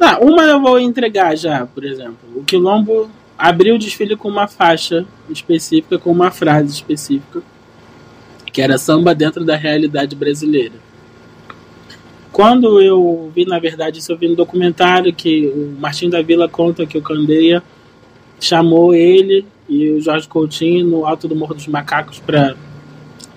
Ah, 0.00 0.18
uma 0.18 0.44
eu 0.44 0.62
vou 0.62 0.80
entregar 0.80 1.36
já, 1.36 1.66
por 1.66 1.84
exemplo. 1.84 2.16
O 2.34 2.44
Quilombo 2.44 3.10
abri 3.38 3.70
o 3.70 3.78
desfile 3.78 4.16
com 4.16 4.28
uma 4.28 4.48
faixa 4.48 5.06
específica, 5.30 5.96
com 5.96 6.10
uma 6.10 6.30
frase 6.32 6.72
específica, 6.72 7.40
que 8.52 8.60
era 8.60 8.76
samba 8.76 9.14
dentro 9.14 9.44
da 9.44 9.54
realidade 9.54 10.16
brasileira. 10.16 10.74
quando 12.32 12.80
eu 12.80 13.32
vi, 13.34 13.44
na 13.44 13.58
verdade, 13.58 13.98
isso 13.98 14.12
eu 14.12 14.16
vi 14.16 14.28
no 14.28 14.36
documentário 14.36 15.12
que 15.12 15.46
o 15.48 15.80
Martim 15.80 16.08
da 16.08 16.22
Vila 16.22 16.48
conta 16.48 16.86
que 16.86 16.98
o 16.98 17.02
Candeia 17.02 17.62
chamou 18.40 18.94
ele 18.94 19.44
e 19.68 19.90
o 19.90 20.00
Jorge 20.00 20.28
Coutinho 20.28 20.86
no 20.86 21.06
alto 21.06 21.26
do 21.26 21.34
Morro 21.34 21.54
dos 21.54 21.66
Macacos 21.66 22.20
para 22.20 22.56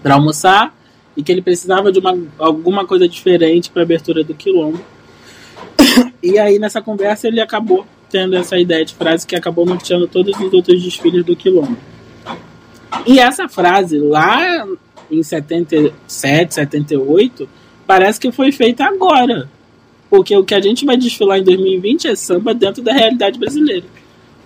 almoçar 0.06 0.76
e 1.18 1.24
que 1.24 1.32
ele 1.32 1.42
precisava 1.42 1.92
de 1.92 2.00
uma, 2.00 2.18
alguma 2.38 2.86
coisa 2.86 3.08
diferente 3.08 3.72
para 3.72 3.82
a 3.82 3.86
abertura 3.86 4.24
do 4.24 4.34
quilombo. 4.34 4.80
E 6.24 6.38
aí 6.38 6.60
nessa 6.60 6.80
conversa 6.80 7.28
ele 7.28 7.42
acabou 7.42 7.84
tendo 8.12 8.36
essa 8.36 8.58
ideia 8.60 8.84
de 8.84 8.94
frase 8.94 9.26
que 9.26 9.36
acabou 9.36 9.66
norteando 9.66 10.08
todos 10.08 10.38
os 10.40 10.54
outros 10.54 10.84
desfiles 10.84 11.24
do 11.24 11.36
quilombo. 11.36 11.78
E 13.06 13.20
essa 13.20 13.48
frase 13.48 13.98
lá 13.98 14.68
em 15.10 15.24
77, 15.24 16.54
78, 16.54 17.48
parece 17.88 18.20
que 18.20 18.32
foi 18.32 18.52
feita 18.52 18.86
agora. 18.86 19.50
Porque 20.10 20.36
o 20.36 20.44
que 20.44 20.54
a 20.54 20.62
gente 20.62 20.86
vai 20.86 20.98
desfilar 20.98 21.40
em 21.40 21.44
2020 21.44 22.10
é 22.10 22.16
samba 22.16 22.54
dentro 22.54 22.84
da 22.84 22.92
realidade 22.92 23.40
brasileira. 23.40 23.86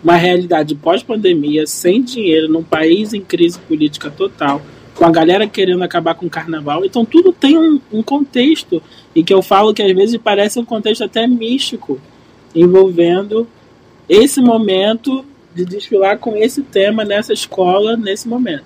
Uma 0.03 0.15
realidade 0.15 0.75
pós-pandemia, 0.75 1.65
sem 1.65 2.03
dinheiro, 2.03 2.47
num 2.47 2.63
país 2.63 3.13
em 3.13 3.21
crise 3.21 3.57
política 3.57 4.11
total, 4.11 4.61
com 4.93 5.05
a 5.05 5.11
galera 5.11 5.47
querendo 5.47 5.83
acabar 5.83 6.13
com 6.13 6.27
o 6.27 6.29
carnaval. 6.29 6.85
Então 6.85 7.03
tudo 7.03 7.33
tem 7.33 7.57
um, 7.57 7.81
um 7.91 8.03
contexto, 8.03 8.81
e 9.15 9.23
que 9.23 9.33
eu 9.33 9.41
falo 9.41 9.73
que 9.73 9.81
às 9.81 9.91
vezes 9.93 10.17
parece 10.23 10.59
um 10.59 10.65
contexto 10.65 11.03
até 11.03 11.27
místico, 11.27 11.99
envolvendo 12.53 13.47
esse 14.07 14.41
momento 14.41 15.25
de 15.53 15.65
desfilar 15.65 16.17
com 16.17 16.35
esse 16.35 16.61
tema 16.61 17.03
nessa 17.03 17.33
escola, 17.33 17.95
nesse 17.95 18.27
momento. 18.27 18.65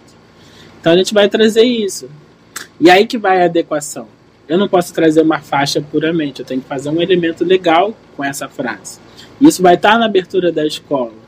Então 0.80 0.94
a 0.94 0.98
gente 0.98 1.14
vai 1.14 1.30
trazer 1.30 1.64
isso. 1.64 2.10
E 2.80 2.90
aí 2.90 3.06
que 3.06 3.18
vai 3.18 3.42
a 3.42 3.46
adequação. 3.46 4.08
Eu 4.48 4.58
não 4.58 4.68
posso 4.68 4.94
trazer 4.94 5.22
uma 5.22 5.40
faixa 5.40 5.80
puramente, 5.80 6.40
eu 6.40 6.46
tenho 6.46 6.62
que 6.62 6.68
fazer 6.68 6.90
um 6.90 7.02
elemento 7.02 7.44
legal 7.44 7.96
com 8.18 8.24
essa 8.24 8.50
frase. 8.50 9.00
Isso 9.40 9.62
vai 9.62 9.76
estar 9.76 10.00
na 10.00 10.06
abertura 10.06 10.52
da 10.52 10.66
escola 10.66 11.20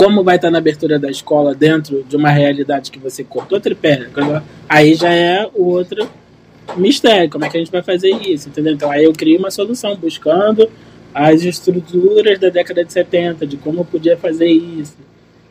como 0.00 0.24
vai 0.24 0.36
estar 0.36 0.50
na 0.50 0.56
abertura 0.56 0.98
da 0.98 1.10
escola 1.10 1.54
dentro 1.54 2.02
de 2.04 2.16
uma 2.16 2.30
realidade 2.30 2.90
que 2.90 2.98
você 2.98 3.22
cortou 3.22 3.60
tripé, 3.60 4.08
aí 4.66 4.94
já 4.94 5.12
é 5.12 5.46
o 5.54 5.64
outro 5.64 6.08
mistério, 6.74 7.28
como 7.28 7.44
é 7.44 7.50
que 7.50 7.58
a 7.58 7.60
gente 7.60 7.70
vai 7.70 7.82
fazer 7.82 8.08
isso, 8.08 8.48
entendeu? 8.48 8.72
Então 8.72 8.90
aí 8.90 9.04
eu 9.04 9.12
criei 9.12 9.36
uma 9.36 9.50
solução 9.50 9.94
buscando 9.94 10.70
as 11.14 11.42
estruturas 11.42 12.38
da 12.38 12.48
década 12.48 12.84
de 12.84 12.92
70, 12.92 13.46
de 13.46 13.56
como 13.56 13.84
podia 13.84 14.16
fazer 14.16 14.48
isso. 14.48 14.96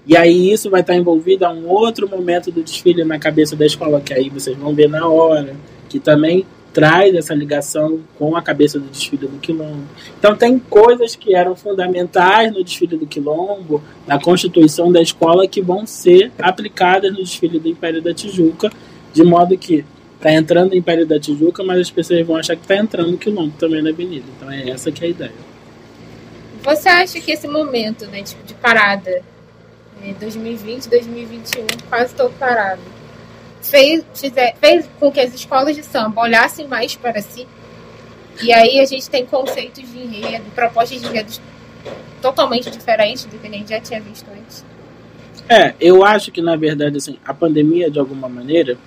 E 0.08 0.18
aí 0.18 0.52
isso 0.52 0.70
vai 0.70 0.82
estar 0.82 0.96
envolvido 0.96 1.46
a 1.46 1.52
um 1.52 1.68
outro 1.68 2.10
momento 2.10 2.52
do 2.52 2.64
desfile 2.64 3.04
na 3.04 3.20
cabeça 3.20 3.56
da 3.56 3.66
escola, 3.66 4.02
que 4.02 4.14
aí 4.14 4.30
vocês 4.30 4.58
vão 4.58 4.74
ver 4.74 4.90
na 4.90 5.08
hora, 5.08 5.56
que 5.88 6.00
também 6.00 6.46
traz 6.74 7.14
essa 7.16 7.34
ligação 7.34 8.00
com 8.18 8.36
a 8.36 8.42
cabeça 8.42 8.80
do 8.80 8.88
desfile 8.88 9.28
do 9.28 9.38
Quilombo. 9.38 9.84
Então 10.18 10.36
tem 10.36 10.58
coisas 10.58 11.16
que 11.16 11.36
eram 11.36 11.56
fundamentais 11.56 12.54
no 12.54 12.64
desfile 12.64 12.98
do 12.98 13.08
Quilombo, 13.08 13.84
na 14.08 14.20
constituição 14.20 14.92
da 14.92 15.02
escola, 15.02 15.48
que 15.48 15.62
vão 15.62 15.86
ser 15.86 16.32
aplicadas 16.40 17.12
no 17.12 17.18
desfile 17.18 17.60
do 17.60 17.68
Império 17.68 18.02
da 18.02 18.14
Tijuca, 18.14 18.72
de 19.14 19.24
modo 19.24 19.58
que 19.58 19.84
está 20.16 20.32
entrando 20.32 20.74
o 20.74 20.76
Império 20.76 21.06
da 21.06 21.20
Tijuca, 21.20 21.64
mas 21.64 21.80
as 21.80 21.92
pessoas 21.92 22.26
vão 22.26 22.36
achar 22.36 22.56
que 22.56 22.62
está 22.62 22.78
entrando 22.78 23.14
o 23.14 23.18
Quilombo 23.18 23.54
também 23.58 23.82
na 23.82 23.90
avenida. 23.90 24.26
Então 24.38 24.52
é 24.52 24.70
essa 24.70 24.92
que 24.92 25.04
é 25.04 25.08
a 25.08 25.10
ideia. 25.12 25.49
Você 26.64 26.90
acha 26.90 27.20
que 27.20 27.32
esse 27.32 27.48
momento 27.48 28.06
né, 28.08 28.22
tipo, 28.24 28.44
de 28.44 28.54
parada, 28.54 29.22
2020, 30.20 30.86
é, 30.86 30.90
2021, 30.90 31.66
quase 31.90 32.14
todo 32.14 32.34
parado, 32.38 32.82
fez, 33.62 34.04
fez 34.60 34.90
com 35.00 35.12
que 35.12 35.20
as 35.20 35.34
escolas 35.34 35.76
de 35.76 35.84
samba 35.84 36.22
olhassem 36.22 36.68
mais 36.68 36.96
para 36.96 37.22
si. 37.22 37.48
E 38.42 38.54
aí 38.54 38.80
a 38.80 38.86
gente 38.86 39.10
tem 39.10 39.26
conceitos 39.26 39.84
de 39.92 40.00
enredo, 40.00 40.46
propostas 40.56 41.02
de 41.02 41.08
enredo 41.08 41.32
totalmente 42.22 42.70
diferentes 42.70 43.26
do 43.26 43.38
que 43.38 43.48
a 43.48 43.52
gente 43.52 43.70
já 43.70 43.80
tinha 43.80 44.00
visto 44.02 44.28
antes. 44.32 44.66
É, 45.48 45.74
eu 45.80 46.06
acho 46.06 46.32
que 46.32 46.42
na 46.42 46.56
verdade 46.56 46.98
assim, 46.98 47.18
a 47.26 47.34
pandemia 47.34 47.90
de 47.90 48.00
alguma 48.00 48.30
maneira, 48.30 48.78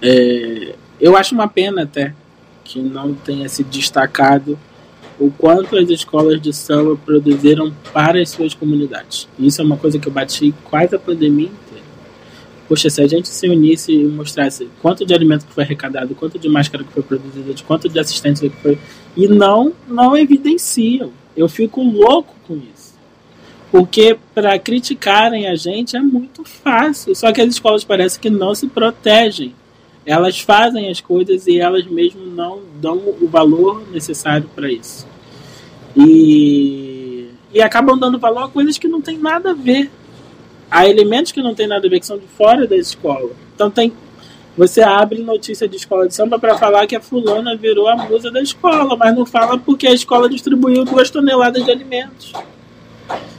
é, 0.00 0.74
eu 1.00 1.16
acho 1.16 1.34
uma 1.34 1.48
pena 1.48 1.82
até 1.82 2.14
que 2.64 2.80
não 2.80 3.14
tenha 3.14 3.48
se 3.48 3.62
destacado 3.62 4.58
o 5.18 5.30
quanto 5.30 5.76
as 5.76 5.88
escolas 5.88 6.40
de 6.40 6.52
samba 6.52 6.96
produziram 6.96 7.72
para 7.92 8.20
as 8.20 8.30
suas 8.30 8.54
comunidades. 8.54 9.28
Isso 9.38 9.60
é 9.60 9.64
uma 9.64 9.76
coisa 9.76 9.98
que 9.98 10.08
eu 10.08 10.12
bati 10.12 10.54
quase 10.64 10.94
a 10.94 10.98
pandemia 10.98 11.50
Poxa, 12.68 12.90
se 12.90 13.00
a 13.00 13.06
gente 13.06 13.28
se 13.28 13.48
unisse 13.48 13.92
e 13.92 14.04
mostrasse 14.04 14.68
quanto 14.82 15.06
de 15.06 15.14
alimento 15.14 15.46
que 15.46 15.54
foi 15.54 15.64
arrecadado, 15.64 16.14
quanto 16.14 16.38
de 16.38 16.50
máscara 16.50 16.84
que 16.84 16.92
foi 16.92 17.02
produzida, 17.02 17.54
de 17.54 17.62
quanto 17.62 17.88
de 17.88 17.98
assistência 17.98 18.50
que 18.50 18.56
foi. 18.56 18.78
E 19.16 19.26
não, 19.26 19.72
não 19.88 20.14
evidenciam. 20.14 21.10
Eu 21.34 21.48
fico 21.48 21.82
louco 21.82 22.34
com 22.46 22.56
isso. 22.56 22.94
Porque 23.72 24.18
para 24.34 24.58
criticarem 24.58 25.48
a 25.48 25.54
gente 25.54 25.96
é 25.96 26.00
muito 26.00 26.44
fácil. 26.44 27.14
Só 27.14 27.32
que 27.32 27.40
as 27.40 27.48
escolas 27.48 27.84
parecem 27.84 28.20
que 28.20 28.28
não 28.28 28.54
se 28.54 28.66
protegem. 28.66 29.54
Elas 30.04 30.38
fazem 30.38 30.90
as 30.90 31.00
coisas 31.00 31.46
e 31.46 31.58
elas 31.58 31.86
mesmo 31.86 32.26
não 32.26 32.60
dão 32.78 32.98
o 33.18 33.26
valor 33.28 33.82
necessário 33.90 34.48
para 34.54 34.70
isso. 34.70 35.07
E, 35.96 37.30
e 37.52 37.60
acabam 37.60 37.98
dando 37.98 38.18
valor 38.18 38.44
a 38.44 38.48
coisas 38.48 38.78
que 38.78 38.88
não 38.88 39.00
tem 39.00 39.18
nada 39.18 39.50
a 39.50 39.54
ver 39.54 39.90
há 40.70 40.86
elementos 40.86 41.32
que 41.32 41.42
não 41.42 41.54
tem 41.54 41.66
nada 41.66 41.86
a 41.86 41.90
ver, 41.90 42.00
que 42.00 42.06
são 42.06 42.18
de 42.18 42.26
fora 42.26 42.66
da 42.66 42.76
escola. 42.76 43.30
Então 43.54 43.70
tem. 43.70 43.92
Você 44.56 44.82
abre 44.82 45.22
notícia 45.22 45.68
de 45.68 45.76
escola 45.76 46.08
de 46.08 46.14
samba 46.14 46.36
para 46.36 46.58
falar 46.58 46.84
que 46.86 46.96
a 46.96 47.00
fulana 47.00 47.56
virou 47.56 47.86
a 47.86 47.94
musa 47.94 48.28
da 48.28 48.42
escola, 48.42 48.96
mas 48.96 49.14
não 49.14 49.24
fala 49.24 49.56
porque 49.56 49.86
a 49.86 49.92
escola 49.92 50.28
distribuiu 50.28 50.84
duas 50.84 51.08
toneladas 51.10 51.64
de 51.64 51.70
alimentos. 51.70 52.32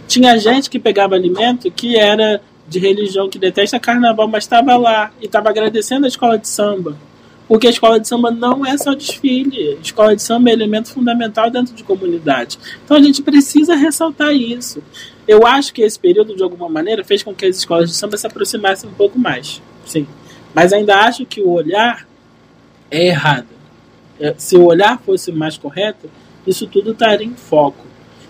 Tinha 0.07 0.37
gente 0.37 0.69
que 0.69 0.79
pegava 0.79 1.15
alimento 1.15 1.69
que 1.69 1.97
era 1.97 2.41
de 2.65 2.79
religião 2.79 3.29
que 3.29 3.37
detesta 3.37 3.79
carnaval, 3.79 4.29
mas 4.29 4.45
estava 4.45 4.77
lá 4.77 5.11
e 5.19 5.25
estava 5.25 5.49
agradecendo 5.49 6.05
a 6.05 6.07
escola 6.07 6.37
de 6.37 6.47
samba. 6.47 6.95
Porque 7.49 7.65
a 7.65 7.71
escola 7.71 7.99
de 7.99 8.07
samba 8.07 8.29
não 8.29 8.63
é 8.63 8.77
só 8.77 8.93
desfile. 8.93 9.75
A 9.79 9.81
escola 9.81 10.15
de 10.15 10.21
samba 10.21 10.51
é 10.51 10.53
elemento 10.53 10.89
fundamental 10.89 11.49
dentro 11.49 11.73
de 11.73 11.83
comunidade. 11.83 12.59
Então 12.85 12.95
a 12.95 13.01
gente 13.01 13.23
precisa 13.23 13.73
ressaltar 13.75 14.31
isso. 14.35 14.83
Eu 15.27 15.47
acho 15.47 15.73
que 15.73 15.81
esse 15.81 15.99
período, 15.99 16.35
de 16.35 16.43
alguma 16.43 16.69
maneira, 16.69 17.03
fez 17.03 17.23
com 17.23 17.33
que 17.33 17.47
as 17.47 17.57
escolas 17.57 17.89
de 17.89 17.95
samba 17.95 18.17
se 18.17 18.27
aproximassem 18.27 18.87
um 18.87 18.93
pouco 18.93 19.17
mais. 19.17 19.63
Sim. 19.83 20.05
Mas 20.53 20.71
ainda 20.71 20.95
acho 20.97 21.25
que 21.25 21.41
o 21.41 21.49
olhar 21.49 22.07
é 22.91 23.07
errado. 23.07 23.47
É, 24.19 24.35
se 24.37 24.55
o 24.55 24.65
olhar 24.65 25.01
fosse 25.01 25.31
mais 25.31 25.57
correto, 25.57 26.07
isso 26.45 26.67
tudo 26.67 26.91
estaria 26.91 27.25
em 27.25 27.33
foco. 27.33 27.83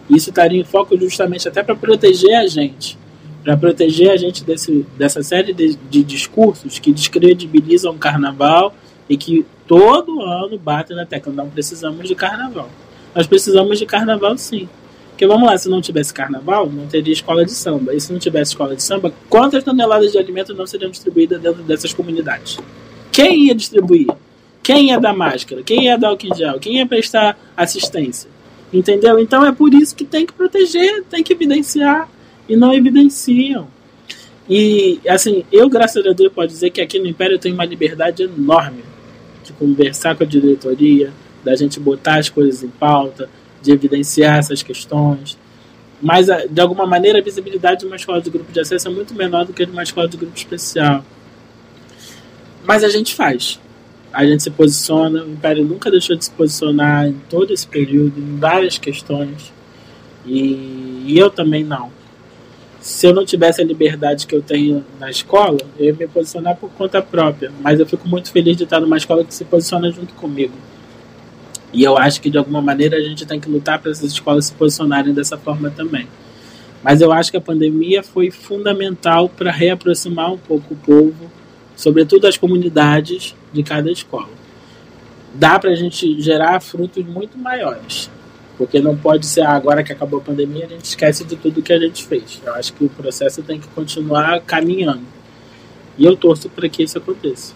Isso 0.10 0.30
estaria 0.30 0.62
em 0.62 0.64
foco 0.64 0.98
justamente 0.98 1.46
até 1.46 1.62
para 1.62 1.76
proteger 1.76 2.36
a 2.38 2.48
gente. 2.48 2.98
Para 3.44 3.58
proteger 3.58 4.12
a 4.12 4.18
gente 4.18 4.46
desse, 4.46 4.86
dessa 4.98 5.22
série 5.22 5.52
de, 5.54 5.76
de 5.76 6.04
discursos 6.04 6.80
que 6.80 6.94
descredibilizam 6.94 7.94
o 7.94 7.98
carnaval 7.98 8.74
e 9.10 9.18
que 9.18 9.46
todo 9.68 10.22
ano 10.22 10.58
batem 10.58 10.96
na 10.96 11.06
tecla. 11.06 11.34
Não 11.34 11.50
precisamos 11.50 12.08
de 12.08 12.14
carnaval. 12.14 12.70
Nós 13.16 13.26
precisamos 13.26 13.80
de 13.80 13.86
carnaval 13.86 14.38
sim. 14.38 14.70
Porque 15.10 15.26
vamos 15.28 15.50
lá, 15.50 15.58
se 15.58 15.68
não 15.68 15.82
tivesse 15.82 16.14
carnaval, 16.14 16.70
não 16.70 16.88
teria 16.88 17.12
escola 17.12 17.44
de 17.44 17.52
samba. 17.52 17.94
E 17.94 18.00
se 18.00 18.14
não 18.14 18.20
tivesse 18.20 18.52
escola 18.52 18.76
de 18.76 18.84
samba, 18.84 19.12
quantas 19.28 19.64
toneladas 19.64 20.12
de 20.12 20.18
alimento 20.18 20.54
não 20.54 20.66
seriam 20.66 20.92
distribuídas 20.92 21.42
dentro 21.42 21.64
dessas 21.64 21.92
comunidades? 21.92 22.58
Quem 23.12 23.48
ia 23.48 23.56
distribuir? 23.56 24.08
Quem 24.64 24.90
ia 24.90 25.00
dar 25.00 25.14
máscara? 25.14 25.64
Quem 25.64 25.86
ia 25.86 25.98
dar 25.98 26.10
álcool 26.10 26.36
gel? 26.36 26.60
Quem 26.60 26.78
ia 26.78 26.86
prestar 26.86 27.38
assistência? 27.58 28.30
Entendeu? 28.72 29.20
Então 29.20 29.46
é 29.46 29.52
por 29.52 29.74
isso 29.74 29.96
que 29.96 30.06
tem 30.06 30.26
que 30.26 30.32
proteger, 30.32 31.04
tem 31.10 31.24
que 31.24 31.34
evidenciar. 31.34 32.08
E 32.48 32.56
não 32.56 32.74
evidenciam. 32.74 33.68
E, 34.50 35.00
assim, 35.08 35.44
eu, 35.52 35.70
graças 35.70 36.04
a 36.06 36.12
Deus, 36.14 36.34
posso 36.34 36.48
dizer 36.48 36.70
que 36.72 36.82
aqui 36.82 36.98
no 36.98 37.06
Império 37.06 37.36
eu 37.36 37.40
tenho 37.40 37.54
uma 37.54 37.66
liberdade 37.66 38.24
enorme 38.24 38.84
conversar 39.60 40.16
com 40.16 40.24
a 40.24 40.26
diretoria, 40.26 41.14
da 41.44 41.56
gente 41.56 41.80
botar 41.80 42.18
as 42.18 42.30
coisas 42.30 42.64
em 42.64 42.70
pauta, 42.70 43.30
de 43.62 43.72
evidenciar 43.72 44.40
essas 44.40 44.64
questões. 44.64 45.38
Mas, 46.02 46.28
de 46.50 46.62
alguma 46.62 46.88
maneira, 46.88 47.20
a 47.20 47.22
visibilidade 47.22 47.82
de 47.82 47.86
uma 47.86 47.98
escola 47.98 48.22
de 48.22 48.30
grupo 48.30 48.52
de 48.52 48.60
acesso 48.60 48.88
é 48.88 48.92
muito 48.92 49.14
menor 49.14 49.46
do 49.46 49.52
que 49.52 49.66
de 49.66 49.72
uma 49.72 49.84
escola 49.84 50.08
de 50.08 50.16
grupo 50.16 50.36
especial. 50.36 51.04
Mas 52.66 52.84
a 52.84 52.90
gente 52.90 53.14
faz. 53.14 53.60
A 54.14 54.26
gente 54.26 54.42
se 54.42 54.50
posiciona. 54.50 55.24
O 55.24 55.32
Império 55.32 55.66
nunca 55.66 55.92
deixou 55.92 56.16
de 56.16 56.24
se 56.24 56.32
posicionar 56.32 57.08
em 57.08 57.20
todo 57.30 57.54
esse 57.54 57.68
período, 57.68 58.18
em 58.18 58.38
várias 58.38 58.78
questões. 58.78 59.52
E, 60.26 61.04
e 61.06 61.18
eu 61.18 61.30
também 61.30 61.64
não. 61.64 61.92
Se 62.80 63.08
eu 63.08 63.14
não 63.14 63.26
tivesse 63.26 63.62
a 63.62 63.66
liberdade 63.66 64.26
que 64.26 64.34
eu 64.34 64.42
tenho 64.42 64.86
na 65.00 65.10
escola, 65.10 65.60
eu 65.78 65.88
ia 65.88 65.94
me 65.94 66.08
posicionar 66.08 66.56
por 66.56 66.70
conta 66.72 67.02
própria. 67.02 67.52
Mas 67.62 67.80
eu 67.80 67.86
fico 67.86 68.08
muito 68.08 68.32
feliz 68.32 68.56
de 68.56 68.64
estar 68.64 68.80
numa 68.80 68.98
escola 68.98 69.26
que 69.26 69.34
se 69.34 69.44
posiciona 69.44 69.92
junto 69.92 70.14
comigo. 70.14 70.54
E 71.74 71.84
eu 71.84 71.98
acho 71.98 72.22
que 72.22 72.30
de 72.30 72.38
alguma 72.38 72.62
maneira 72.62 72.98
a 72.98 73.02
gente 73.02 73.26
tem 73.26 73.40
que 73.40 73.50
lutar 73.50 73.80
para 73.80 73.92
essas 73.92 74.12
escolas 74.12 74.46
se 74.46 74.54
posicionarem 74.54 75.14
dessa 75.14 75.38
forma 75.38 75.70
também. 75.70 76.08
Mas 76.82 77.02
eu 77.02 77.12
acho 77.12 77.30
que 77.30 77.38
a 77.38 77.42
pandemia 77.42 78.02
foi 78.02 78.32
fundamental 78.32 79.28
para 79.28 79.52
reaproximar 79.52 80.32
um 80.32 80.38
pouco 80.38 80.74
o 80.74 80.78
povo, 80.78 81.30
sobretudo 81.76 82.28
as 82.28 82.38
comunidades 82.38 83.36
de 83.52 83.62
cada 83.62 83.92
escola. 83.92 84.30
dá 85.34 85.60
para 85.60 85.70
a 85.70 85.76
gente 85.76 86.20
gerar 86.20 86.60
frutos 86.60 87.06
muito 87.06 87.38
maiores. 87.38 88.10
Porque 88.60 88.82
não 88.82 88.98
pode 88.98 89.26
ser 89.26 89.40
ah, 89.42 89.54
agora 89.54 89.82
que 89.82 89.94
acabou 89.94 90.20
a 90.20 90.22
pandemia, 90.22 90.66
a 90.66 90.68
gente 90.68 90.84
esquece 90.84 91.24
de 91.24 91.38
tudo 91.38 91.62
que 91.62 91.72
a 91.72 91.80
gente 91.80 92.06
fez. 92.06 92.42
Eu 92.46 92.54
acho 92.56 92.74
que 92.74 92.84
o 92.84 92.90
processo 92.90 93.42
tem 93.42 93.58
que 93.58 93.70
continuar 93.70 94.42
caminhando. 94.42 95.06
E 95.98 96.06
eu 96.06 96.18
torço 96.18 96.50
para 96.50 96.68
que 96.68 96.84
isso 96.84 96.98
aconteça. 96.98 97.54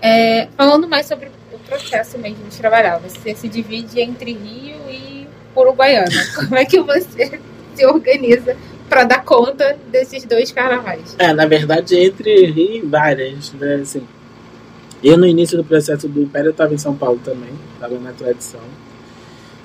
É, 0.00 0.46
falando 0.56 0.86
mais 0.86 1.06
sobre 1.06 1.32
o 1.52 1.58
processo 1.58 2.16
mesmo 2.16 2.46
de 2.48 2.56
trabalhar, 2.56 2.98
você 2.98 3.34
se 3.34 3.48
divide 3.48 4.00
entre 4.00 4.34
Rio 4.34 4.88
e 4.88 5.26
Uruguaiana. 5.56 6.06
Como 6.36 6.54
é 6.54 6.64
que 6.64 6.80
você 6.80 7.40
se 7.74 7.84
organiza 7.84 8.56
para 8.88 9.02
dar 9.02 9.24
conta 9.24 9.76
desses 9.90 10.24
dois 10.24 10.52
carnavais? 10.52 11.16
É, 11.18 11.32
na 11.32 11.44
verdade, 11.44 11.98
entre 11.98 12.46
Rio 12.46 12.84
e 12.84 12.86
várias, 12.86 13.52
né? 13.54 13.80
Assim, 13.82 14.06
eu, 15.06 15.16
no 15.16 15.24
início 15.24 15.56
do 15.56 15.62
processo 15.62 16.08
do 16.08 16.20
Império, 16.20 16.48
eu 16.48 16.50
estava 16.50 16.74
em 16.74 16.78
São 16.78 16.96
Paulo 16.96 17.20
também, 17.22 17.50
estava 17.74 17.96
na 18.00 18.10
tradição. 18.10 18.60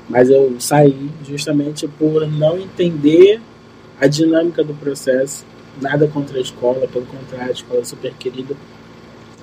Mas 0.08 0.30
eu 0.30 0.56
saí 0.60 1.10
justamente 1.28 1.88
por 1.88 2.28
não 2.28 2.60
entender 2.60 3.42
a 4.00 4.06
dinâmica 4.06 4.64
do 4.64 4.76
processo. 4.76 5.44
Nada 5.82 6.08
contra 6.08 6.38
a 6.38 6.42
escola, 6.42 6.88
pelo 6.88 7.08
contrário, 7.08 7.50
a 7.50 7.54
escola 7.54 7.80
é 7.80 7.84
super 7.84 8.14
querida. 8.14 8.56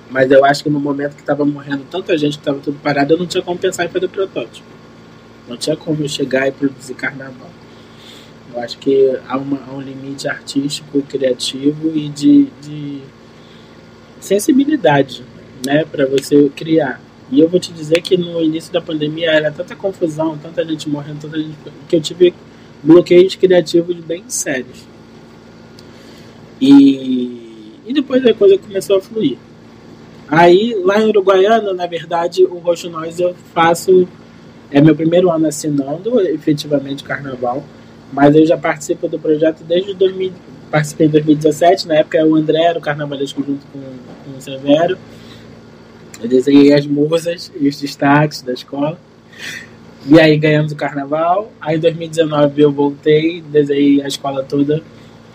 Mas 0.09 0.31
eu 0.31 0.45
acho 0.45 0.63
que 0.63 0.69
no 0.69 0.79
momento 0.79 1.15
que 1.15 1.21
estava 1.21 1.43
morrendo 1.43 1.83
tanta 1.91 2.17
gente 2.17 2.37
que 2.37 2.41
estava 2.41 2.59
tudo 2.59 2.79
parado, 2.81 3.13
eu 3.13 3.17
não 3.17 3.27
tinha 3.27 3.43
como 3.43 3.59
pensar 3.59 3.83
em 3.83 3.89
fazer 3.89 4.07
protótipo. 4.07 4.67
Não 5.49 5.57
tinha 5.57 5.75
como 5.75 6.07
chegar 6.07 6.47
e 6.47 6.51
produzir 6.51 6.93
carnaval. 6.93 7.49
Eu 8.53 8.61
acho 8.61 8.77
que 8.77 9.19
há, 9.27 9.37
uma, 9.37 9.59
há 9.67 9.73
um 9.73 9.81
limite 9.81 10.29
artístico, 10.29 11.01
criativo 11.01 11.91
e 11.93 12.07
de, 12.07 12.45
de 12.61 13.01
sensibilidade 14.21 15.23
né, 15.65 15.85
para 15.85 16.05
você 16.05 16.49
criar. 16.55 17.01
E 17.31 17.39
eu 17.39 17.47
vou 17.47 17.59
te 17.59 17.71
dizer 17.71 18.01
que 18.01 18.17
no 18.17 18.41
início 18.41 18.73
da 18.73 18.81
pandemia 18.81 19.31
era 19.31 19.51
tanta 19.51 19.75
confusão, 19.75 20.37
tanta 20.37 20.65
gente 20.65 20.89
morrendo, 20.89 21.19
tanta 21.21 21.37
gente 21.37 21.55
que 21.87 21.95
eu 21.95 22.01
tive 22.01 22.33
bloqueios 22.81 23.35
criativos 23.35 23.95
bem 23.97 24.23
sérios. 24.27 24.87
E, 26.59 27.73
e 27.85 27.93
depois 27.93 28.25
a 28.25 28.33
coisa 28.33 28.57
começou 28.57 28.97
a 28.97 29.01
fluir. 29.01 29.37
Aí, 30.27 30.79
lá 30.83 31.01
em 31.01 31.09
Uruguaiana, 31.09 31.73
na 31.73 31.87
verdade, 31.87 32.43
o 32.43 32.57
Roxo 32.59 32.89
Nós 32.89 33.19
eu 33.19 33.33
faço. 33.53 34.07
É 34.71 34.79
meu 34.79 34.95
primeiro 34.95 35.31
ano 35.31 35.47
assinando 35.47 36.21
efetivamente 36.21 37.03
carnaval, 37.03 37.63
mas 38.13 38.35
eu 38.35 38.45
já 38.45 38.55
participo 38.55 39.07
do 39.07 39.17
projeto 39.17 39.63
desde 39.63 39.95
2000. 39.95 40.31
Participei 40.69 41.07
em 41.07 41.09
2017, 41.09 41.87
na 41.87 41.95
época 41.95 42.23
o 42.23 42.35
André 42.35 42.61
era 42.61 42.77
o 42.77 42.81
carnavalesco 42.81 43.43
junto 43.43 43.65
com, 43.73 43.79
com 43.79 44.37
o 44.37 44.41
Severo. 44.41 44.95
Eu 46.21 46.27
desenhei 46.27 46.73
as 46.73 46.85
musas 46.85 47.51
e 47.59 47.67
os 47.67 47.79
destaques 47.79 48.41
da 48.41 48.53
escola. 48.53 48.99
E 50.05 50.19
aí 50.19 50.37
ganhamos 50.37 50.71
o 50.71 50.75
carnaval. 50.75 51.51
Aí 51.59 51.77
em 51.77 51.79
2019 51.79 52.61
eu 52.61 52.71
voltei, 52.71 53.41
desenhei 53.41 54.01
a 54.01 54.07
escola 54.07 54.43
toda 54.43 54.83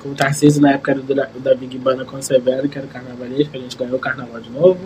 com 0.04 0.10
o 0.10 0.14
Tarcísio, 0.14 0.60
na 0.60 0.72
época 0.72 0.92
era 0.92 1.00
do, 1.00 1.14
da 1.14 1.54
Big 1.54 1.78
Banda 1.78 2.04
com 2.04 2.18
o 2.18 2.22
Severo, 2.22 2.68
que 2.68 2.76
era 2.76 2.86
o 2.86 2.90
carnavalesco, 2.90 3.56
a 3.56 3.58
gente 3.58 3.74
ganhou 3.74 3.96
o 3.96 3.98
carnaval 3.98 4.38
de 4.38 4.50
novo. 4.50 4.78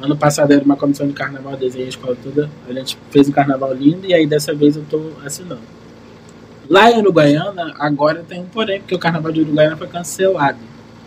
Ano 0.00 0.14
passado 0.14 0.52
era 0.52 0.62
uma 0.62 0.76
comissão 0.76 1.08
de 1.08 1.14
carnaval, 1.14 1.56
desenhei 1.56 1.86
a 1.86 1.88
escola 1.88 2.14
toda, 2.22 2.50
a 2.68 2.72
gente 2.74 2.98
fez 3.10 3.28
um 3.30 3.32
carnaval 3.32 3.72
lindo 3.72 4.06
e 4.06 4.12
aí 4.12 4.26
dessa 4.26 4.54
vez 4.54 4.76
eu 4.76 4.84
tô 4.88 5.12
assinando. 5.24 5.62
Lá 6.68 6.90
em 6.90 6.98
Uruguaiana, 6.98 7.74
agora 7.78 8.22
tem 8.28 8.42
um 8.42 8.44
porém, 8.44 8.78
porque 8.78 8.94
o 8.94 8.98
carnaval 8.98 9.32
de 9.32 9.40
Uruguaiana 9.40 9.76
foi 9.76 9.88
cancelado. 9.88 10.58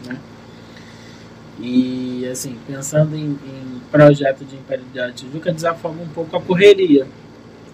Né? 0.08 0.18
E 1.62 2.28
assim, 2.28 2.57
pensando 2.66 3.16
em, 3.16 3.32
em 3.32 3.82
projeto 3.91 4.43
de 4.43 4.55
Império 4.55 4.86
da 4.93 5.12
Tijuca 5.12 5.53
desafoga 5.53 6.01
um 6.01 6.07
pouco 6.07 6.36
a 6.36 6.41
correria. 6.41 7.05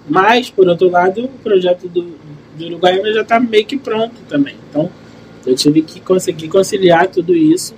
Mas, 0.09 0.49
por 0.49 0.67
outro 0.67 0.89
lado, 0.89 1.25
o 1.25 1.27
projeto 1.27 1.87
do, 1.87 2.15
do 2.57 2.65
Uruguaiana 2.65 3.13
já 3.13 3.21
está 3.21 3.39
meio 3.39 3.65
que 3.65 3.77
pronto 3.77 4.15
também. 4.27 4.55
Então, 4.69 4.89
eu 5.45 5.55
tive 5.55 5.81
que 5.81 5.99
conseguir 5.99 6.49
conciliar 6.49 7.07
tudo 7.07 7.35
isso, 7.35 7.73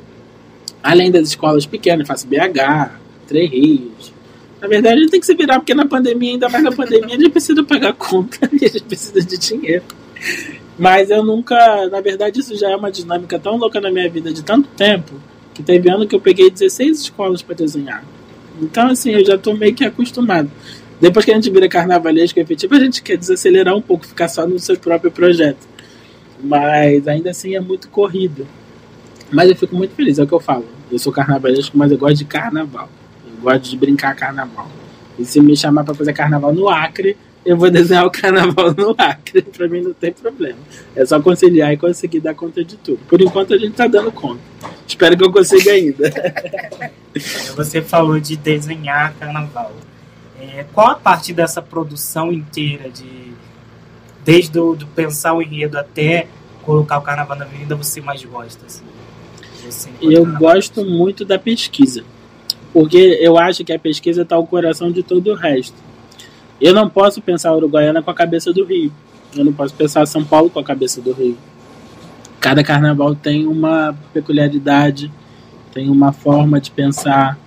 além 0.82 1.12
das 1.12 1.30
escolas 1.30 1.66
pequenas, 1.66 2.08
faço 2.08 2.28
BH, 2.28 2.98
Três 3.28 3.52
Rios. 3.52 4.14
Na 4.60 4.68
verdade, 4.68 4.96
a 4.96 5.00
gente 5.02 5.12
tem 5.12 5.20
que 5.20 5.26
se 5.26 5.36
virar, 5.36 5.60
porque 5.60 5.74
na 5.74 5.86
pandemia, 5.86 6.34
ainda 6.34 6.50
mais 6.50 6.64
na 6.64 6.72
pandemia, 6.72 7.16
a 7.16 7.20
gente 7.20 7.30
precisa 7.30 7.64
pagar 7.64 7.94
conta 7.94 8.50
e 8.52 8.66
a 8.66 8.68
gente 8.68 8.84
precisa 8.84 9.22
de 9.22 9.38
dinheiro. 9.38 9.84
Mas 10.78 11.10
eu 11.10 11.24
nunca, 11.24 11.88
na 11.90 12.02
verdade, 12.02 12.40
isso 12.40 12.58
já 12.58 12.70
é 12.70 12.76
uma 12.76 12.92
dinâmica 12.92 13.38
tão 13.38 13.58
louca 13.58 13.80
na 13.80 13.92
minha 13.92 14.10
vida 14.10 14.34
de 14.34 14.44
tanto 14.44 14.68
tempo, 14.70 15.14
teve 15.64 15.90
ano 15.90 16.08
que 16.08 16.16
eu 16.16 16.22
peguei 16.22 16.50
16 16.50 17.02
escolas 17.02 17.42
para 17.42 17.56
desenhar. 17.56 18.04
Então, 18.62 18.88
assim, 18.88 19.12
eu 19.12 19.26
já 19.26 19.36
estou 19.36 19.56
meio 19.56 19.74
que 19.74 19.86
acostumado. 19.86 20.50
Depois 21.00 21.24
que 21.24 21.32
a 21.32 21.36
gente 21.36 21.50
vira 21.50 21.70
carnavalesco 21.70 22.40
efetivo, 22.40 22.76
a 22.76 22.80
gente 22.80 23.02
quer 23.02 23.18
desacelerar 23.18 23.76
um 23.76 23.82
pouco, 23.82 24.06
ficar 24.06 24.28
só 24.28 24.46
no 24.46 24.60
seu 24.60 24.78
próprio 24.78 25.12
projeto. 25.12 25.68
Mas 26.44 27.08
ainda 27.08 27.30
assim 27.30 27.56
é 27.56 27.60
muito 27.60 27.88
corrido. 27.90 28.46
Mas 29.32 29.50
eu 29.50 29.56
fico 29.56 29.76
muito 29.76 29.96
feliz, 29.96 30.20
é 30.20 30.24
o 30.24 30.28
que 30.28 30.34
eu 30.34 30.40
falo. 30.40 30.66
Eu 30.92 31.00
sou 31.00 31.14
carnavalesco, 31.14 31.78
mas 31.78 31.92
eu 31.92 31.98
gosto 31.98 32.18
de 32.18 32.26
carnaval. 32.26 32.90
Eu 33.26 33.42
gosto 33.42 33.70
de 33.70 33.78
brincar 33.78 34.16
carnaval. 34.16 34.70
E 35.18 35.24
se 35.24 35.40
me 35.40 35.56
chamar 35.56 35.84
para 35.84 35.94
fazer 35.94 36.14
carnaval 36.14 36.54
no 36.54 36.68
Acre, 36.68 37.16
eu 37.46 37.58
vou 37.58 37.70
desenhar 37.70 38.06
o 38.06 38.12
carnaval 38.12 38.74
no 38.74 38.96
Acre. 38.98 39.42
Para 39.42 39.68
mim 39.68 39.82
não 39.82 39.94
tem 39.94 40.12
problema. 40.12 40.58
É 40.96 41.06
só 41.06 41.22
conciliar 41.22 41.74
e 41.74 41.78
conseguir 41.78 42.20
dar 42.20 42.36
conta 42.36 42.64
de 42.64 42.76
tudo. 42.78 43.00
Por 43.08 43.22
enquanto 43.22 43.54
a 43.54 43.58
gente 43.58 43.74
tá 43.74 43.88
dando 43.88 44.12
conta. 44.12 44.42
Espero 44.88 45.18
que 45.18 45.24
eu 45.24 45.32
consiga 45.32 45.72
ainda. 45.72 46.12
Você 47.56 47.82
falou 47.82 48.20
de 48.20 48.36
desenhar 48.36 49.14
carnaval. 49.16 49.74
É, 50.40 50.66
qual 50.74 50.88
a 50.88 50.96
parte 50.96 51.34
dessa 51.34 51.62
produção 51.62 52.32
inteira 52.32 52.90
de 52.90 53.30
desde 54.24 54.52
do, 54.52 54.76
do 54.76 54.88
pensar 54.88 55.34
o 55.34 55.42
enredo 55.42 55.78
até 55.78 56.28
colocar 56.64 56.98
o 56.98 57.02
carnaval 57.02 57.38
na 57.38 57.46
avenida 57.46 57.76
você 57.76 58.00
mais 58.00 58.24
gosta? 58.24 58.66
Assim? 58.66 58.84
Você, 59.66 59.90
eu 60.02 60.26
gosto 60.38 60.86
muito 60.86 61.26
da 61.26 61.40
pesquisa. 61.40 62.04
Porque 62.72 62.98
eu 62.98 63.38
acho 63.38 63.64
que 63.66 63.74
a 63.74 63.80
pesquisa 63.80 64.22
está 64.22 64.38
o 64.38 64.46
coração 64.46 64.92
de 64.92 65.02
todo 65.02 65.32
o 65.32 65.36
resto. 65.36 65.89
Eu 66.62 66.74
não 66.74 66.90
posso 66.90 67.22
pensar 67.22 67.50
a 67.50 67.56
Uruguaiana 67.56 68.02
com 68.02 68.12
a 68.12 68.14
cabeça 68.14 68.52
do 68.52 68.66
Rio. 68.66 68.92
Eu 69.36 69.46
não 69.46 69.54
posso 69.54 69.74
pensar 69.74 70.06
São 70.06 70.26
Paulo 70.26 70.50
com 70.50 70.60
a 70.60 70.64
cabeça 70.64 71.00
do 71.02 71.14
Rio. 71.14 71.38
Cada 72.40 72.64
carnaval 72.64 73.16
tem 73.16 73.48
uma 73.48 73.96
peculiaridade, 74.14 75.12
tem 75.74 75.90
uma 75.90 76.12
forma 76.12 76.60
de 76.60 76.70
pensar. 76.70 77.38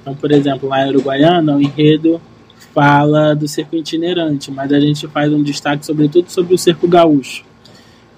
Então, 0.00 0.14
por 0.14 0.32
exemplo, 0.32 0.68
lá 0.68 0.84
em 0.84 0.90
Uruguaiana, 0.90 1.56
o 1.56 1.62
enredo 1.62 2.20
fala 2.74 3.34
do 3.34 3.46
circo 3.46 3.76
itinerante, 3.76 4.50
mas 4.50 4.72
a 4.72 4.80
gente 4.80 5.06
faz 5.08 5.32
um 5.32 5.42
destaque 5.42 5.86
sobretudo 5.86 6.28
sobre 6.28 6.54
o 6.54 6.58
circo 6.58 6.86
gaúcho, 6.86 7.44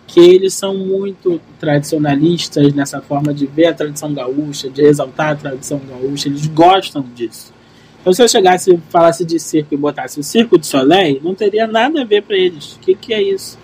que 0.07 0.19
eles 0.19 0.55
são 0.55 0.75
muito 0.75 1.41
tradicionalistas 1.61 2.73
nessa 2.73 3.01
forma 3.01 3.33
de 3.33 3.47
ver 3.47 3.67
a 3.67 3.75
tradição 3.75 4.13
gaúcha, 4.13 4.69
de 4.69 4.83
exaltar 4.83 5.31
a 5.31 5.37
tradição 5.37 5.81
gaúcha, 5.89 6.29
eles 6.29 6.47
gostam 6.47 7.05
disso. 7.15 7.53
Então, 8.01 8.13
se 8.13 8.23
eu 8.23 8.29
chegasse 8.29 8.73
e 8.73 8.79
falasse 8.91 9.25
de 9.25 9.39
circo 9.39 9.75
e 9.75 9.77
botasse 9.77 10.21
o 10.21 10.23
Circo 10.23 10.59
de 10.59 10.67
Soleil, 10.67 11.21
não 11.23 11.35
teria 11.35 11.67
nada 11.67 12.03
a 12.03 12.05
ver 12.05 12.23
para 12.23 12.37
eles. 12.37 12.75
O 12.75 12.79
que, 12.81 12.95
que 12.95 13.13
é 13.13 13.23
isso? 13.23 13.59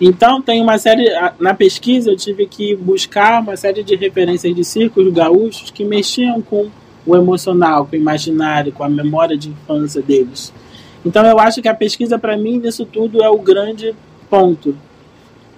Então, 0.00 0.40
tem 0.40 0.62
uma 0.62 0.78
série. 0.78 1.10
Na 1.40 1.52
pesquisa, 1.54 2.10
eu 2.10 2.16
tive 2.16 2.46
que 2.46 2.76
buscar 2.76 3.42
uma 3.42 3.56
série 3.56 3.82
de 3.82 3.96
referências 3.96 4.54
de 4.54 4.64
circos 4.64 5.12
gaúchos 5.12 5.70
que 5.70 5.84
mexiam 5.84 6.40
com 6.40 6.70
o 7.04 7.16
emocional, 7.16 7.86
com 7.86 7.96
o 7.96 7.98
imaginário, 7.98 8.72
com 8.72 8.84
a 8.84 8.88
memória 8.88 9.36
de 9.36 9.50
infância 9.50 10.00
deles. 10.00 10.52
Então, 11.04 11.26
eu 11.26 11.38
acho 11.38 11.60
que 11.60 11.68
a 11.68 11.74
pesquisa, 11.74 12.18
para 12.18 12.36
mim, 12.36 12.58
nisso 12.58 12.86
tudo 12.86 13.22
é 13.22 13.28
o 13.28 13.38
grande 13.38 13.94
ponto. 14.30 14.76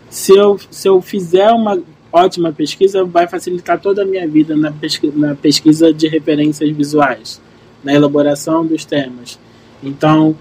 Se 0.09 0.37
eu, 0.37 0.59
se 0.71 0.89
eu 0.89 1.01
fizer 1.03 1.51
uma 1.51 1.81
ótima 2.13 2.53
pesquisa, 2.53 3.05
vai 3.05 3.29
facilitar 3.29 3.79
toda 3.79 4.03
a 4.03 4.05
minha 4.05 4.27
vida 4.27 4.57
na 4.57 4.73
pesquisa, 4.73 5.13
na 5.17 5.35
pesquisa 5.35 5.93
de 5.93 6.09
referências 6.09 6.71
visuais, 6.71 7.41
na 7.83 7.93
elaboração 7.93 8.65
dos 8.65 8.85
temas. 8.85 9.39
Então, 9.83 10.37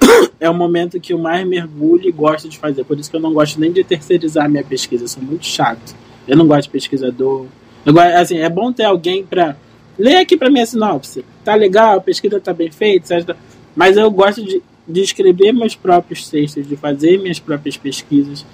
é 0.40 0.48
o 0.48 0.54
momento 0.54 1.00
que 1.00 1.12
eu 1.12 1.18
mais 1.18 1.46
mergulho 1.46 2.08
e 2.08 2.12
gosto 2.12 2.48
de 2.48 2.58
fazer. 2.58 2.84
Por 2.84 2.98
isso 2.98 3.10
que 3.10 3.16
eu 3.16 3.20
não 3.20 3.32
gosto 3.32 3.60
nem 3.60 3.72
de 3.72 3.84
terceirizar 3.84 4.48
minha 4.48 4.64
pesquisa. 4.64 5.04
Eu 5.04 5.08
sou 5.08 5.22
muito 5.22 5.46
chato. 5.46 5.94
Eu 6.26 6.36
não 6.36 6.46
gosto 6.46 6.64
de 6.64 6.70
pesquisador. 6.70 7.46
Gosto, 7.84 8.16
assim, 8.16 8.38
é 8.38 8.48
bom 8.48 8.72
ter 8.72 8.84
alguém 8.84 9.24
para 9.24 9.56
ler 9.98 10.16
aqui 10.16 10.36
para 10.36 10.50
minha 10.50 10.66
sinopse. 10.66 11.24
Tá 11.44 11.54
legal, 11.54 11.98
a 11.98 12.00
pesquisa 12.00 12.40
tá 12.40 12.52
bem 12.52 12.70
feita, 12.70 13.06
certo? 13.06 13.36
mas 13.78 13.96
eu 13.96 14.10
gosto 14.10 14.42
de, 14.42 14.60
de 14.88 15.00
escrever 15.00 15.52
meus 15.52 15.76
próprios 15.76 16.28
textos, 16.28 16.66
de 16.66 16.76
fazer 16.76 17.16
minhas 17.18 17.38
próprias 17.38 17.76
pesquisas. 17.76 18.44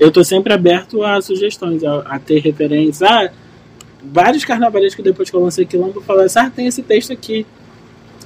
Eu 0.00 0.08
estou 0.08 0.24
sempre 0.24 0.52
aberto 0.52 1.04
a 1.04 1.22
sugestões, 1.22 1.84
a, 1.84 2.00
a 2.00 2.18
ter 2.18 2.40
referências. 2.40 3.00
Ah, 3.02 3.30
vários 4.02 4.44
carnavalescos 4.44 5.04
depois 5.04 5.30
que 5.30 5.36
eu 5.36 5.40
lancei 5.40 5.64
Quilombo 5.64 6.00
falaram 6.00 6.26
assim, 6.26 6.40
ah, 6.40 6.50
tem 6.50 6.66
esse 6.66 6.82
texto 6.82 7.12
aqui. 7.12 7.46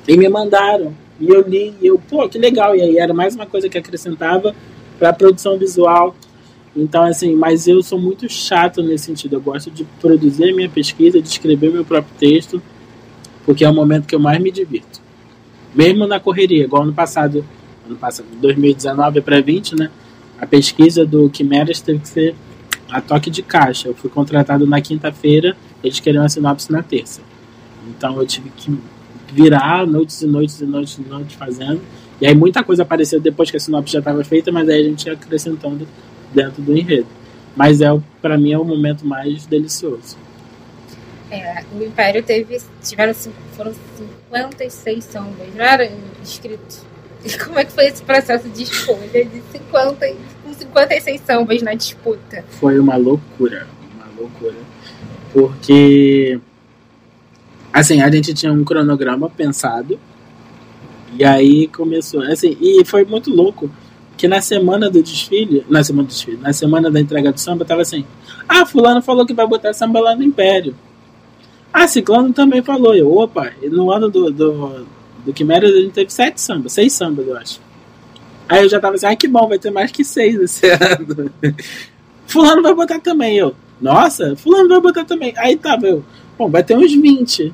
E 0.07 0.16
me 0.16 0.28
mandaram. 0.28 0.94
E 1.18 1.28
eu 1.28 1.40
li, 1.40 1.74
e 1.80 1.86
eu, 1.86 1.98
pô, 1.98 2.28
que 2.28 2.38
legal. 2.38 2.76
E 2.76 2.82
aí 2.82 2.98
era 2.98 3.12
mais 3.14 3.34
uma 3.34 3.46
coisa 3.46 3.68
que 3.68 3.78
acrescentava 3.78 4.54
para 4.98 5.11
a 5.11 5.12
produção 5.12 5.59
visual. 5.59 6.14
Então, 6.74 7.04
assim, 7.04 7.34
mas 7.34 7.66
eu 7.66 7.82
sou 7.82 7.98
muito 7.98 8.28
chato 8.28 8.82
nesse 8.82 9.04
sentido. 9.04 9.36
Eu 9.36 9.40
gosto 9.40 9.70
de 9.70 9.84
produzir 10.00 10.54
minha 10.54 10.68
pesquisa, 10.68 11.20
de 11.20 11.28
escrever 11.28 11.72
meu 11.72 11.84
próprio 11.84 12.14
texto, 12.18 12.62
porque 13.44 13.64
é 13.64 13.68
o 13.68 13.74
momento 13.74 14.07
que 14.07 14.14
eu 14.14 14.20
mais 14.20 14.40
me 14.40 14.50
divirto. 14.50 15.00
Mesmo 15.74 16.07
na 16.07 16.20
correria, 16.20 16.64
igual 16.64 16.82
ano 16.82 16.92
passado, 16.92 17.44
ano 17.86 17.96
passado, 17.96 18.26
2019 18.40 19.20
para 19.22 19.40
20, 19.40 19.76
né? 19.76 19.90
A 20.38 20.46
pesquisa 20.46 21.07
do 21.07 21.30
Quimeras 21.30 21.80
teve 21.80 22.00
que 22.00 22.09
ser 22.09 22.34
a 22.90 23.00
toque 23.00 23.30
de 23.30 23.42
caixa. 23.42 23.88
Eu 23.88 23.94
fui 23.94 24.11
contratado 24.11 24.66
na 24.66 24.80
quinta-feira, 24.80 25.57
eles 25.82 25.98
queriam 25.98 26.24
a 26.24 26.28
sinopse 26.28 26.70
na 26.70 26.82
terça. 26.82 27.22
Então 27.88 28.20
eu 28.20 28.26
tive 28.26 28.50
que 28.50 28.76
virar 29.33 29.87
noites 29.87 30.22
e 30.22 30.27
noites 30.27 30.61
e 30.61 30.66
noites 30.66 30.99
e 30.99 31.03
noites 31.03 31.35
fazendo. 31.35 31.81
E 32.20 32.27
aí 32.27 32.35
muita 32.35 32.62
coisa 32.64 32.83
apareceu 32.83 33.20
depois 33.20 33.51
que 33.51 33.57
a 33.57 33.61
sinopse 33.61 33.93
já 33.93 33.99
estava 33.99 34.24
feita, 34.24 34.51
mas 34.51 34.68
aí 34.68 34.81
a 34.81 34.85
gente 34.85 35.07
ia 35.07 35.12
acrescentando 35.12 35.87
dentro 36.33 36.62
do 36.62 36.77
enredo. 36.77 37.09
Mas 37.55 37.81
é 37.81 37.89
para 38.20 38.37
mim 38.39 38.53
é 38.53 38.59
o 38.59 38.64
momento 38.64 39.07
mais 39.07 39.47
delicioso. 39.47 40.16
É, 41.31 41.64
o 41.74 41.83
Império 41.83 42.22
teve 42.22 42.59
tiveram 42.83 43.12
foram 43.53 43.72
56 43.72 45.05
sambas, 45.05 45.55
não 45.55 45.64
era 45.64 45.91
inscritos. 46.22 46.85
E 47.24 47.39
como 47.39 47.59
é 47.59 47.64
que 47.64 47.72
foi 47.72 47.87
esse 47.87 48.03
processo 48.03 48.49
de 48.49 48.62
escolha 48.62 49.24
de 49.24 49.43
50 49.51 50.14
com 50.45 50.53
56 50.53 51.20
sambas 51.27 51.62
na 51.62 51.74
disputa? 51.74 52.45
Foi 52.51 52.79
uma 52.79 52.97
loucura, 52.97 53.66
uma 53.97 54.07
loucura. 54.16 54.55
Porque 55.33 56.41
assim, 57.79 58.01
a 58.01 58.11
gente 58.11 58.33
tinha 58.33 58.53
um 58.53 58.64
cronograma 58.64 59.29
pensado 59.29 59.99
e 61.18 61.24
aí 61.24 61.68
começou, 61.68 62.22
assim, 62.22 62.57
e 62.61 62.85
foi 62.85 63.05
muito 63.05 63.31
louco 63.31 63.70
que 64.16 64.27
na 64.27 64.41
semana 64.41 64.91
do 64.91 65.03
desfile, 65.03 65.64
na 65.68 65.85
semana 65.85 66.09
do 66.09 66.11
desfile, 66.11 66.39
na 66.39 66.53
semana 66.53 66.91
da 66.91 66.99
entrega 66.99 67.31
do 67.31 67.39
samba, 67.39 67.66
tava 67.66 67.83
assim: 67.83 68.05
"Ah, 68.49 68.64
fulano 68.64 69.03
falou 69.03 69.27
que 69.27 69.35
vai 69.35 69.47
botar 69.47 69.74
samba 69.74 70.01
lá 70.01 70.16
no 70.16 70.22
Império". 70.22 70.74
Ah, 71.70 71.87
Ciclano 71.87 72.33
também 72.33 72.62
falou. 72.62 72.95
Eu, 72.95 73.14
opa, 73.14 73.53
no 73.70 73.93
ano 73.93 74.09
do, 74.09 74.31
do, 74.31 74.87
do 75.27 75.33
Quimera 75.35 75.66
a 75.68 75.70
gente 75.70 75.93
teve 75.93 76.11
sete 76.11 76.41
sambas, 76.41 76.72
seis 76.72 76.95
sambas, 76.95 77.29
eu 77.29 77.37
acho. 77.37 77.61
Aí 78.49 78.62
eu 78.62 78.68
já 78.70 78.81
tava 78.81 78.95
assim, 78.95 79.07
ah, 79.07 79.14
que 79.14 79.29
bom, 79.29 79.47
vai 79.47 79.59
ter 79.59 79.70
mais 79.70 79.93
que 79.93 80.03
seis 80.03 80.37
esse 80.41 80.66
ano. 80.72 81.31
fulano 82.27 82.62
vai 82.62 82.74
botar 82.74 82.99
também, 83.01 83.37
eu. 83.37 83.55
Nossa, 83.79 84.35
fulano 84.37 84.68
vai 84.68 84.81
botar 84.81 85.05
também. 85.05 85.35
Aí 85.37 85.57
tava 85.57 85.87
eu, 85.87 86.03
bom, 86.39 86.49
vai 86.49 86.62
ter 86.62 86.74
uns 86.74 86.95
20. 86.95 87.53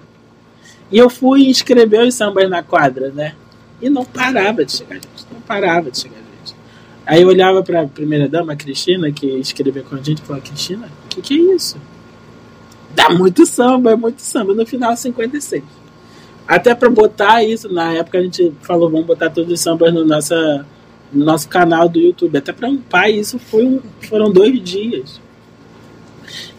E 0.93 0.99
eu 0.99 1.09
fui 1.09 1.49
escrever 1.49 2.07
os 2.07 2.15
sambas 2.15 2.49
na 2.51 2.63
quadra, 2.63 3.11
né? 3.11 3.35
E 3.81 3.89
não 3.89 4.05
parava 4.05 4.63
de 4.65 4.73
chegar 4.73 4.97
gente, 4.97 5.27
não 5.33 5.41
parava 5.41 5.91
de 5.91 5.99
chegar 5.99 6.17
gente. 6.17 6.55
Aí 7.07 7.23
eu 7.23 7.29
olhava 7.29 7.63
pra 7.63 7.87
primeira 7.87 8.29
dama, 8.29 8.53
a 8.53 8.57
Cristina, 8.57 9.11
que 9.11 9.27
escreveu 9.27 9.83
com 9.85 9.97
a 9.97 10.03
gente, 10.03 10.19
e 10.23 10.27
falava, 10.27 10.45
Cristina, 10.45 10.87
o 11.07 11.09
que, 11.09 11.23
que 11.23 11.35
é 11.35 11.55
isso? 11.55 11.79
Dá 12.95 13.09
muito 13.09 13.47
samba, 13.47 13.93
é 13.93 13.97
muito 13.97 14.21
samba. 14.21 14.53
No 14.53 14.67
final, 14.67 14.95
56. 14.95 15.65
Até 16.47 16.75
para 16.75 16.91
botar 16.91 17.43
isso, 17.43 17.73
na 17.73 17.95
época 17.95 18.19
a 18.19 18.23
gente 18.23 18.53
falou, 18.61 18.91
vamos 18.91 19.07
botar 19.07 19.31
todos 19.31 19.51
os 19.51 19.61
sambas 19.61 19.95
no, 19.95 20.05
nossa, 20.05 20.67
no 21.11 21.25
nosso 21.25 21.49
canal 21.49 21.89
do 21.89 21.99
YouTube. 21.99 22.37
Até 22.37 22.53
para 22.53 22.69
um 22.69 22.77
pai, 22.77 23.13
isso 23.13 23.39
foi 23.39 23.81
foram 24.03 24.31
dois 24.31 24.63
dias. 24.63 25.21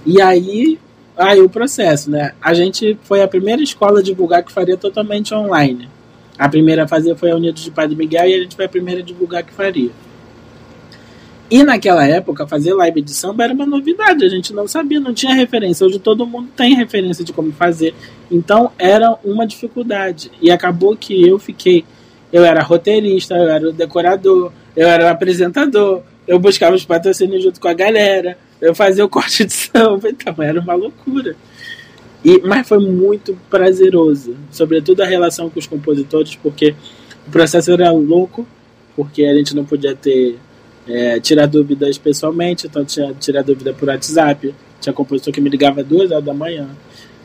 E 0.06 0.20
aí, 0.20 0.80
aí 1.18 1.42
o 1.42 1.50
processo, 1.50 2.10
né? 2.10 2.34
A 2.42 2.54
gente 2.54 2.98
foi 3.04 3.22
a 3.22 3.28
primeira 3.28 3.62
escola 3.62 4.00
a 4.00 4.04
divulgar 4.04 4.44
que 4.44 4.52
faria 4.52 4.78
totalmente 4.78 5.34
online. 5.34 5.90
A 6.38 6.50
primeira 6.50 6.84
a 6.84 6.88
fazer 6.88 7.16
foi 7.16 7.32
a 7.32 7.36
Unidos 7.36 7.64
de 7.64 7.72
Padre 7.72 7.96
Miguel 7.96 8.28
e 8.28 8.34
a 8.34 8.40
gente 8.40 8.56
foi 8.56 8.66
a 8.66 8.70
primeira 8.70 9.02
a 9.02 9.04
divulgar 9.04 9.44
que 9.44 9.54
faria. 9.54 9.92
E 11.52 11.64
naquela 11.64 12.08
época, 12.08 12.48
fazer 12.48 12.74
live 12.74 13.02
de 13.02 13.14
samba 13.14 13.44
era 13.44 13.54
uma 13.54 13.66
novidade, 13.66 14.26
a 14.26 14.30
gente 14.30 14.52
não 14.52 14.68
sabia, 14.68 15.00
não 15.00 15.14
tinha 15.14 15.36
referência. 15.36 15.86
Hoje 15.86 16.00
todo 16.00 16.26
mundo 16.26 16.50
tem 16.56 16.74
referência 16.74 17.24
de 17.24 17.32
como 17.32 17.52
fazer. 17.52 17.94
Então 18.32 18.72
era 18.80 19.16
uma 19.24 19.46
dificuldade. 19.46 20.32
E 20.42 20.50
acabou 20.50 20.96
que 20.96 21.28
eu 21.28 21.38
fiquei. 21.38 21.86
Eu 22.32 22.44
era 22.44 22.64
roteirista, 22.64 23.36
eu 23.36 23.48
era 23.48 23.72
decorador, 23.72 24.52
eu 24.76 24.88
era 24.88 25.12
apresentador, 25.12 26.02
eu 26.28 26.40
buscava 26.40 26.76
os 26.76 26.84
patrocínios 26.84 27.44
junto 27.44 27.60
com 27.60 27.68
a 27.68 27.74
galera, 27.74 28.36
eu 28.64 28.74
fazia 28.74 29.06
o 29.06 29.10
corte 29.10 29.46
de 29.46 29.54
samba, 29.54 30.10
então 30.10 30.34
era 30.44 30.60
uma 30.60 30.74
loucura. 30.74 31.36
E, 32.24 32.40
mas 32.40 32.68
foi 32.68 32.80
muito 32.80 33.38
prazeroso, 33.50 34.36
sobretudo 34.50 35.02
a 35.02 35.06
relação 35.06 35.50
com 35.50 35.60
os 35.60 35.68
compositores, 35.68 36.36
porque 36.36 36.74
o 37.28 37.32
processo 37.32 37.72
era 37.72 37.92
louco, 37.92 38.48
porque 38.96 39.26
a 39.26 39.36
gente 39.36 39.54
não 39.54 39.66
podia 39.66 39.96
ter 39.96 40.40
é, 40.88 41.20
tirar 41.20 41.48
dúvidas 41.48 41.98
pessoalmente, 41.98 42.68
então 42.68 42.86
tinha 42.86 43.14
tirar 43.14 43.42
dúvida 43.42 43.74
por 43.74 43.90
WhatsApp. 43.90 44.54
Tinha 44.80 44.94
compositor 44.94 45.34
que 45.34 45.40
me 45.40 45.50
ligava 45.50 45.84
duas 45.84 46.12
horas 46.12 46.26
da 46.26 46.34
manhã. 46.34 46.68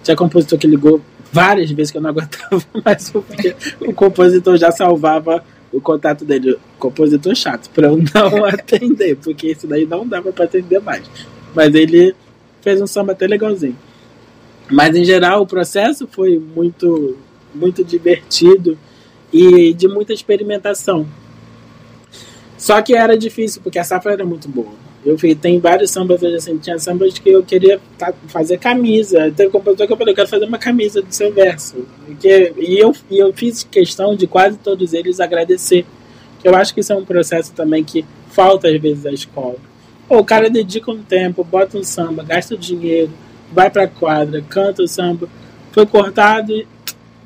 Tinha 0.03 0.17
compositor 0.17 0.59
que 0.59 0.67
ligou 0.67 1.01
várias 1.33 1.71
vezes 1.71 1.91
que 1.91 1.99
eu 1.99 2.03
não 2.03 2.11
aguentava 2.11 2.63
mais 2.85 3.13
ouvir. 3.15 3.57
O 3.81 3.93
compositor 3.93 4.57
já 4.57 4.71
salvava 4.71 5.45
o 5.73 5.81
contato 5.81 6.25
dele. 6.25 6.59
Compositor 6.79 7.35
chato, 7.35 7.71
para 7.71 7.89
eu 7.89 7.97
não 7.97 8.45
atender, 8.47 9.17
porque 9.17 9.53
isso 9.53 9.67
daí 9.67 9.87
não 9.87 10.07
dava 10.07 10.33
para 10.33 10.45
atender 10.45 10.81
mais. 10.81 11.05
Mas 11.55 11.75
ele 11.75 12.15
fez 12.61 12.81
um 12.81 12.87
samba 12.87 13.13
até 13.13 13.27
legalzinho. 13.27 13.77
Mas 14.71 14.95
em 14.95 15.05
geral 15.05 15.43
o 15.43 15.47
processo 15.47 16.07
foi 16.07 16.39
muito, 16.39 17.17
muito 17.55 17.83
divertido 17.83 18.79
e 19.33 19.73
de 19.73 19.89
muita 19.89 20.13
experimentação. 20.13 21.07
Só 22.57 22.83
que 22.83 22.95
era 22.95 23.17
difícil, 23.17 23.63
porque 23.63 23.79
a 23.79 23.85
safra 23.85 24.13
era 24.13 24.25
muito 24.25 24.49
boa. 24.49 24.88
Eu 25.05 25.17
vi, 25.17 25.35
tem 25.35 25.59
vários 25.61 25.91
sambas, 25.91 26.23
assim, 26.23 26.59
tinha 26.59 26.79
sambas 26.79 27.19
que 27.19 27.31
eu 27.31 27.43
queria 27.43 27.81
fazer 28.27 28.59
camisa. 28.59 29.33
Teve 29.35 29.51
compositor 29.51 29.87
que 29.87 29.93
eu 29.93 29.97
falei, 29.97 30.13
eu 30.13 30.17
quero 30.17 30.29
fazer 30.29 30.45
uma 30.45 30.59
camisa 30.59 31.01
do 31.01 31.13
seu 31.13 31.33
verso. 31.33 31.87
Que, 32.21 32.53
e, 32.59 32.79
eu, 32.79 32.93
e 33.11 33.19
eu 33.19 33.33
fiz 33.33 33.63
questão 33.63 34.15
de 34.17 34.27
quase 34.27 34.59
todos 34.59 34.93
eles 34.93 35.21
agradecer. 35.21 35.87
Eu 36.43 36.55
acho 36.55 36.75
que 36.75 36.81
isso 36.81 36.93
é 36.93 36.97
um 36.97 37.05
processo 37.05 37.53
também 37.53 37.85
que 37.85 38.05
falta 38.31 38.69
às 38.69 38.81
vezes 38.81 39.07
à 39.07 39.13
escola. 39.13 39.57
O 40.09 40.25
cara 40.25 40.51
dedica 40.51 40.91
um 40.91 41.03
tempo, 41.03 41.45
bota 41.45 41.79
um 41.79 41.85
samba, 41.85 42.23
gasta 42.23 42.57
dinheiro, 42.57 43.11
vai 43.53 43.71
pra 43.71 43.87
quadra, 43.87 44.43
canta 44.43 44.83
o 44.83 44.89
samba. 44.89 45.29
Foi 45.73 45.87
cortado 45.87 46.53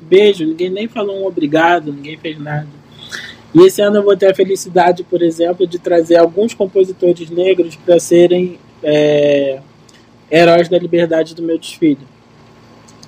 beijo, 0.03 0.45
ninguém 0.45 0.69
nem 0.69 0.87
falou 0.87 1.21
um 1.21 1.25
obrigado, 1.25 1.91
ninguém 1.91 2.17
fez 2.17 2.39
nada. 2.39 2.67
E 3.53 3.67
esse 3.67 3.81
ano 3.81 3.97
eu 3.97 4.03
vou 4.03 4.17
ter 4.17 4.31
a 4.31 4.35
felicidade, 4.35 5.03
por 5.03 5.21
exemplo, 5.21 5.67
de 5.67 5.77
trazer 5.77 6.17
alguns 6.17 6.53
compositores 6.53 7.29
negros 7.29 7.75
para 7.75 7.99
serem 7.99 8.57
é, 8.81 9.59
heróis 10.31 10.67
da 10.67 10.79
liberdade 10.79 11.35
do 11.35 11.43
meu 11.43 11.57
desfile. 11.59 11.99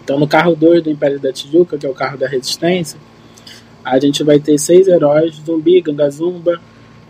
Então, 0.03 0.19
no 0.19 0.27
carro 0.27 0.55
2 0.55 0.83
do 0.83 0.91
Império 0.91 1.19
da 1.19 1.33
Tijuca, 1.33 1.79
que 1.79 1.85
é 1.85 1.89
o 1.89 1.93
carro 1.93 2.15
da 2.15 2.27
resistência, 2.27 2.99
a 3.83 3.99
gente 3.99 4.23
vai 4.23 4.39
ter 4.39 4.57
seis 4.59 4.87
heróis: 4.87 5.35
Zumbi, 5.43 5.81
Gangazumba, 5.81 6.61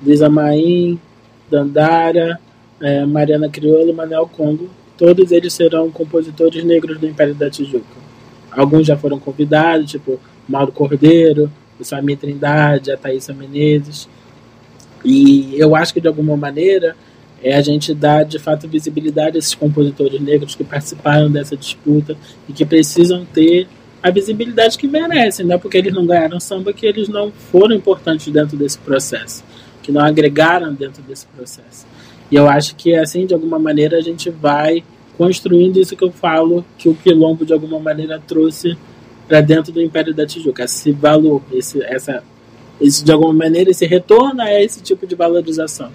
Lisa 0.01 0.29
Maim, 0.29 0.97
Dandara, 1.51 2.39
é, 2.79 3.05
Mariana 3.05 3.49
Crioulo 3.49 3.89
e 3.89 3.93
Manel 3.93 4.27
Congo. 4.27 4.69
Todos 4.97 5.33
eles 5.33 5.53
serão 5.53 5.91
compositores 5.91 6.63
negros 6.63 6.97
do 6.97 7.05
Império 7.05 7.35
da 7.35 7.49
Tijuca. 7.49 8.05
Alguns 8.49 8.87
já 8.87 8.95
foram 8.95 9.19
convidados, 9.19 9.91
tipo 9.91 10.17
Mauro 10.47 10.71
Cordeiro, 10.71 11.51
o 11.79 11.83
Samir 11.83 12.17
Trindade, 12.17 12.91
a 12.91 12.97
Thaisa 12.97 13.33
Menezes. 13.33 14.07
E 15.03 15.53
eu 15.57 15.75
acho 15.75 15.93
que 15.93 16.01
de 16.01 16.07
alguma 16.07 16.35
maneira 16.35 16.95
é 17.43 17.55
a 17.55 17.61
gente 17.61 17.93
dar 17.93 18.23
de 18.23 18.39
fato 18.39 18.67
visibilidade 18.67 19.37
a 19.37 19.39
esses 19.39 19.53
compositores 19.53 20.19
negros 20.19 20.55
que 20.55 20.63
participaram 20.63 21.29
dessa 21.29 21.55
disputa 21.55 22.17
e 22.49 22.53
que 22.53 22.65
precisam 22.65 23.25
ter 23.25 23.67
a 24.01 24.09
visibilidade 24.09 24.77
que 24.77 24.87
merecem, 24.87 25.45
não 25.45 25.55
é 25.55 25.57
porque 25.57 25.77
eles 25.77 25.93
não 25.93 26.05
ganharam 26.05 26.39
samba 26.39 26.71
que 26.71 26.85
eles 26.85 27.07
não 27.07 27.31
foram 27.31 27.75
importantes 27.75 28.31
dentro 28.31 28.55
desse 28.55 28.77
processo, 28.77 29.43
que 29.81 29.91
não 29.91 30.01
agregaram 30.01 30.73
dentro 30.73 31.01
desse 31.01 31.25
processo. 31.27 31.87
E 32.31 32.35
eu 32.35 32.47
acho 32.47 32.75
que 32.75 32.95
assim, 32.95 33.25
de 33.25 33.33
alguma 33.33 33.57
maneira, 33.57 33.97
a 33.97 34.01
gente 34.01 34.29
vai 34.29 34.83
construindo 35.17 35.79
isso 35.79 35.95
que 35.95 36.03
eu 36.03 36.11
falo, 36.11 36.65
que 36.77 36.89
o 36.89 36.93
quilombo 36.93 37.45
de 37.45 37.53
alguma 37.53 37.79
maneira 37.79 38.19
trouxe 38.19 38.77
para 39.27 39.41
dentro 39.41 39.71
do 39.71 39.81
Império 39.81 40.13
da 40.13 40.25
Tijuca. 40.25 40.63
Esse 40.63 40.91
valor, 40.91 41.41
esse, 41.51 41.83
essa, 41.83 42.23
esse, 42.79 43.03
de 43.03 43.11
alguma 43.11 43.33
maneira, 43.33 43.71
esse 43.71 43.85
retorno 43.85 44.41
a 44.41 44.61
esse 44.61 44.81
tipo 44.81 45.05
de 45.05 45.15
valorização. 45.15 45.91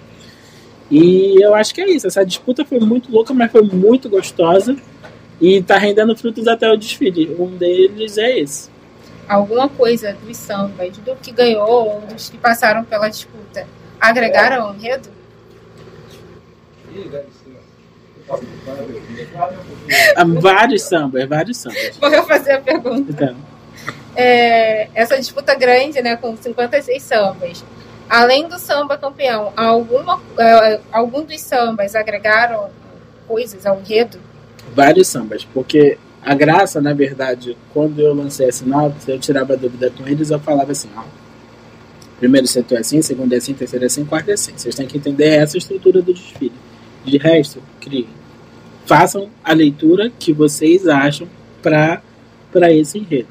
E 0.89 1.41
eu 1.41 1.55
acho 1.55 1.73
que 1.73 1.81
é 1.81 1.89
isso. 1.89 2.07
Essa 2.07 2.25
disputa 2.25 2.65
foi 2.65 2.79
muito 2.79 3.11
louca, 3.11 3.33
mas 3.33 3.51
foi 3.51 3.61
muito 3.61 4.09
gostosa. 4.09 4.75
E 5.39 5.55
está 5.55 5.77
rendendo 5.77 6.15
frutos 6.15 6.47
até 6.47 6.69
o 6.71 6.75
desfile. 6.75 7.35
Um 7.39 7.47
deles 7.47 8.17
é 8.17 8.39
esse. 8.39 8.69
Alguma 9.27 9.69
coisa 9.69 10.13
dos 10.13 10.35
sambas, 10.35 10.97
do 10.97 11.15
que 11.15 11.31
ganhou, 11.31 11.87
ou 11.87 12.01
dos 12.01 12.29
que 12.29 12.37
passaram 12.37 12.83
pela 12.83 13.07
disputa, 13.07 13.65
agregaram 13.99 14.67
ao 14.67 14.75
enredo? 14.75 15.09
Vários 20.39 20.83
sambas, 20.83 21.27
vários 21.27 21.57
sambas. 21.57 21.97
Vou 21.99 22.09
eu 22.09 22.23
fazer 22.25 22.53
a 22.53 22.61
pergunta. 22.61 23.11
Então. 23.11 23.35
É, 24.15 24.89
essa 24.93 25.17
disputa 25.17 25.55
grande, 25.55 26.01
né, 26.01 26.15
com 26.15 26.35
56 26.35 27.01
sambas. 27.01 27.63
Além 28.09 28.47
do 28.47 28.59
samba 28.59 28.97
campeão, 28.97 29.53
alguma, 29.55 30.21
é, 30.37 30.79
algum 30.91 31.23
dos 31.23 31.39
sambas 31.39 31.95
agregaram 31.95 32.69
coisas 33.27 33.65
ao 33.65 33.79
enredo? 33.79 34.19
Vários 34.75 35.07
sambas, 35.07 35.45
porque 35.45 35.97
A 36.23 36.35
graça, 36.35 36.79
na 36.79 36.93
verdade, 36.93 37.57
quando 37.73 37.99
eu 37.99 38.13
lancei 38.13 38.47
a 38.47 38.51
sinopse, 38.51 39.09
eu 39.09 39.19
tirava 39.19 39.57
dúvida 39.57 39.89
com 39.89 40.07
eles, 40.07 40.29
eu 40.29 40.39
falava 40.39 40.71
assim, 40.71 40.87
ó, 40.95 41.01
primeiro 42.19 42.45
setor 42.45 42.77
é 42.77 42.81
assim, 42.81 43.01
segundo 43.01 43.33
é 43.33 43.37
assim, 43.37 43.55
terceiro 43.55 43.85
é 43.85 43.87
assim, 43.87 44.05
quarto 44.05 44.29
é 44.29 44.33
assim. 44.33 44.53
Vocês 44.55 44.75
têm 44.75 44.85
que 44.85 44.97
entender 44.97 45.29
essa 45.29 45.57
estrutura 45.57 45.99
do 45.99 46.13
desfile. 46.13 46.53
De 47.03 47.17
resto, 47.17 47.59
criem. 47.79 48.07
Façam 48.85 49.29
a 49.43 49.53
leitura 49.53 50.11
que 50.19 50.33
vocês 50.33 50.87
acham 50.87 51.27
para 51.61 52.01
esse 52.73 52.97
enredo. 52.97 53.29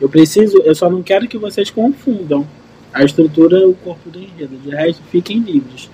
Eu 0.00 0.08
preciso, 0.08 0.58
eu 0.58 0.74
só 0.74 0.90
não 0.90 1.02
quero 1.02 1.26
que 1.28 1.38
vocês 1.38 1.70
confundam 1.70 2.46
a 2.92 3.02
estrutura, 3.04 3.66
o 3.66 3.74
corpo 3.74 4.10
do 4.10 4.18
enredo. 4.18 4.56
De 4.56 4.70
resto, 4.70 5.02
fiquem 5.10 5.38
livres. 5.38 5.90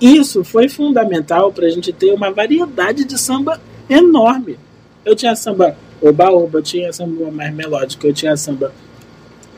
Isso 0.00 0.44
foi 0.44 0.68
fundamental 0.68 1.52
para 1.52 1.66
a 1.66 1.70
gente 1.70 1.92
ter 1.92 2.12
uma 2.12 2.30
variedade 2.30 3.04
de 3.04 3.18
samba 3.18 3.60
enorme. 3.88 4.58
Eu 5.04 5.14
tinha 5.14 5.34
samba 5.34 5.76
oba-oba, 6.02 6.60
tinha 6.60 6.92
samba 6.92 7.30
mais 7.30 7.54
melódico, 7.54 8.06
eu 8.06 8.12
tinha 8.12 8.36
samba 8.36 8.72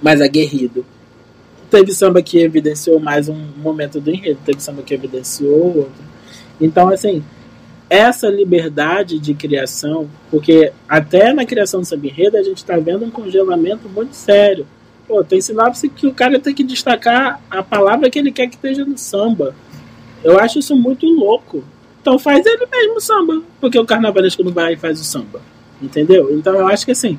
mais 0.01 0.21
aguerrido. 0.21 0.85
Teve 1.71 1.93
samba 1.93 2.23
que 2.23 2.39
evidenciou 2.39 3.01
mais 3.01 3.29
um 3.29 3.37
momento 3.57 4.01
do 4.01 4.11
enredo, 4.11 4.39
teve 4.45 4.63
samba 4.63 4.83
que 4.83 4.95
evidenciou 4.95 5.79
outro. 5.79 6.09
Então, 6.61 6.89
assim, 6.89 7.23
essa 7.91 8.29
liberdade 8.29 9.19
de 9.19 9.33
criação, 9.35 10.09
porque 10.31 10.73
até 10.89 11.33
na 11.33 11.47
criação 11.47 11.83
samba 11.83 12.07
enredo 12.07 12.37
a 12.37 12.43
gente 12.43 12.59
está 12.59 12.77
vendo 12.77 13.05
um 13.05 13.11
congelamento 13.11 13.89
muito 13.89 14.15
sério. 14.15 14.67
Pô, 15.07 15.25
tem 15.25 15.41
sinopse 15.41 15.89
que 15.89 16.07
o 16.07 16.13
cara 16.13 16.39
tem 16.39 16.55
que 16.55 16.63
destacar 16.63 17.41
a 17.51 17.63
palavra 17.63 18.11
que 18.11 18.19
ele 18.19 18.31
quer 18.31 18.47
que 18.47 18.57
esteja 18.57 18.85
no 18.85 18.99
samba. 18.99 19.55
Eu 20.23 20.39
acho 20.39 20.59
isso 20.59 20.77
muito 20.77 21.07
louco. 21.07 21.65
Então 22.01 22.19
faz 22.19 22.45
ele 22.45 22.67
mesmo 22.67 23.01
samba. 23.01 23.43
Porque 23.59 23.79
o 23.79 23.87
carnavalesco 23.87 24.45
não 24.45 24.53
vai 24.53 24.75
e 24.75 24.77
faz 24.77 25.01
o 25.01 25.05
samba. 25.05 25.41
Entendeu? 25.81 26.37
Então 26.37 26.55
eu 26.55 26.69
acho 26.69 26.85
que 26.85 26.93
assim, 26.93 27.19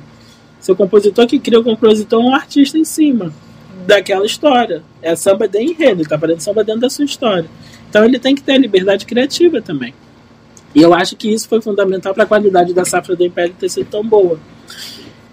seu 0.60 0.76
compositor 0.76 1.26
que 1.26 1.40
cria 1.40 1.58
o 1.58 1.64
compositor 1.64 2.22
é 2.22 2.26
um 2.26 2.34
artista 2.34 2.78
em 2.78 2.84
cima 2.84 3.32
daquela 3.86 4.24
história. 4.24 4.84
É 5.02 5.16
samba 5.16 5.48
de 5.48 5.60
enredo, 5.60 6.04
tá 6.04 6.16
fazendo 6.16 6.40
samba 6.40 6.62
dentro 6.62 6.82
da 6.82 6.90
sua 6.90 7.04
história. 7.04 7.48
Então 7.88 8.04
ele 8.04 8.20
tem 8.20 8.36
que 8.36 8.42
ter 8.42 8.56
liberdade 8.56 9.04
criativa 9.04 9.60
também. 9.60 9.92
E 10.74 10.80
eu 10.80 10.94
acho 10.94 11.16
que 11.16 11.32
isso 11.32 11.48
foi 11.48 11.60
fundamental 11.60 12.14
para 12.14 12.24
a 12.24 12.26
qualidade 12.26 12.72
da 12.72 12.84
safra 12.84 13.16
do 13.16 13.24
Império 13.24 13.54
ter 13.58 13.68
sido 13.68 13.88
tão 13.90 14.06
boa. 14.06 14.38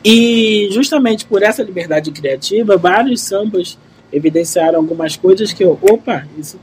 E 0.04 0.68
justamente 0.72 1.26
por 1.26 1.44
essa 1.44 1.62
liberdade 1.64 2.12
criativa, 2.12 2.78
vários 2.78 3.22
sambas 3.22 3.78
evidenciaram 4.12 4.80
algumas 4.80 5.16
coisas 5.16 5.52
que 5.52 5.64
eu, 5.64 5.78
opa, 5.82 6.26
isso 6.38 6.60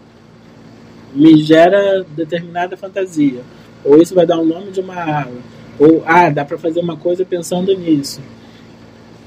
me 1.14 1.42
gera 1.42 2.04
determinada 2.16 2.76
fantasia. 2.76 3.42
Ou 3.84 4.00
isso 4.00 4.14
vai 4.14 4.26
dar 4.26 4.38
o 4.38 4.44
nome 4.44 4.70
de 4.70 4.80
uma 4.80 4.94
aula. 4.96 5.42
Ou, 5.78 6.02
ah, 6.06 6.30
dá 6.30 6.44
para 6.44 6.58
fazer 6.58 6.80
uma 6.80 6.96
coisa 6.96 7.24
pensando 7.24 7.76
nisso. 7.76 8.20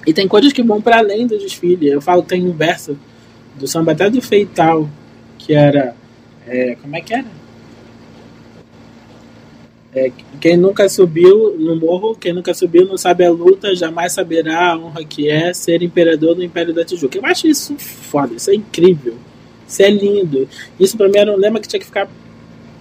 E 0.06 0.14
tem 0.14 0.28
coisas 0.28 0.52
que 0.52 0.64
vão 0.64 0.82
para 0.82 0.98
além 0.98 1.28
do 1.28 1.38
desfile. 1.38 1.88
Eu 1.88 2.02
falo 2.02 2.22
tem 2.22 2.44
um 2.48 2.54
verso 2.54 2.98
do 3.56 3.68
samba 3.68 3.92
até 3.92 4.10
do 4.10 4.22
Feital, 4.22 4.90
que 5.38 5.54
era. 5.54 5.96
É, 6.48 6.76
como 6.82 6.96
é 6.96 7.02
que 7.02 7.14
era? 7.14 7.37
É, 9.96 10.12
quem 10.40 10.58
nunca 10.58 10.88
subiu 10.90 11.58
no 11.58 11.76
morro, 11.76 12.16
quem 12.16 12.34
nunca 12.34 12.54
subiu 12.54 12.86
não 12.86 12.98
sabe 12.98 13.26
a 13.26 13.32
luta, 13.32 13.76
jamais 13.76 14.12
saberá 14.12 14.72
a 14.72 14.78
honra 14.78 15.04
que 15.04 15.30
é 15.30 15.54
ser 15.54 15.82
imperador 15.82 16.36
do 16.36 16.44
Império 16.44 16.74
da 16.74 16.86
Tijuca. 16.86 17.18
Eu 17.18 17.26
acho 17.26 17.48
isso 17.48 17.76
foda, 17.78 18.36
isso 18.36 18.50
é 18.52 18.56
incrível. 18.56 19.16
Isso 19.68 19.82
é 19.82 19.90
lindo. 19.90 20.48
Isso 20.80 20.98
para 20.98 21.08
mim 21.08 21.18
era 21.18 21.32
um 21.32 21.38
lema 21.38 21.60
que 21.60 21.68
tinha 21.68 21.80
que 21.80 21.86
ficar 21.86 22.08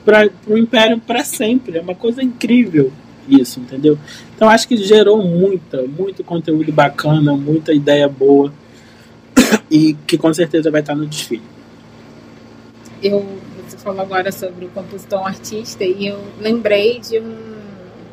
para 0.05 0.29
o 0.47 0.57
Império 0.57 1.01
para 1.01 1.25
sempre. 1.25 1.79
É 1.79 1.81
uma 1.81 1.95
coisa 1.95 2.23
incrível 2.23 2.93
isso, 3.29 3.61
entendeu? 3.61 3.99
Então 4.35 4.49
acho 4.49 4.69
que 4.69 4.77
gerou 4.77 5.23
muita, 5.23 5.83
muito 5.83 6.23
conteúdo 6.23 6.73
bacana, 6.73 7.37
muita 7.37 7.73
ideia 7.73 8.09
boa 8.09 8.53
e 9.71 9.95
que 10.07 10.17
com 10.17 10.33
certeza 10.33 10.71
vai 10.71 10.81
estar 10.81 10.95
no 10.95 11.07
desfile. 11.07 11.43
Eu, 13.03 13.27
falou 13.87 14.01
agora 14.01 14.33
sobre 14.33 14.65
o 14.65 14.69
compositor 14.71 15.25
artista 15.25 15.85
e 15.85 16.09
eu 16.09 16.21
lembrei 16.41 16.99
de 16.99 17.21
um 17.21 17.37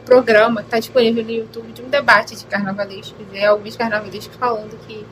programa 0.06 0.62
que 0.62 0.68
está 0.68 0.78
disponível 0.78 1.24
no 1.24 1.32
YouTube 1.32 1.72
de 1.72 1.82
um 1.82 1.90
debate 1.90 2.36
de 2.36 2.46
carnavalescos 2.46 3.26
e 3.34 3.44
alguns 3.44 3.76
carnavalescos 3.76 4.36
falando 4.38 4.78
que 4.86 5.04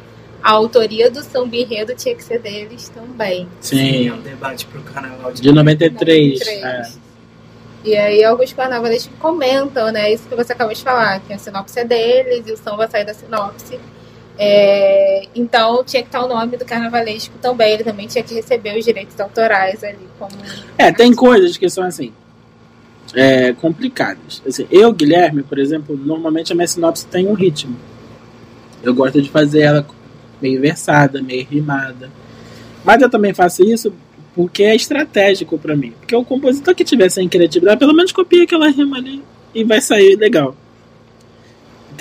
a 0.43 0.51
autoria 0.51 1.09
do 1.09 1.24
samba 1.24 1.55
enredo 1.55 1.95
tinha 1.95 2.16
que 2.16 2.24
ser 2.24 2.39
deles 2.39 2.89
também. 2.89 3.47
Sim. 3.59 3.78
Sim 3.78 4.09
é 4.09 4.14
um 4.14 4.22
debate 4.22 4.68
pro 4.68 4.82
carnaval 4.84 5.32
de, 5.32 5.41
de 5.41 5.51
93. 5.51 6.39
93. 6.39 6.64
É. 6.64 7.01
E 7.84 7.97
aí 7.97 8.24
alguns 8.24 8.53
carnavalescos 8.53 9.18
comentam, 9.18 9.91
né? 9.91 10.14
Isso 10.14 10.30
que 10.30 10.36
você 10.36 10.53
acabou 10.53 10.76
de 10.76 10.84
falar, 10.84 11.20
que 11.22 11.34
a 11.34 11.39
sinopse 11.39 11.80
é 11.80 11.86
deles 11.86 12.45
e 12.45 12.51
o 12.51 12.57
samba 12.57 12.88
sai 12.88 13.03
da 13.03 13.16
sinopse. 13.16 13.80
É, 14.38 15.28
então 15.36 15.84
tinha 15.84 16.02
que 16.02 16.08
estar 16.08 16.24
o 16.24 16.28
nome 16.28 16.58
do 16.58 16.66
carnavalesco 16.66 17.38
também, 17.40 17.74
ele 17.74 17.84
também 17.84 18.08
tinha 18.08 18.24
que 18.24 18.34
receber 18.34 18.78
os 18.78 18.84
direitos 18.84 19.20
autorais 19.20 19.84
ali 19.84 20.08
como. 20.18 20.32
É, 20.78 20.92
tem 20.92 21.14
coisas 21.14 21.58
que 21.58 21.70
são 21.70 21.84
assim. 21.84 22.14
É, 23.14 23.52
complicadas. 23.54 24.42
Assim, 24.48 24.66
eu, 24.72 24.94
Guilherme, 24.94 25.44
por 25.44 25.60
exemplo, 25.60 25.98
normalmente 25.98 26.54
a 26.54 26.56
minha 26.56 26.68
sinopse 26.68 27.06
tem 27.06 27.28
um 27.28 27.34
ritmo. 27.34 27.76
Eu 28.82 28.94
gosto 28.94 29.22
de 29.22 29.30
fazer 29.30 29.62
ela 29.62 29.86
meio 30.42 30.62
versada, 30.62 31.22
meio 31.22 31.46
rimada. 31.46 32.10
Mas 32.86 33.02
eu 33.02 33.10
também 33.10 33.34
faço 33.34 33.64
isso 33.64 33.94
porque 34.34 34.64
é 34.64 34.76
estratégico 34.76 35.58
para 35.58 35.76
mim. 35.76 35.94
Porque 36.00 36.16
o 36.16 36.24
compositor 36.24 36.74
que 36.74 36.84
tiver 36.84 37.10
sem 37.10 37.28
criatividade, 37.28 37.78
pelo 37.78 37.94
menos 37.94 38.12
copia 38.12 38.44
aquela 38.44 38.70
rima 38.70 38.98
ali 38.98 39.22
e 39.54 39.64
vai 39.64 39.82
sair 39.82 40.16
legal. 40.16 40.56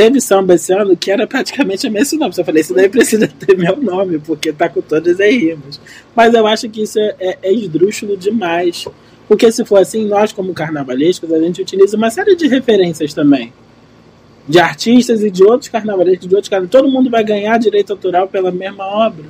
Teve 0.01 0.19
samba 0.19 0.55
esse 0.55 0.73
ano 0.73 0.97
que 0.97 1.11
era 1.11 1.27
praticamente 1.27 1.87
a 1.87 1.91
mesma 1.91 2.21
nome. 2.21 2.33
Eu 2.35 2.43
falei, 2.43 2.63
isso 2.63 2.73
daí 2.73 2.89
precisa 2.89 3.29
ter 3.29 3.55
meu 3.55 3.77
nome, 3.77 4.19
porque 4.19 4.51
tá 4.51 4.67
com 4.67 4.81
todas 4.81 5.21
as 5.21 5.31
rimas. 5.31 5.79
Mas 6.17 6.33
eu 6.33 6.47
acho 6.47 6.71
que 6.71 6.81
isso 6.85 6.99
é, 6.99 7.15
é, 7.21 7.39
é 7.43 7.53
esdrúxulo 7.53 8.17
demais. 8.17 8.87
Porque 9.29 9.53
se 9.53 9.63
for 9.63 9.77
assim, 9.77 10.07
nós 10.07 10.33
como 10.33 10.55
carnavalescos, 10.55 11.31
a 11.31 11.39
gente 11.39 11.61
utiliza 11.61 11.99
uma 11.99 12.09
série 12.09 12.35
de 12.35 12.49
referências 12.49 13.13
também 13.13 13.53
de 14.49 14.59
artistas 14.59 15.23
e 15.23 15.31
de 15.31 15.45
outros 15.45 15.69
carnavalescos, 15.69 16.27
de 16.27 16.35
outros 16.35 16.49
carnavalescos. 16.49 16.81
Todo 16.81 16.91
mundo 16.91 17.11
vai 17.11 17.23
ganhar 17.23 17.59
direito 17.59 17.93
autoral 17.93 18.27
pela 18.27 18.51
mesma 18.51 18.87
obra. 18.87 19.27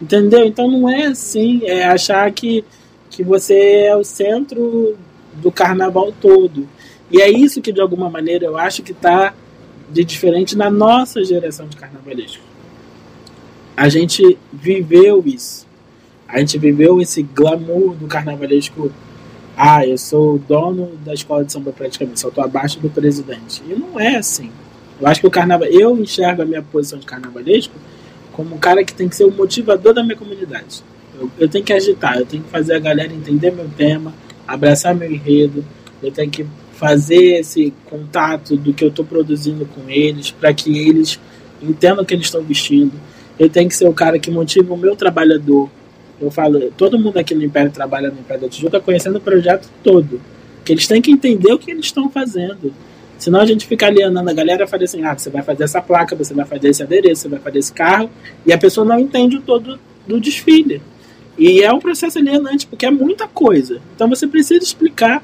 Entendeu? 0.00 0.44
Então 0.44 0.70
não 0.70 0.88
é 0.88 1.06
assim, 1.06 1.62
é 1.64 1.86
achar 1.86 2.30
que, 2.30 2.64
que 3.10 3.24
você 3.24 3.86
é 3.86 3.96
o 3.96 4.04
centro 4.04 4.96
do 5.42 5.50
carnaval 5.50 6.14
todo. 6.20 6.68
E 7.10 7.20
é 7.20 7.28
isso 7.28 7.60
que, 7.60 7.72
de 7.72 7.80
alguma 7.80 8.08
maneira, 8.08 8.46
eu 8.46 8.56
acho 8.56 8.80
que 8.80 8.92
está 8.92 9.34
de 9.94 10.04
diferente 10.04 10.56
na 10.56 10.70
nossa 10.70 11.24
geração 11.24 11.66
de 11.66 11.76
carnavalesco. 11.76 12.42
A 13.76 13.88
gente 13.88 14.38
viveu 14.52 15.22
isso. 15.24 15.66
A 16.28 16.38
gente 16.38 16.58
viveu 16.58 17.00
esse 17.00 17.22
glamour 17.22 17.94
do 17.94 18.06
carnavalesco 18.06 18.90
ah, 19.56 19.86
eu 19.86 19.96
sou 19.96 20.34
o 20.34 20.38
dono 20.38 20.96
da 21.04 21.14
escola 21.14 21.44
de 21.44 21.52
samba 21.52 21.72
praticamente, 21.72 22.18
só 22.18 22.28
estou 22.28 22.42
abaixo 22.42 22.80
do 22.80 22.90
presidente. 22.90 23.62
E 23.68 23.74
não 23.74 24.00
é 24.00 24.16
assim. 24.16 24.50
Eu 25.00 25.06
acho 25.06 25.20
que 25.20 25.26
o 25.26 25.30
carnaval, 25.30 25.68
eu 25.68 25.96
enxergo 25.96 26.42
a 26.42 26.44
minha 26.44 26.62
posição 26.62 26.98
de 26.98 27.06
carnavalesco 27.06 27.74
como 28.32 28.56
um 28.56 28.58
cara 28.58 28.84
que 28.84 28.92
tem 28.92 29.08
que 29.08 29.14
ser 29.14 29.24
o 29.24 29.30
motivador 29.30 29.94
da 29.94 30.02
minha 30.02 30.16
comunidade. 30.16 30.82
Eu, 31.18 31.30
eu 31.38 31.48
tenho 31.48 31.64
que 31.64 31.72
agitar, 31.72 32.18
eu 32.18 32.26
tenho 32.26 32.42
que 32.42 32.50
fazer 32.50 32.74
a 32.74 32.78
galera 32.80 33.12
entender 33.12 33.52
meu 33.52 33.68
tema, 33.76 34.12
abraçar 34.46 34.92
meu 34.92 35.10
enredo, 35.10 35.64
eu 36.02 36.10
tenho 36.10 36.30
que 36.30 36.44
fazer 36.74 37.40
esse 37.40 37.72
contato 37.86 38.56
do 38.56 38.72
que 38.74 38.84
eu 38.84 38.88
estou 38.88 39.04
produzindo 39.04 39.66
com 39.66 39.88
eles, 39.88 40.30
para 40.30 40.52
que 40.52 40.76
eles 40.76 41.18
entendam 41.62 42.02
o 42.02 42.06
que 42.06 42.14
eles 42.14 42.26
estão 42.26 42.42
vestindo. 42.42 42.92
Eu 43.38 43.48
tenho 43.48 43.68
que 43.68 43.76
ser 43.76 43.88
o 43.88 43.92
cara 43.92 44.18
que 44.18 44.30
motiva 44.30 44.74
o 44.74 44.76
meu 44.76 44.94
trabalhador, 44.94 45.68
eu 46.20 46.30
falo, 46.30 46.72
todo 46.76 46.98
mundo 46.98 47.18
aqui 47.18 47.34
no 47.34 47.42
Império 47.42 47.70
trabalha 47.70 48.10
no 48.10 48.20
Império 48.20 48.42
da 48.42 48.48
Tijuca 48.48 48.80
conhecendo 48.80 49.18
o 49.18 49.20
projeto 49.20 49.68
todo. 49.82 50.20
Que 50.64 50.72
eles 50.72 50.86
têm 50.86 51.02
que 51.02 51.10
entender 51.10 51.52
o 51.52 51.58
que 51.58 51.70
eles 51.70 51.86
estão 51.86 52.08
fazendo. 52.08 52.72
Senão 53.18 53.40
a 53.40 53.46
gente 53.46 53.66
fica 53.66 53.86
alienando 53.86 54.30
a 54.30 54.32
galera 54.32 54.64
e 54.64 54.66
fala 54.66 54.84
assim: 54.84 55.04
ah, 55.04 55.16
você 55.16 55.28
vai 55.28 55.42
fazer 55.42 55.64
essa 55.64 55.80
placa, 55.80 56.16
você 56.16 56.32
vai 56.32 56.44
fazer 56.44 56.68
esse 56.68 56.82
adereço, 56.82 57.22
você 57.22 57.28
vai 57.28 57.40
fazer 57.40 57.58
esse 57.58 57.72
carro, 57.72 58.10
e 58.46 58.52
a 58.52 58.58
pessoa 58.58 58.86
não 58.86 58.98
entende 58.98 59.36
o 59.36 59.42
todo 59.42 59.78
do 60.06 60.20
desfile. 60.20 60.80
E 61.36 61.62
é 61.62 61.72
um 61.72 61.78
processo 61.78 62.18
alienante, 62.18 62.66
porque 62.66 62.86
é 62.86 62.90
muita 62.90 63.26
coisa. 63.26 63.80
Então 63.94 64.08
você 64.08 64.26
precisa 64.26 64.62
explicar. 64.62 65.22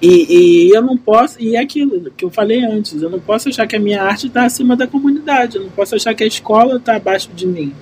E, 0.00 0.66
e 0.68 0.70
eu 0.70 0.82
não 0.82 0.96
posso, 0.96 1.40
e 1.40 1.56
é 1.56 1.60
aquilo 1.60 2.10
que 2.10 2.24
eu 2.24 2.30
falei 2.30 2.62
antes, 2.64 3.00
eu 3.00 3.08
não 3.08 3.18
posso 3.18 3.48
achar 3.48 3.66
que 3.66 3.76
a 3.76 3.80
minha 3.80 4.02
arte 4.02 4.26
está 4.26 4.44
acima 4.44 4.76
da 4.76 4.86
comunidade, 4.86 5.56
eu 5.56 5.62
não 5.62 5.70
posso 5.70 5.94
achar 5.94 6.14
que 6.14 6.22
a 6.22 6.26
escola 6.26 6.76
está 6.76 6.96
abaixo 6.96 7.30
de 7.34 7.46
mim. 7.46 7.72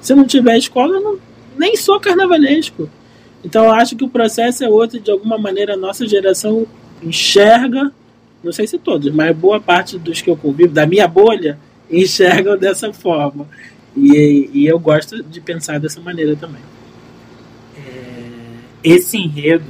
Se 0.00 0.14
não 0.14 0.26
tiver 0.26 0.58
escola, 0.58 0.96
eu 0.96 1.00
não, 1.00 1.18
nem 1.56 1.76
sou 1.76 2.00
carnavalesco. 2.00 2.90
Então 3.44 3.64
eu 3.64 3.72
acho 3.72 3.94
que 3.94 4.04
o 4.04 4.08
processo 4.08 4.64
é 4.64 4.68
outro, 4.68 4.98
de 4.98 5.10
alguma 5.10 5.38
maneira 5.38 5.74
a 5.74 5.76
nossa 5.76 6.06
geração 6.08 6.66
enxerga, 7.02 7.92
não 8.42 8.52
sei 8.52 8.66
se 8.66 8.78
todos, 8.78 9.12
mas 9.12 9.36
boa 9.36 9.60
parte 9.60 9.98
dos 9.98 10.20
que 10.20 10.30
eu 10.30 10.36
convivo, 10.36 10.72
da 10.72 10.86
minha 10.86 11.06
bolha, 11.06 11.58
enxergam 11.90 12.56
dessa 12.56 12.92
forma. 12.92 13.46
E, 13.96 14.50
e 14.52 14.66
eu 14.66 14.78
gosto 14.78 15.22
de 15.22 15.40
pensar 15.40 15.78
dessa 15.78 16.00
maneira 16.00 16.34
também. 16.34 16.60
É, 17.76 18.22
esse 18.82 19.16
enredo 19.16 19.64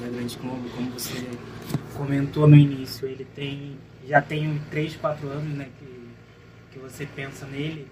da 0.00 0.08
Grande 0.08 0.36
Globo, 0.36 0.62
como 0.74 0.90
você 0.90 1.14
comentou 2.06 2.46
no 2.46 2.56
início, 2.56 3.08
ele 3.08 3.26
tem 3.34 3.76
já 4.08 4.22
tem 4.22 4.60
3, 4.70 4.94
4 4.96 5.28
anos 5.28 5.58
né, 5.58 5.66
que, 5.80 6.72
que 6.72 6.78
você 6.78 7.04
pensa 7.04 7.44
nele. 7.44 7.88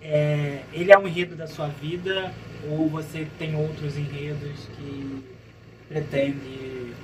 É, 0.00 0.62
ele 0.72 0.90
é 0.90 0.98
um 0.98 1.06
enredo 1.06 1.36
da 1.36 1.46
sua 1.46 1.66
vida 1.66 2.32
ou 2.66 2.88
você 2.88 3.28
tem 3.38 3.54
outros 3.54 3.98
enredos 3.98 4.66
que 4.74 5.22
pretende, 5.86 6.94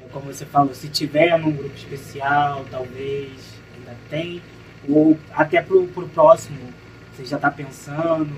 é, 0.00 0.08
como 0.12 0.26
você 0.26 0.46
falou, 0.46 0.72
se 0.72 0.88
tiver 0.88 1.36
num 1.36 1.50
grupo 1.50 1.74
especial, 1.74 2.64
talvez 2.70 3.32
ainda 3.76 3.96
tem, 4.08 4.40
ou 4.88 5.18
até 5.32 5.60
pro, 5.60 5.88
pro 5.88 6.08
próximo, 6.10 6.72
você 7.12 7.24
já 7.24 7.34
está 7.34 7.50
pensando? 7.50 8.30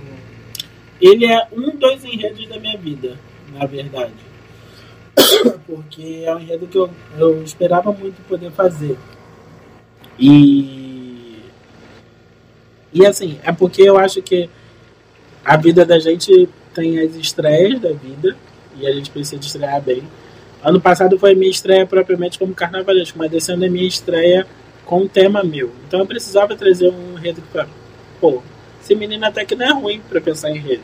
Ele 0.98 1.26
é 1.26 1.46
um 1.53 1.76
dos 1.76 2.03
enredos 2.03 2.48
da 2.48 2.59
minha 2.59 2.78
vida, 2.78 3.18
na 3.53 3.66
verdade. 3.66 4.32
Porque 5.66 6.22
é 6.24 6.34
um 6.34 6.40
enredo 6.40 6.66
que 6.66 6.76
eu, 6.76 6.90
eu 7.18 7.42
esperava 7.42 7.92
muito 7.92 8.20
poder 8.28 8.50
fazer. 8.50 8.98
E. 10.18 11.38
E 12.92 13.06
assim, 13.06 13.38
é 13.42 13.50
porque 13.50 13.82
eu 13.82 13.96
acho 13.96 14.20
que 14.20 14.50
a 15.42 15.56
vida 15.56 15.84
da 15.84 15.98
gente 15.98 16.46
tem 16.74 17.00
as 17.00 17.14
estreias 17.14 17.80
da 17.80 17.90
vida 17.92 18.36
e 18.78 18.86
a 18.86 18.92
gente 18.92 19.10
precisa 19.10 19.40
estrear 19.40 19.80
bem. 19.80 20.02
Ano 20.62 20.80
passado 20.80 21.18
foi 21.18 21.34
minha 21.34 21.50
estreia 21.50 21.86
propriamente 21.86 22.38
como 22.38 22.54
carnavalesco, 22.54 23.18
mas 23.18 23.32
esse 23.32 23.50
ano 23.50 23.64
é 23.64 23.68
minha 23.68 23.86
estreia 23.88 24.46
com 24.84 25.00
um 25.00 25.08
tema 25.08 25.42
meu. 25.42 25.72
Então 25.88 26.00
eu 26.00 26.06
precisava 26.06 26.54
trazer 26.54 26.90
um 26.90 27.18
enredo 27.18 27.42
para. 27.52 27.66
Pô, 28.20 28.42
esse 28.80 28.94
menino 28.94 29.24
até 29.24 29.44
que 29.44 29.54
não 29.54 29.66
é 29.66 29.72
ruim 29.72 30.00
para 30.08 30.20
pensar 30.20 30.50
em 30.50 30.58
enredo. 30.58 30.82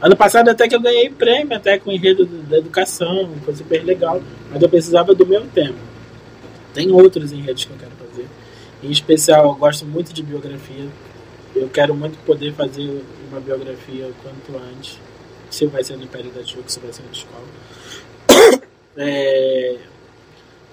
Ano 0.00 0.16
passado 0.16 0.48
até 0.48 0.66
que 0.66 0.74
eu 0.74 0.80
ganhei 0.80 1.10
prêmio 1.10 1.54
até 1.54 1.78
com 1.78 1.92
enredo 1.92 2.24
da 2.24 2.56
educação, 2.56 3.30
foi 3.44 3.54
super 3.54 3.84
legal, 3.84 4.22
mas 4.50 4.62
eu 4.62 4.68
precisava 4.68 5.14
do 5.14 5.26
meu 5.26 5.46
tema. 5.48 5.76
Tem 6.72 6.90
outros 6.90 7.32
enredos 7.32 7.66
que 7.66 7.72
eu 7.72 7.76
quero 7.76 7.92
fazer. 8.08 8.26
Em 8.82 8.90
especial, 8.90 9.48
eu 9.48 9.54
gosto 9.54 9.84
muito 9.84 10.12
de 10.12 10.22
biografia. 10.22 10.88
Eu 11.54 11.68
quero 11.68 11.94
muito 11.94 12.18
poder 12.24 12.54
fazer 12.54 13.02
uma 13.30 13.40
biografia 13.40 14.06
o 14.06 14.14
quanto 14.22 14.64
antes. 14.64 14.98
Se 15.50 15.66
vai 15.66 15.84
ser 15.84 15.96
no 15.96 16.04
Império 16.04 16.30
da 16.30 16.42
Tijuca, 16.42 16.68
se 16.68 16.80
vai 16.80 16.92
ser 16.92 17.02
na 17.02 17.12
escola. 17.12 17.44
É... 18.96 19.76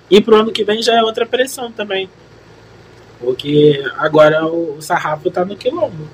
E 0.10 0.20
pro 0.20 0.36
ano 0.38 0.52
que 0.52 0.64
vem 0.64 0.82
já 0.82 0.98
é 0.98 1.04
outra 1.04 1.26
pressão 1.26 1.72
também. 1.72 2.10
Porque 3.20 3.80
agora 3.96 4.46
o, 4.46 4.78
o 4.78 4.82
sarrafo 4.82 5.30
tá 5.30 5.46
no 5.46 5.56
quilombo. 5.56 6.10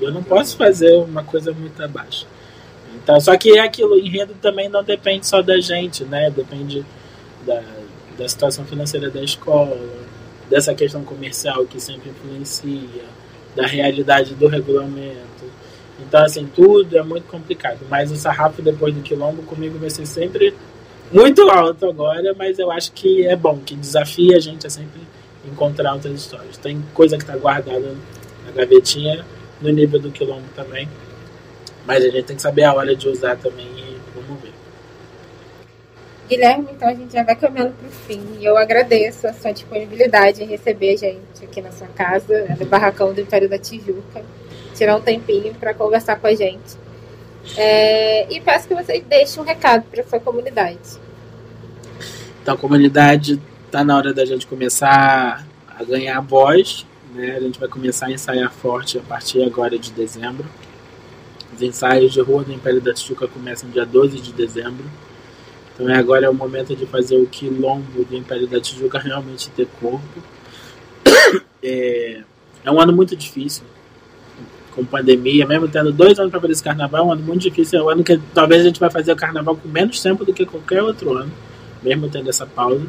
Eu 0.00 0.12
não 0.12 0.22
posso 0.22 0.56
fazer 0.56 0.94
uma 0.96 1.24
coisa 1.24 1.50
muito 1.52 1.82
abaixo. 1.82 2.26
Então, 3.06 3.20
só 3.20 3.36
que 3.36 3.56
é 3.56 3.60
aquilo, 3.60 3.94
o 3.94 3.98
enredo 4.00 4.34
também 4.42 4.68
não 4.68 4.82
depende 4.82 5.28
só 5.28 5.40
da 5.40 5.60
gente, 5.60 6.02
né? 6.02 6.28
Depende 6.28 6.84
da, 7.46 7.62
da 8.18 8.28
situação 8.28 8.64
financeira 8.64 9.08
da 9.08 9.22
escola, 9.22 9.78
dessa 10.50 10.74
questão 10.74 11.04
comercial 11.04 11.64
que 11.66 11.80
sempre 11.80 12.10
influencia, 12.10 13.04
da 13.54 13.64
realidade 13.64 14.34
do 14.34 14.48
regulamento. 14.48 15.44
Então, 16.00 16.24
assim, 16.24 16.50
tudo 16.52 16.98
é 16.98 17.02
muito 17.04 17.28
complicado. 17.28 17.78
Mas 17.88 18.10
o 18.10 18.16
sarrafo 18.16 18.60
depois 18.60 18.92
do 18.92 19.02
quilombo 19.02 19.44
comigo 19.44 19.78
vai 19.78 19.88
ser 19.88 20.04
sempre 20.04 20.52
muito 21.12 21.48
alto 21.48 21.86
agora, 21.86 22.34
mas 22.36 22.58
eu 22.58 22.72
acho 22.72 22.90
que 22.90 23.24
é 23.24 23.36
bom, 23.36 23.60
que 23.64 23.76
desafia 23.76 24.36
a 24.36 24.40
gente 24.40 24.66
a 24.66 24.70
sempre 24.70 25.00
encontrar 25.44 25.94
outras 25.94 26.12
histórias. 26.12 26.56
Tem 26.56 26.82
coisa 26.92 27.16
que 27.16 27.22
está 27.22 27.36
guardada 27.36 27.94
na 28.44 28.50
gavetinha, 28.50 29.24
no 29.60 29.70
nível 29.70 30.00
do 30.00 30.10
quilombo 30.10 30.48
também. 30.56 30.88
Mas 31.86 32.04
a 32.04 32.10
gente 32.10 32.24
tem 32.24 32.36
que 32.36 32.42
saber 32.42 32.64
a 32.64 32.74
hora 32.74 32.96
de 32.96 33.08
usar 33.08 33.36
também 33.36 33.66
e 33.66 33.98
vamos 34.14 34.42
ver. 34.42 34.52
Guilherme, 36.28 36.68
então 36.72 36.88
a 36.88 36.94
gente 36.94 37.12
já 37.12 37.22
vai 37.22 37.36
caminhando 37.36 37.74
para 37.74 37.88
o 37.88 37.90
fim. 37.90 38.22
E 38.40 38.44
eu 38.44 38.58
agradeço 38.58 39.28
a 39.28 39.32
sua 39.32 39.52
disponibilidade 39.52 40.42
em 40.42 40.46
receber 40.46 40.94
a 40.94 40.96
gente 40.96 41.44
aqui 41.44 41.62
na 41.62 41.70
sua 41.70 41.86
casa, 41.88 42.56
no 42.58 42.66
barracão 42.66 43.12
do 43.12 43.20
Império 43.20 43.48
da 43.48 43.58
Tijuca. 43.58 44.24
Tirar 44.74 44.96
um 44.96 45.00
tempinho 45.00 45.54
para 45.54 45.72
conversar 45.72 46.16
com 46.16 46.26
a 46.26 46.34
gente. 46.34 46.76
É, 47.56 48.30
e 48.32 48.40
peço 48.40 48.66
que 48.66 48.74
vocês 48.74 49.04
deixem 49.04 49.40
um 49.40 49.46
recado 49.46 49.84
para 49.84 50.02
sua 50.02 50.18
comunidade. 50.18 50.98
Então, 52.42 52.54
a 52.54 52.58
comunidade 52.58 53.40
está 53.66 53.84
na 53.84 53.96
hora 53.96 54.12
da 54.12 54.24
gente 54.24 54.46
começar 54.46 55.46
a 55.68 55.84
ganhar 55.84 56.20
voz. 56.20 56.84
Né? 57.14 57.36
A 57.36 57.40
gente 57.40 57.60
vai 57.60 57.68
começar 57.68 58.06
a 58.06 58.10
ensaiar 58.10 58.52
forte 58.52 58.98
a 58.98 59.02
partir 59.02 59.42
agora 59.44 59.78
de 59.78 59.92
dezembro. 59.92 60.44
Os 61.56 61.62
ensaios 61.62 62.12
de 62.12 62.20
rua 62.20 62.44
do 62.44 62.52
Império 62.52 62.82
da 62.82 62.92
Tijuca 62.92 63.26
começam 63.26 63.70
dia 63.70 63.86
12 63.86 64.20
de 64.20 64.30
dezembro. 64.30 64.84
Então 65.72 65.88
é 65.88 65.96
agora 65.96 66.26
é 66.26 66.28
o 66.28 66.34
momento 66.34 66.76
de 66.76 66.84
fazer 66.84 67.16
o 67.16 67.26
quilombo 67.26 68.04
do 68.04 68.14
Império 68.14 68.46
da 68.46 68.60
Tijuca 68.60 68.98
realmente 68.98 69.50
ter 69.50 69.66
corpo. 69.80 70.22
É, 71.62 72.20
é 72.64 72.70
um 72.70 72.80
ano 72.80 72.92
muito 72.92 73.16
difícil, 73.16 73.64
com 74.72 74.84
pandemia, 74.84 75.44
mesmo 75.44 75.66
tendo 75.66 75.90
dois 75.90 76.16
anos 76.16 76.30
para 76.30 76.40
fazer 76.40 76.52
esse 76.52 76.62
carnaval, 76.62 77.00
é 77.00 77.04
um 77.04 77.12
ano 77.12 77.22
muito 77.24 77.42
difícil. 77.42 77.80
É 77.80 77.82
um 77.82 77.88
ano 77.88 78.04
que 78.04 78.20
talvez 78.32 78.60
a 78.60 78.64
gente 78.66 78.78
vai 78.78 78.88
fazer 78.88 79.10
o 79.10 79.16
carnaval 79.16 79.56
com 79.56 79.66
menos 79.66 80.00
tempo 80.00 80.24
do 80.24 80.32
que 80.32 80.46
qualquer 80.46 80.80
outro 80.80 81.14
ano, 81.14 81.32
mesmo 81.82 82.08
tendo 82.08 82.30
essa 82.30 82.46
pausa. 82.46 82.86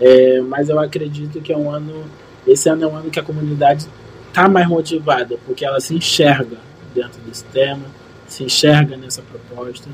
É, 0.00 0.40
mas 0.40 0.68
eu 0.68 0.80
acredito 0.80 1.40
que 1.40 1.52
é 1.52 1.56
um 1.56 1.70
ano. 1.70 2.04
Esse 2.44 2.68
ano 2.68 2.82
é 2.82 2.86
um 2.88 2.96
ano 2.96 3.10
que 3.10 3.20
a 3.20 3.22
comunidade 3.22 3.86
está 4.26 4.48
mais 4.48 4.66
motivada, 4.66 5.38
porque 5.46 5.64
ela 5.64 5.78
se 5.78 5.94
enxerga 5.94 6.56
dentro 6.94 7.20
desse 7.22 7.44
tema, 7.44 7.84
se 8.26 8.44
enxerga 8.44 8.96
nessa 8.96 9.22
proposta. 9.22 9.88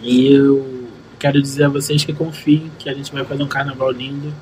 E 0.00 0.32
eu 0.32 0.88
quero 1.18 1.40
dizer 1.40 1.64
a 1.64 1.68
vocês 1.68 2.04
que 2.04 2.12
confiem 2.12 2.70
que 2.78 2.88
a 2.88 2.94
gente 2.94 3.12
vai 3.12 3.24
fazer 3.24 3.42
um 3.42 3.48
carnaval 3.48 3.90
lindo, 3.90 4.32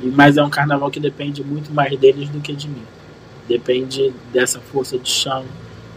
e 0.00 0.06
mas 0.06 0.36
é 0.36 0.42
um 0.42 0.50
carnaval 0.50 0.90
que 0.90 1.00
depende 1.00 1.42
muito 1.42 1.72
mais 1.72 1.98
deles 1.98 2.28
do 2.28 2.40
que 2.40 2.52
de 2.52 2.68
mim. 2.68 2.82
Depende 3.48 4.12
dessa 4.32 4.60
força 4.60 4.98
de 4.98 5.08
chão 5.08 5.44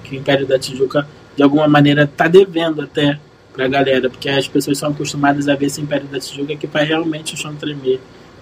que 0.03 0.15
o 0.15 0.19
Império 0.19 0.47
da 0.47 0.57
Tijuca, 0.57 1.07
de 1.35 1.43
alguma 1.43 1.67
maneira, 1.67 2.03
está 2.03 2.27
devendo 2.27 2.81
até 2.81 3.19
para 3.51 3.65
a 3.65 3.67
galera, 3.67 4.09
porque 4.09 4.27
as 4.27 4.47
pessoas 4.47 4.77
são 4.77 4.89
acostumadas 4.89 5.47
a 5.47 5.55
ver 5.55 5.67
esse 5.67 5.79
Império 5.79 6.07
da 6.07 6.19
Tijuca 6.19 6.55
que 6.55 6.67
faz 6.67 6.87
realmente 6.87 7.33
o 7.33 7.37
chão 7.37 7.55
tremer, 7.55 7.99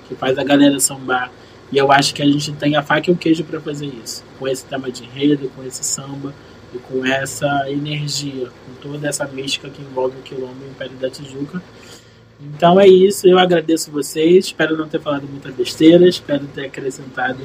que 0.08 0.16
faz 0.16 0.38
a 0.38 0.44
galera 0.44 0.80
sambar. 0.80 1.32
E 1.72 1.78
eu 1.78 1.92
acho 1.92 2.14
que 2.14 2.22
a 2.22 2.26
gente 2.26 2.52
tem 2.54 2.76
a 2.76 2.84
faca 2.84 3.10
e 3.10 3.14
o 3.14 3.18
queijo 3.18 3.44
para 3.44 3.62
fazer 3.62 3.86
isso, 3.86 4.24
com 4.38 4.48
esse 4.48 4.66
tema 4.66 4.92
de 4.92 5.04
enredo, 5.04 5.50
com 5.56 5.64
esse 5.64 5.84
samba 5.84 6.34
e 6.74 6.78
com 6.78 7.06
essa 7.06 7.70
energia, 7.70 8.48
com 8.48 8.90
toda 8.90 9.08
essa 9.08 9.26
mística 9.26 9.70
que 9.70 9.82
envolve 9.82 10.18
o 10.18 10.22
Quilombo 10.22 10.58
e 10.64 10.68
o 10.68 10.72
Império 10.72 10.98
da 10.98 11.10
Tijuca. 11.10 11.62
Então 12.42 12.80
é 12.80 12.88
isso, 12.88 13.28
eu 13.28 13.40
agradeço 13.40 13.92
vocês, 13.92 14.46
espero 14.46 14.76
não 14.76 14.88
ter 14.88 15.00
falado 15.00 15.28
muita 15.28 15.50
besteira, 15.52 16.08
espero 16.08 16.46
ter 16.48 16.66
acrescentado 16.66 17.40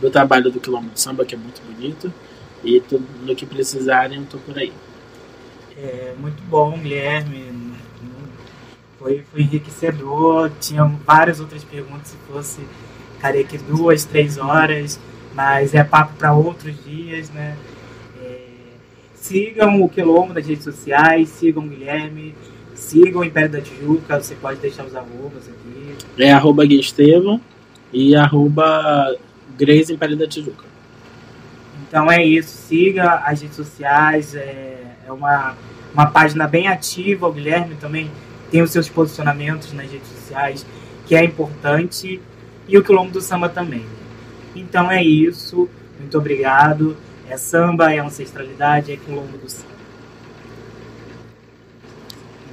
do 0.00 0.10
trabalho 0.10 0.50
do 0.50 0.60
Quilombo 0.60 0.90
de 0.90 1.00
Samba, 1.00 1.24
que 1.24 1.34
é 1.34 1.38
muito 1.38 1.62
bonito, 1.62 2.12
e 2.62 2.80
tudo, 2.80 3.06
no 3.24 3.34
que 3.34 3.46
precisarem 3.46 4.18
eu 4.18 4.26
tô 4.26 4.38
por 4.38 4.58
aí. 4.58 4.72
É, 5.76 6.14
muito 6.18 6.42
bom, 6.44 6.78
Guilherme. 6.78 7.74
Foi, 8.98 9.22
foi 9.30 9.42
enriquecedor. 9.42 10.50
Tinha 10.60 10.84
várias 10.84 11.40
outras 11.40 11.62
perguntas 11.64 12.08
se 12.08 12.16
fosse 12.26 12.60
ficaria 13.24 13.40
aqui 13.40 13.56
duas, 13.56 14.04
três 14.04 14.36
horas, 14.36 15.00
mas 15.34 15.74
é 15.74 15.82
papo 15.82 16.12
para 16.18 16.34
outros 16.34 16.74
dias, 16.84 17.30
né? 17.30 17.56
Sigam 19.14 19.82
o 19.82 19.88
Quilombo 19.88 20.34
nas 20.34 20.46
redes 20.46 20.64
sociais, 20.64 21.30
sigam 21.30 21.64
o 21.64 21.68
Guilherme, 21.68 22.34
sigam 22.74 23.22
o 23.22 23.24
Império 23.24 23.48
da 23.48 23.62
Tijuca, 23.62 24.20
você 24.20 24.34
pode 24.34 24.60
deixar 24.60 24.84
os 24.84 24.94
arrobas 24.94 25.48
aqui. 25.48 25.96
É 26.18 26.32
arroba 26.32 26.66
Guestevam 26.66 27.40
e 27.90 28.14
arroba 28.14 29.16
Grace 29.56 29.90
Império 29.90 30.18
da 30.18 30.28
Tijuca. 30.28 30.66
Então 31.88 32.12
é 32.12 32.22
isso, 32.22 32.50
siga 32.50 33.22
as 33.24 33.40
redes 33.40 33.56
sociais, 33.56 34.34
é, 34.34 34.96
é 35.06 35.10
uma, 35.12 35.56
uma 35.94 36.06
página 36.06 36.46
bem 36.46 36.68
ativa, 36.68 37.26
o 37.26 37.32
Guilherme 37.32 37.74
também 37.76 38.10
tem 38.50 38.60
os 38.60 38.70
seus 38.70 38.90
posicionamentos 38.90 39.72
nas 39.72 39.90
redes 39.90 40.08
sociais, 40.08 40.66
que 41.06 41.14
é 41.14 41.24
importante, 41.24 42.20
e 42.66 42.78
o 42.78 42.84
Quilombo 42.84 43.12
do 43.12 43.20
Samba 43.20 43.48
também. 43.48 43.84
Então 44.54 44.90
é 44.90 45.02
isso, 45.02 45.68
muito 45.98 46.16
obrigado. 46.16 46.96
É 47.28 47.36
samba, 47.36 47.92
é 47.92 47.98
ancestralidade, 47.98 48.92
é 48.92 48.96
quilombo 48.96 49.38
do 49.38 49.48
samba. 49.48 49.74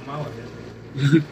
Uma 0.04 0.18
hora. 0.18 0.32